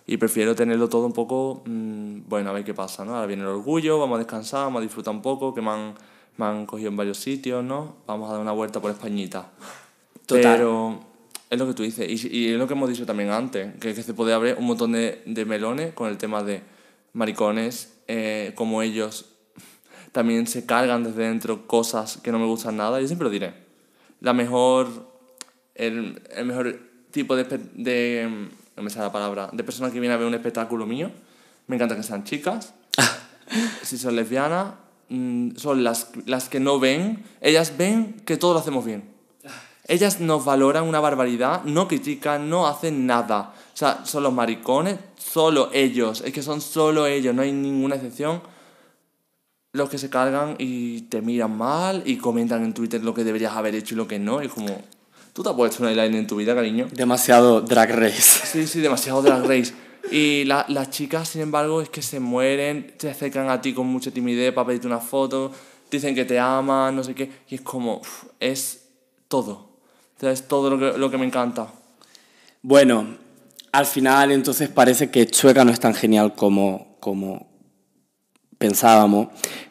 Y 0.05 0.17
prefiero 0.17 0.55
tenerlo 0.55 0.87
todo 0.87 1.05
un 1.05 1.13
poco, 1.13 1.61
mm, 1.65 2.21
bueno, 2.27 2.49
a 2.49 2.53
ver 2.53 2.63
qué 2.63 2.73
pasa, 2.73 3.03
¿no? 3.03 3.15
Ahora 3.15 3.25
viene 3.25 3.43
el 3.43 3.49
orgullo, 3.49 3.99
vamos 3.99 4.15
a 4.15 4.19
descansar, 4.19 4.65
vamos 4.65 4.79
a 4.79 4.83
disfrutar 4.83 5.13
un 5.13 5.21
poco, 5.21 5.53
que 5.53 5.61
me 5.61 5.71
han, 5.71 5.93
me 6.37 6.45
han 6.45 6.65
cogido 6.65 6.89
en 6.89 6.97
varios 6.97 7.17
sitios, 7.17 7.63
¿no? 7.63 7.97
Vamos 8.07 8.29
a 8.29 8.33
dar 8.33 8.41
una 8.41 8.51
vuelta 8.53 8.81
por 8.81 8.91
Españita. 8.91 9.51
Total. 10.25 10.57
Pero 10.57 11.12
es 11.53 11.59
lo 11.59 11.67
que 11.67 11.73
tú 11.73 11.83
dices, 11.83 12.07
y, 12.09 12.35
y 12.35 12.51
es 12.51 12.57
lo 12.57 12.67
que 12.67 12.73
hemos 12.73 12.89
dicho 12.89 13.05
también 13.05 13.29
antes, 13.29 13.75
que, 13.79 13.93
que 13.93 14.03
se 14.03 14.13
puede 14.13 14.33
abrir 14.33 14.55
un 14.57 14.65
montón 14.65 14.91
de, 14.91 15.21
de 15.25 15.45
melones 15.45 15.93
con 15.93 16.09
el 16.09 16.17
tema 16.17 16.43
de 16.43 16.61
maricones, 17.13 17.93
eh, 18.07 18.51
como 18.55 18.81
ellos 18.81 19.25
también 20.11 20.47
se 20.47 20.65
cargan 20.65 21.03
desde 21.03 21.23
dentro 21.23 21.65
cosas 21.67 22.17
que 22.17 22.31
no 22.31 22.39
me 22.39 22.45
gustan 22.45 22.77
nada, 22.77 22.99
yo 22.99 23.07
siempre 23.07 23.25
lo 23.25 23.31
diré. 23.31 23.53
La 24.19 24.33
mejor, 24.33 24.87
el, 25.75 26.21
el 26.35 26.45
mejor 26.45 26.79
tipo 27.11 27.35
de, 27.35 27.43
de, 27.73 28.49
no 28.75 28.83
me 28.83 28.89
sale 28.89 29.05
la 29.05 29.11
palabra, 29.11 29.49
de 29.51 29.63
persona 29.63 29.91
que 29.91 29.99
viene 29.99 30.13
a 30.13 30.17
ver 30.17 30.27
un 30.27 30.33
espectáculo 30.33 30.85
mío, 30.85 31.11
me 31.67 31.75
encanta 31.75 31.95
que 31.95 32.03
sean 32.03 32.23
chicas, 32.23 32.73
si 33.83 33.97
son 33.97 34.15
lesbianas, 34.15 34.73
mm, 35.09 35.55
son 35.55 35.83
las, 35.83 36.09
las 36.25 36.49
que 36.49 36.59
no 36.59 36.79
ven, 36.79 37.23
ellas 37.41 37.73
ven 37.77 38.15
que 38.25 38.37
todo 38.37 38.53
lo 38.53 38.59
hacemos 38.59 38.85
bien. 38.85 39.12
Ellas 39.87 40.19
nos 40.21 40.45
valoran 40.45 40.85
una 40.85 40.99
barbaridad, 41.01 41.63
no 41.65 41.87
critican, 41.87 42.49
no 42.49 42.67
hacen 42.67 43.05
nada. 43.05 43.53
O 43.73 43.77
sea, 43.77 44.05
son 44.05 44.23
los 44.23 44.31
maricones, 44.33 44.97
solo 45.17 45.69
ellos, 45.73 46.21
es 46.25 46.31
que 46.31 46.41
son 46.41 46.61
solo 46.61 47.05
ellos, 47.05 47.35
no 47.35 47.41
hay 47.41 47.51
ninguna 47.51 47.95
excepción. 47.95 48.41
Los 49.73 49.89
que 49.89 49.97
se 49.97 50.09
cargan 50.09 50.55
y 50.59 51.01
te 51.03 51.21
miran 51.21 51.57
mal 51.57 52.03
y 52.05 52.17
comentan 52.17 52.63
en 52.63 52.73
Twitter 52.73 53.03
lo 53.03 53.13
que 53.13 53.23
deberías 53.23 53.53
haber 53.53 53.73
hecho 53.75 53.95
y 53.95 53.97
lo 53.97 54.07
que 54.07 54.19
no. 54.19 54.41
Y 54.43 54.47
como, 54.47 54.67
tú 55.33 55.41
te 55.41 55.49
has 55.49 55.55
puesto 55.55 55.81
un 55.83 55.89
eyeliner 55.89 56.19
en 56.19 56.27
tu 56.27 56.35
vida, 56.35 56.53
cariño. 56.53 56.87
Demasiado 56.91 57.59
drag 57.61 57.89
race. 57.89 58.21
Sí, 58.45 58.67
sí, 58.67 58.81
demasiado 58.81 59.21
drag 59.23 59.41
race. 59.47 59.73
Y 60.11 60.43
la- 60.45 60.65
las 60.69 60.91
chicas, 60.91 61.27
sin 61.29 61.41
embargo, 61.41 61.81
es 61.81 61.89
que 61.89 62.03
se 62.03 62.19
mueren, 62.19 62.93
te 62.97 63.09
acercan 63.09 63.49
a 63.49 63.61
ti 63.61 63.73
con 63.73 63.87
mucha 63.87 64.11
timidez 64.11 64.53
para 64.53 64.67
pedirte 64.67 64.85
una 64.85 64.99
foto, 64.99 65.51
dicen 65.89 66.13
que 66.13 66.25
te 66.25 66.39
aman, 66.39 66.95
no 66.95 67.03
sé 67.03 67.15
qué, 67.15 67.31
y 67.49 67.55
es 67.55 67.61
como, 67.61 67.99
es 68.39 68.85
todo. 69.27 69.72
O 70.23 70.25
sea, 70.25 70.31
es 70.31 70.47
todo 70.47 70.69
lo 70.69 70.79
que, 70.79 70.97
lo 70.97 71.11
que 71.11 71.17
me 71.17 71.25
encanta. 71.25 71.67
Bueno, 72.61 73.17
al 73.73 73.85
final 73.85 74.31
entonces 74.31 74.69
parece 74.69 75.11
que 75.11 75.27
Chueca 75.27 75.65
no 75.65 75.71
es 75.73 75.81
tan 75.81 75.93
genial 75.93 76.33
como, 76.33 76.95
como 77.01 77.47
pensábamos. 78.57 79.27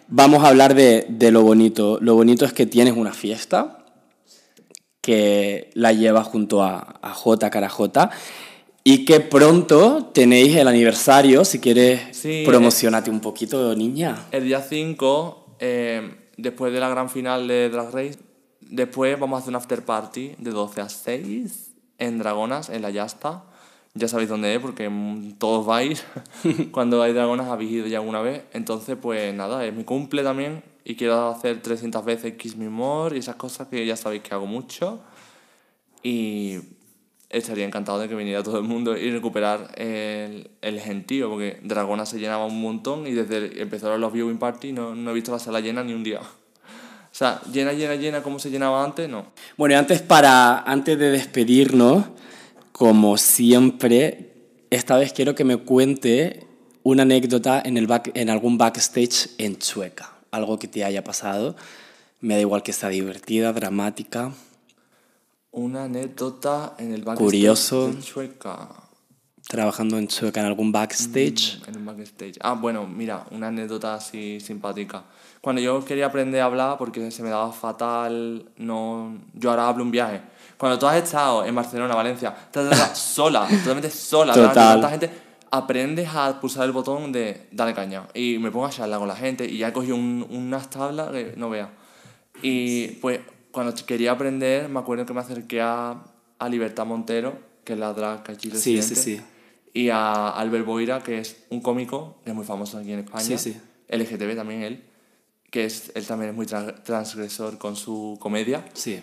Vamos 0.08 0.44
a 0.44 0.48
hablar 0.48 0.74
de, 0.74 1.06
de 1.08 1.30
lo 1.30 1.40
bonito. 1.40 1.96
Lo 2.02 2.16
bonito 2.16 2.44
es 2.44 2.52
que 2.52 2.66
tienes 2.66 2.94
una 2.94 3.14
fiesta 3.14 3.86
que 5.00 5.70
la 5.72 5.94
llevas 5.94 6.26
junto 6.26 6.62
a, 6.62 6.98
a 7.00 7.14
J 7.14 8.10
y 8.84 9.06
que 9.06 9.20
pronto 9.20 10.10
tenéis 10.12 10.54
el 10.54 10.68
aniversario. 10.68 11.46
Si 11.46 11.60
quieres, 11.60 12.14
Sí, 12.14 12.42
promocionate 12.44 13.10
un 13.10 13.20
poquito, 13.20 13.74
niña. 13.74 14.26
El 14.32 14.44
día 14.44 14.60
5, 14.60 15.56
eh, 15.60 16.30
después 16.36 16.74
de 16.74 16.80
la 16.80 16.90
gran 16.90 17.08
final 17.08 17.48
de 17.48 17.70
Drag 17.70 17.90
Race, 17.90 18.18
después 18.72 19.20
vamos 19.20 19.36
a 19.36 19.42
hacer 19.42 19.50
un 19.50 19.56
after 19.56 19.84
party 19.84 20.34
de 20.38 20.50
12 20.50 20.80
a 20.80 20.88
6 20.88 21.72
en 21.98 22.18
Dragonas, 22.18 22.70
en 22.70 22.82
la 22.82 22.90
Yasta. 22.90 23.44
Ya 23.94 24.08
sabéis 24.08 24.30
dónde 24.30 24.54
es, 24.54 24.60
porque 24.60 24.88
mm, 24.88 25.34
todos 25.34 25.66
vais. 25.66 26.04
Cuando 26.72 27.02
hay 27.02 27.12
Dragonas 27.12 27.48
habéis 27.48 27.70
ido 27.72 27.86
ya 27.86 27.98
alguna 27.98 28.22
vez. 28.22 28.44
Entonces, 28.52 28.96
pues 29.00 29.34
nada, 29.34 29.64
es 29.66 29.74
mi 29.74 29.84
cumple 29.84 30.22
también. 30.22 30.64
Y 30.84 30.96
quiero 30.96 31.28
hacer 31.28 31.60
300 31.60 32.04
veces 32.04 32.34
Kiss 32.34 32.56
Me 32.56 32.70
More 32.70 33.14
y 33.14 33.18
esas 33.20 33.36
cosas 33.36 33.68
que 33.68 33.84
ya 33.86 33.96
sabéis 33.96 34.22
que 34.22 34.34
hago 34.34 34.46
mucho. 34.46 35.00
Y 36.02 36.58
estaría 37.28 37.66
encantado 37.66 37.98
de 37.98 38.08
que 38.08 38.14
viniera 38.14 38.42
todo 38.42 38.58
el 38.58 38.64
mundo 38.64 38.96
y 38.96 39.10
recuperar 39.10 39.72
el, 39.76 40.50
el 40.62 40.80
gentío, 40.80 41.28
porque 41.28 41.60
Dragona 41.62 42.06
se 42.06 42.18
llenaba 42.18 42.46
un 42.46 42.60
montón 42.60 43.06
y 43.06 43.12
desde 43.12 43.50
que 43.50 43.62
empezaron 43.62 44.00
los 44.00 44.12
viewing 44.12 44.38
party 44.38 44.72
no, 44.72 44.94
no 44.94 45.10
he 45.10 45.14
visto 45.14 45.32
la 45.32 45.38
sala 45.38 45.60
llena 45.60 45.84
ni 45.84 45.92
un 45.92 46.02
día. 46.02 46.20
Sea, 47.22 47.40
llena, 47.52 47.72
llena, 47.72 47.94
llena 47.94 48.20
como 48.20 48.40
se 48.40 48.50
llenaba 48.50 48.82
antes, 48.82 49.08
no. 49.08 49.26
Bueno, 49.56 49.74
y 49.76 49.78
antes, 49.78 50.02
para, 50.02 50.58
antes 50.58 50.98
de 50.98 51.10
despedirnos, 51.12 52.06
como 52.72 53.16
siempre, 53.16 54.32
esta 54.70 54.96
vez 54.96 55.12
quiero 55.12 55.36
que 55.36 55.44
me 55.44 55.56
cuente 55.58 56.44
una 56.82 57.02
anécdota 57.04 57.62
en, 57.64 57.76
el 57.76 57.86
back- 57.86 58.10
en 58.14 58.28
algún 58.28 58.58
backstage 58.58 59.30
en 59.38 59.56
Chueca. 59.58 60.14
Algo 60.32 60.58
que 60.58 60.66
te 60.66 60.82
haya 60.84 61.04
pasado. 61.04 61.54
Me 62.20 62.34
da 62.34 62.40
igual 62.40 62.64
que 62.64 62.72
sea 62.72 62.88
divertida, 62.88 63.52
dramática. 63.52 64.32
Una 65.52 65.84
anécdota 65.84 66.74
en 66.78 66.92
el 66.92 67.02
backstage 67.02 67.24
Curioso. 67.24 67.88
de 67.92 68.00
Chueca. 68.00 68.68
Trabajando 69.48 69.98
en 69.98 70.06
Chueca 70.08 70.40
en 70.40 70.46
algún 70.46 70.72
backstage. 70.72 71.60
En 71.66 71.74
el 71.74 71.82
backstage. 71.84 72.38
Ah, 72.40 72.54
bueno, 72.54 72.86
mira, 72.86 73.26
una 73.32 73.48
anécdota 73.48 73.94
así 73.94 74.40
simpática. 74.40 75.04
Cuando 75.40 75.60
yo 75.60 75.84
quería 75.84 76.06
aprender 76.06 76.40
a 76.40 76.44
hablar, 76.44 76.78
porque 76.78 77.10
se 77.10 77.22
me 77.22 77.28
daba 77.30 77.52
fatal, 77.52 78.46
no... 78.56 79.18
Yo 79.34 79.50
ahora 79.50 79.66
hablo 79.68 79.82
un 79.82 79.90
viaje. 79.90 80.20
Cuando 80.56 80.78
tú 80.78 80.86
has 80.86 81.02
estado 81.02 81.44
en 81.44 81.54
Barcelona, 81.54 81.94
Valencia, 81.94 82.34
sola, 82.94 83.48
totalmente 83.48 83.90
sola, 83.90 84.32
Total. 84.32 84.54
tanta 84.80 84.90
gente, 84.90 85.10
aprendes 85.50 86.08
a 86.14 86.40
pulsar 86.40 86.64
el 86.64 86.72
botón 86.72 87.10
de 87.10 87.48
dale 87.50 87.74
caña. 87.74 88.06
Y 88.14 88.38
me 88.38 88.52
pongo 88.52 88.66
a 88.66 88.70
charlar 88.70 89.00
con 89.00 89.08
la 89.08 89.16
gente 89.16 89.44
y 89.44 89.58
ya 89.58 89.68
he 89.68 89.72
cogido 89.72 89.96
un- 89.96 90.24
unas 90.30 90.70
tablas 90.70 91.10
que 91.10 91.34
no 91.36 91.50
veas. 91.50 91.68
Y 92.42 92.86
pues 93.02 93.20
cuando 93.50 93.74
quería 93.84 94.12
aprender, 94.12 94.68
me 94.68 94.78
acuerdo 94.78 95.04
que 95.04 95.12
me 95.12 95.20
acerqué 95.20 95.60
a, 95.60 96.02
a 96.38 96.48
Libertad 96.48 96.86
Montero, 96.86 97.36
que 97.64 97.72
es 97.74 97.78
la 97.78 97.92
drag 97.92 98.22
que 98.22 98.32
aquí 98.32 98.50
Sí, 98.52 98.80
sí, 98.82 98.94
sí. 98.94 99.20
Y 99.72 99.88
a 99.88 100.28
Albert 100.30 100.66
Boira, 100.66 101.02
que 101.02 101.18
es 101.18 101.44
un 101.50 101.60
cómico 101.60 102.16
que 102.24 102.30
es 102.30 102.36
muy 102.36 102.44
famoso 102.44 102.78
aquí 102.78 102.92
en 102.92 103.00
España. 103.00 103.22
Sí, 103.24 103.38
sí. 103.38 103.56
LGTB 103.88 104.36
también 104.36 104.62
él, 104.62 104.84
que 105.50 105.64
es, 105.64 105.92
él 105.94 106.06
también 106.06 106.30
es 106.30 106.36
muy 106.36 106.46
tra- 106.46 106.82
transgresor 106.82 107.58
con 107.58 107.76
su 107.76 108.16
comedia. 108.20 108.64
Sí. 108.74 109.02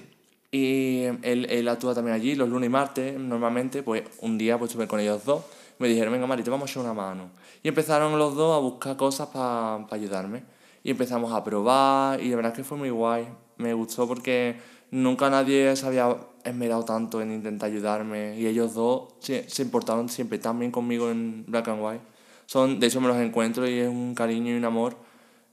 Y 0.51 1.03
él, 1.21 1.45
él 1.49 1.67
actúa 1.67 1.93
también 1.93 2.15
allí 2.15 2.35
los 2.35 2.49
lunes 2.49 2.67
y 2.67 2.71
martes, 2.71 3.19
normalmente, 3.19 3.83
pues 3.83 4.03
un 4.19 4.37
día 4.37 4.57
pues 4.57 4.71
estuve 4.71 4.87
con 4.87 4.99
ellos 4.99 5.23
dos. 5.25 5.43
Me 5.77 5.87
dijeron, 5.87 6.11
venga 6.11 6.25
Mari, 6.27 6.43
te 6.43 6.49
vamos 6.49 6.69
a 6.69 6.71
echar 6.71 6.83
una 6.83 6.93
mano. 6.93 7.29
Y 7.63 7.67
empezaron 7.67 8.17
los 8.17 8.35
dos 8.35 8.55
a 8.55 8.59
buscar 8.59 8.97
cosas 8.97 9.27
para 9.27 9.85
ayudarme. 9.91 10.43
Y 10.83 10.91
empezamos 10.91 11.31
a 11.33 11.43
probar 11.43 12.21
y 12.21 12.29
la 12.29 12.35
verdad 12.37 12.51
es 12.53 12.57
que 12.57 12.63
fue 12.63 12.77
muy 12.77 12.89
guay. 12.89 13.27
Me 13.57 13.73
gustó 13.73 14.07
porque 14.07 14.55
nunca 14.91 15.29
nadie 15.29 15.75
se 15.75 15.85
había 15.85 16.15
esmerado 16.43 16.83
tanto 16.85 17.21
en 17.21 17.31
intentar 17.31 17.69
ayudarme. 17.69 18.39
Y 18.39 18.47
ellos 18.47 18.73
dos 18.73 19.13
se, 19.19 19.49
se 19.49 19.63
importaron 19.63 20.09
siempre 20.09 20.39
tan 20.39 20.59
bien 20.59 20.71
conmigo 20.71 21.09
en 21.09 21.45
Black 21.47 21.67
and 21.67 21.83
White. 21.83 22.03
Son, 22.45 22.79
de 22.79 22.87
hecho 22.87 23.01
me 23.01 23.07
los 23.07 23.17
encuentro 23.17 23.67
y 23.67 23.79
es 23.79 23.87
un 23.87 24.15
cariño 24.15 24.53
y 24.53 24.57
un 24.57 24.65
amor. 24.65 24.97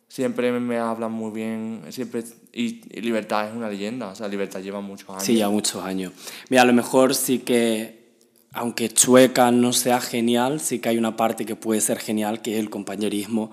Siempre 0.08 0.52
me, 0.52 0.78
hablan 0.78 1.12
muy 1.12 1.30
bien. 1.30 1.82
Siempre, 1.90 2.24
y, 2.52 2.80
y 2.90 3.00
Libertad 3.00 3.48
es 3.48 3.54
una 3.54 3.68
leyenda. 3.68 4.08
O 4.08 4.14
sea, 4.14 4.28
Libertad 4.28 4.60
lleva 4.60 4.80
muchos 4.80 5.10
años. 5.10 5.24
Sí, 5.24 5.36
ya 5.36 5.48
muchos 5.48 5.82
años. 5.84 6.12
Mira, 6.48 6.62
a 6.62 6.64
lo 6.64 6.72
mejor 6.72 7.14
sí 7.14 7.40
que, 7.40 8.14
aunque 8.52 8.88
Chueca 8.88 9.50
no 9.50 9.72
sea 9.72 10.00
genial, 10.00 10.60
sí 10.60 10.78
que 10.78 10.90
hay 10.90 10.96
una 10.98 11.16
parte 11.16 11.44
que 11.44 11.56
puede 11.56 11.80
ser 11.80 11.98
genial, 11.98 12.40
que 12.40 12.54
es 12.54 12.60
el 12.60 12.70
compañerismo 12.70 13.50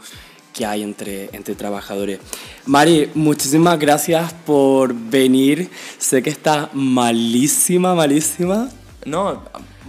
que 0.54 0.66
hay 0.66 0.84
entre, 0.84 1.30
entre 1.34 1.56
trabajadores. 1.56 2.20
Mari, 2.66 3.10
muchísimas 3.16 3.78
gracias 3.80 4.34
por 4.46 4.94
venir. 4.94 5.70
Sé 5.98 6.22
que 6.22 6.30
está 6.30 6.70
malísima, 6.74 7.96
malísima. 7.96 8.70
No, 9.06 9.42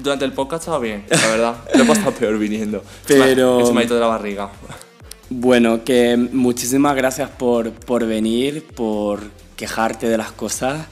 durante 0.03 0.25
el 0.25 0.33
podcast 0.33 0.63
estaba 0.63 0.79
bien, 0.81 1.05
la 1.09 1.27
verdad. 1.29 1.57
Lo 1.75 1.85
he 1.85 1.87
pasado 1.87 2.13
peor 2.13 2.39
viniendo. 2.39 2.83
Pero- 3.07 3.61
Es 3.83 3.89
de 3.89 4.01
la 4.01 4.07
barriga. 4.07 4.51
Bueno, 5.31 5.85
que 5.85 6.17
muchísimas 6.17 6.95
gracias 6.97 7.31
por, 7.31 7.71
por 7.73 8.07
venir, 8.07 8.67
por 8.75 9.21
quejarte 9.57 10.09
de 10.09 10.17
las 10.19 10.33
cosas. 10.33 10.87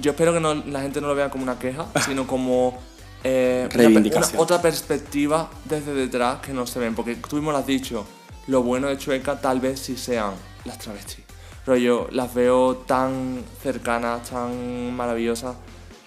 Yo 0.00 0.12
espero 0.12 0.32
que 0.32 0.40
no- 0.40 0.54
la 0.54 0.80
gente 0.82 1.00
no 1.00 1.08
lo 1.08 1.14
vea 1.14 1.30
como 1.30 1.42
una 1.42 1.58
queja, 1.58 1.86
sino 2.04 2.26
como 2.26 2.78
eh, 3.24 3.68
una 3.72 3.74
Reivindicación. 3.76 4.34
una- 4.34 4.42
otra 4.42 4.62
perspectiva 4.62 5.50
desde 5.64 5.92
detrás 5.94 6.38
que 6.40 6.52
no 6.52 6.66
se 6.66 6.78
ven. 6.78 6.94
Porque 6.94 7.16
tú 7.16 7.36
mismo 7.36 7.50
lo 7.52 7.58
has 7.58 7.66
dicho, 7.66 8.06
lo 8.46 8.62
bueno 8.62 8.88
de 8.88 8.98
Chueca 8.98 9.40
tal 9.40 9.60
vez 9.60 9.80
sí 9.80 9.96
sean 9.96 10.34
las 10.64 10.78
travestis. 10.78 11.26
Yo 11.66 12.06
las 12.12 12.32
veo 12.32 12.76
tan 12.76 13.42
cercanas, 13.60 14.30
tan 14.30 14.94
maravillosas. 14.94 15.56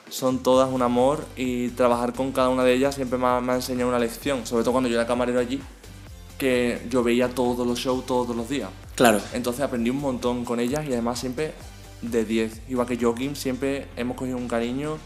Son 0.10 0.42
todas 0.42 0.72
un 0.72 0.82
amor 0.82 1.26
y 1.36 1.70
trabajar 1.70 2.14
con 2.14 2.32
cada 2.32 2.50
una 2.50 2.64
de 2.64 2.74
ellas 2.74 2.96
siempre 2.96 3.20
me 3.20 3.28
ha, 3.28 3.42
me 3.42 3.52
ha 3.52 3.56
enseñado 3.56 3.90
una 3.90 4.00
lección. 4.00 4.46
Sobre 4.46 4.64
todo 4.64 4.72
cuando 4.72 4.90
yo 4.90 4.96
era 4.96 5.06
camarero 5.06 5.40
allí, 5.40 5.62
que 6.38 6.82
yo 6.90 7.04
veía 7.04 7.28
todos 7.28 7.68
los 7.68 7.78
shows 7.78 8.06
todos 8.06 8.36
los 8.36 8.48
días. 8.48 8.70
Claro, 8.96 9.22
Entonces 9.34 9.62
aprendí 9.62 9.90
un 9.90 10.00
montón 10.00 10.46
con 10.46 10.60
ellas 10.60 10.86
y 10.86 10.94
además 10.94 11.20
siempre 11.20 11.54
de 12.02 12.24
10. 12.24 12.62
Igual 12.70 12.88
que 12.88 12.98
Joaquín, 12.98 13.36
siempre 13.36 13.88
hemos 13.98 14.16
cogido 14.16 14.38
un 14.38 14.48
cariño 14.48 14.98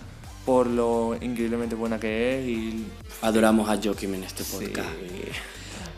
por 0.45 0.67
lo 0.67 1.15
increíblemente 1.19 1.75
buena 1.75 1.99
que 1.99 2.39
es 2.39 2.47
y 2.47 2.85
Adoramos 3.21 3.69
a 3.69 3.79
Joaquim 3.81 4.13
en 4.15 4.23
este 4.23 4.43
podcast. 4.43 4.89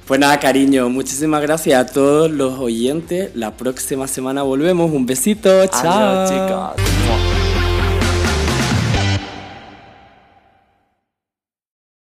Pues 0.07 0.19
nada, 0.19 0.39
cariño, 0.39 0.87
muchísimas 0.89 1.41
gracias 1.41 1.81
a 1.81 1.91
todos 1.91 2.29
los 2.29 2.59
oyentes. 2.59 3.31
La 3.35 3.51
próxima 3.51 4.07
semana 4.07 4.43
volvemos. 4.43 4.91
Un 4.91 5.07
besito, 5.07 5.65
chao. 5.65 5.91
Adiós, 5.91 6.29
chicas. 6.29 7.34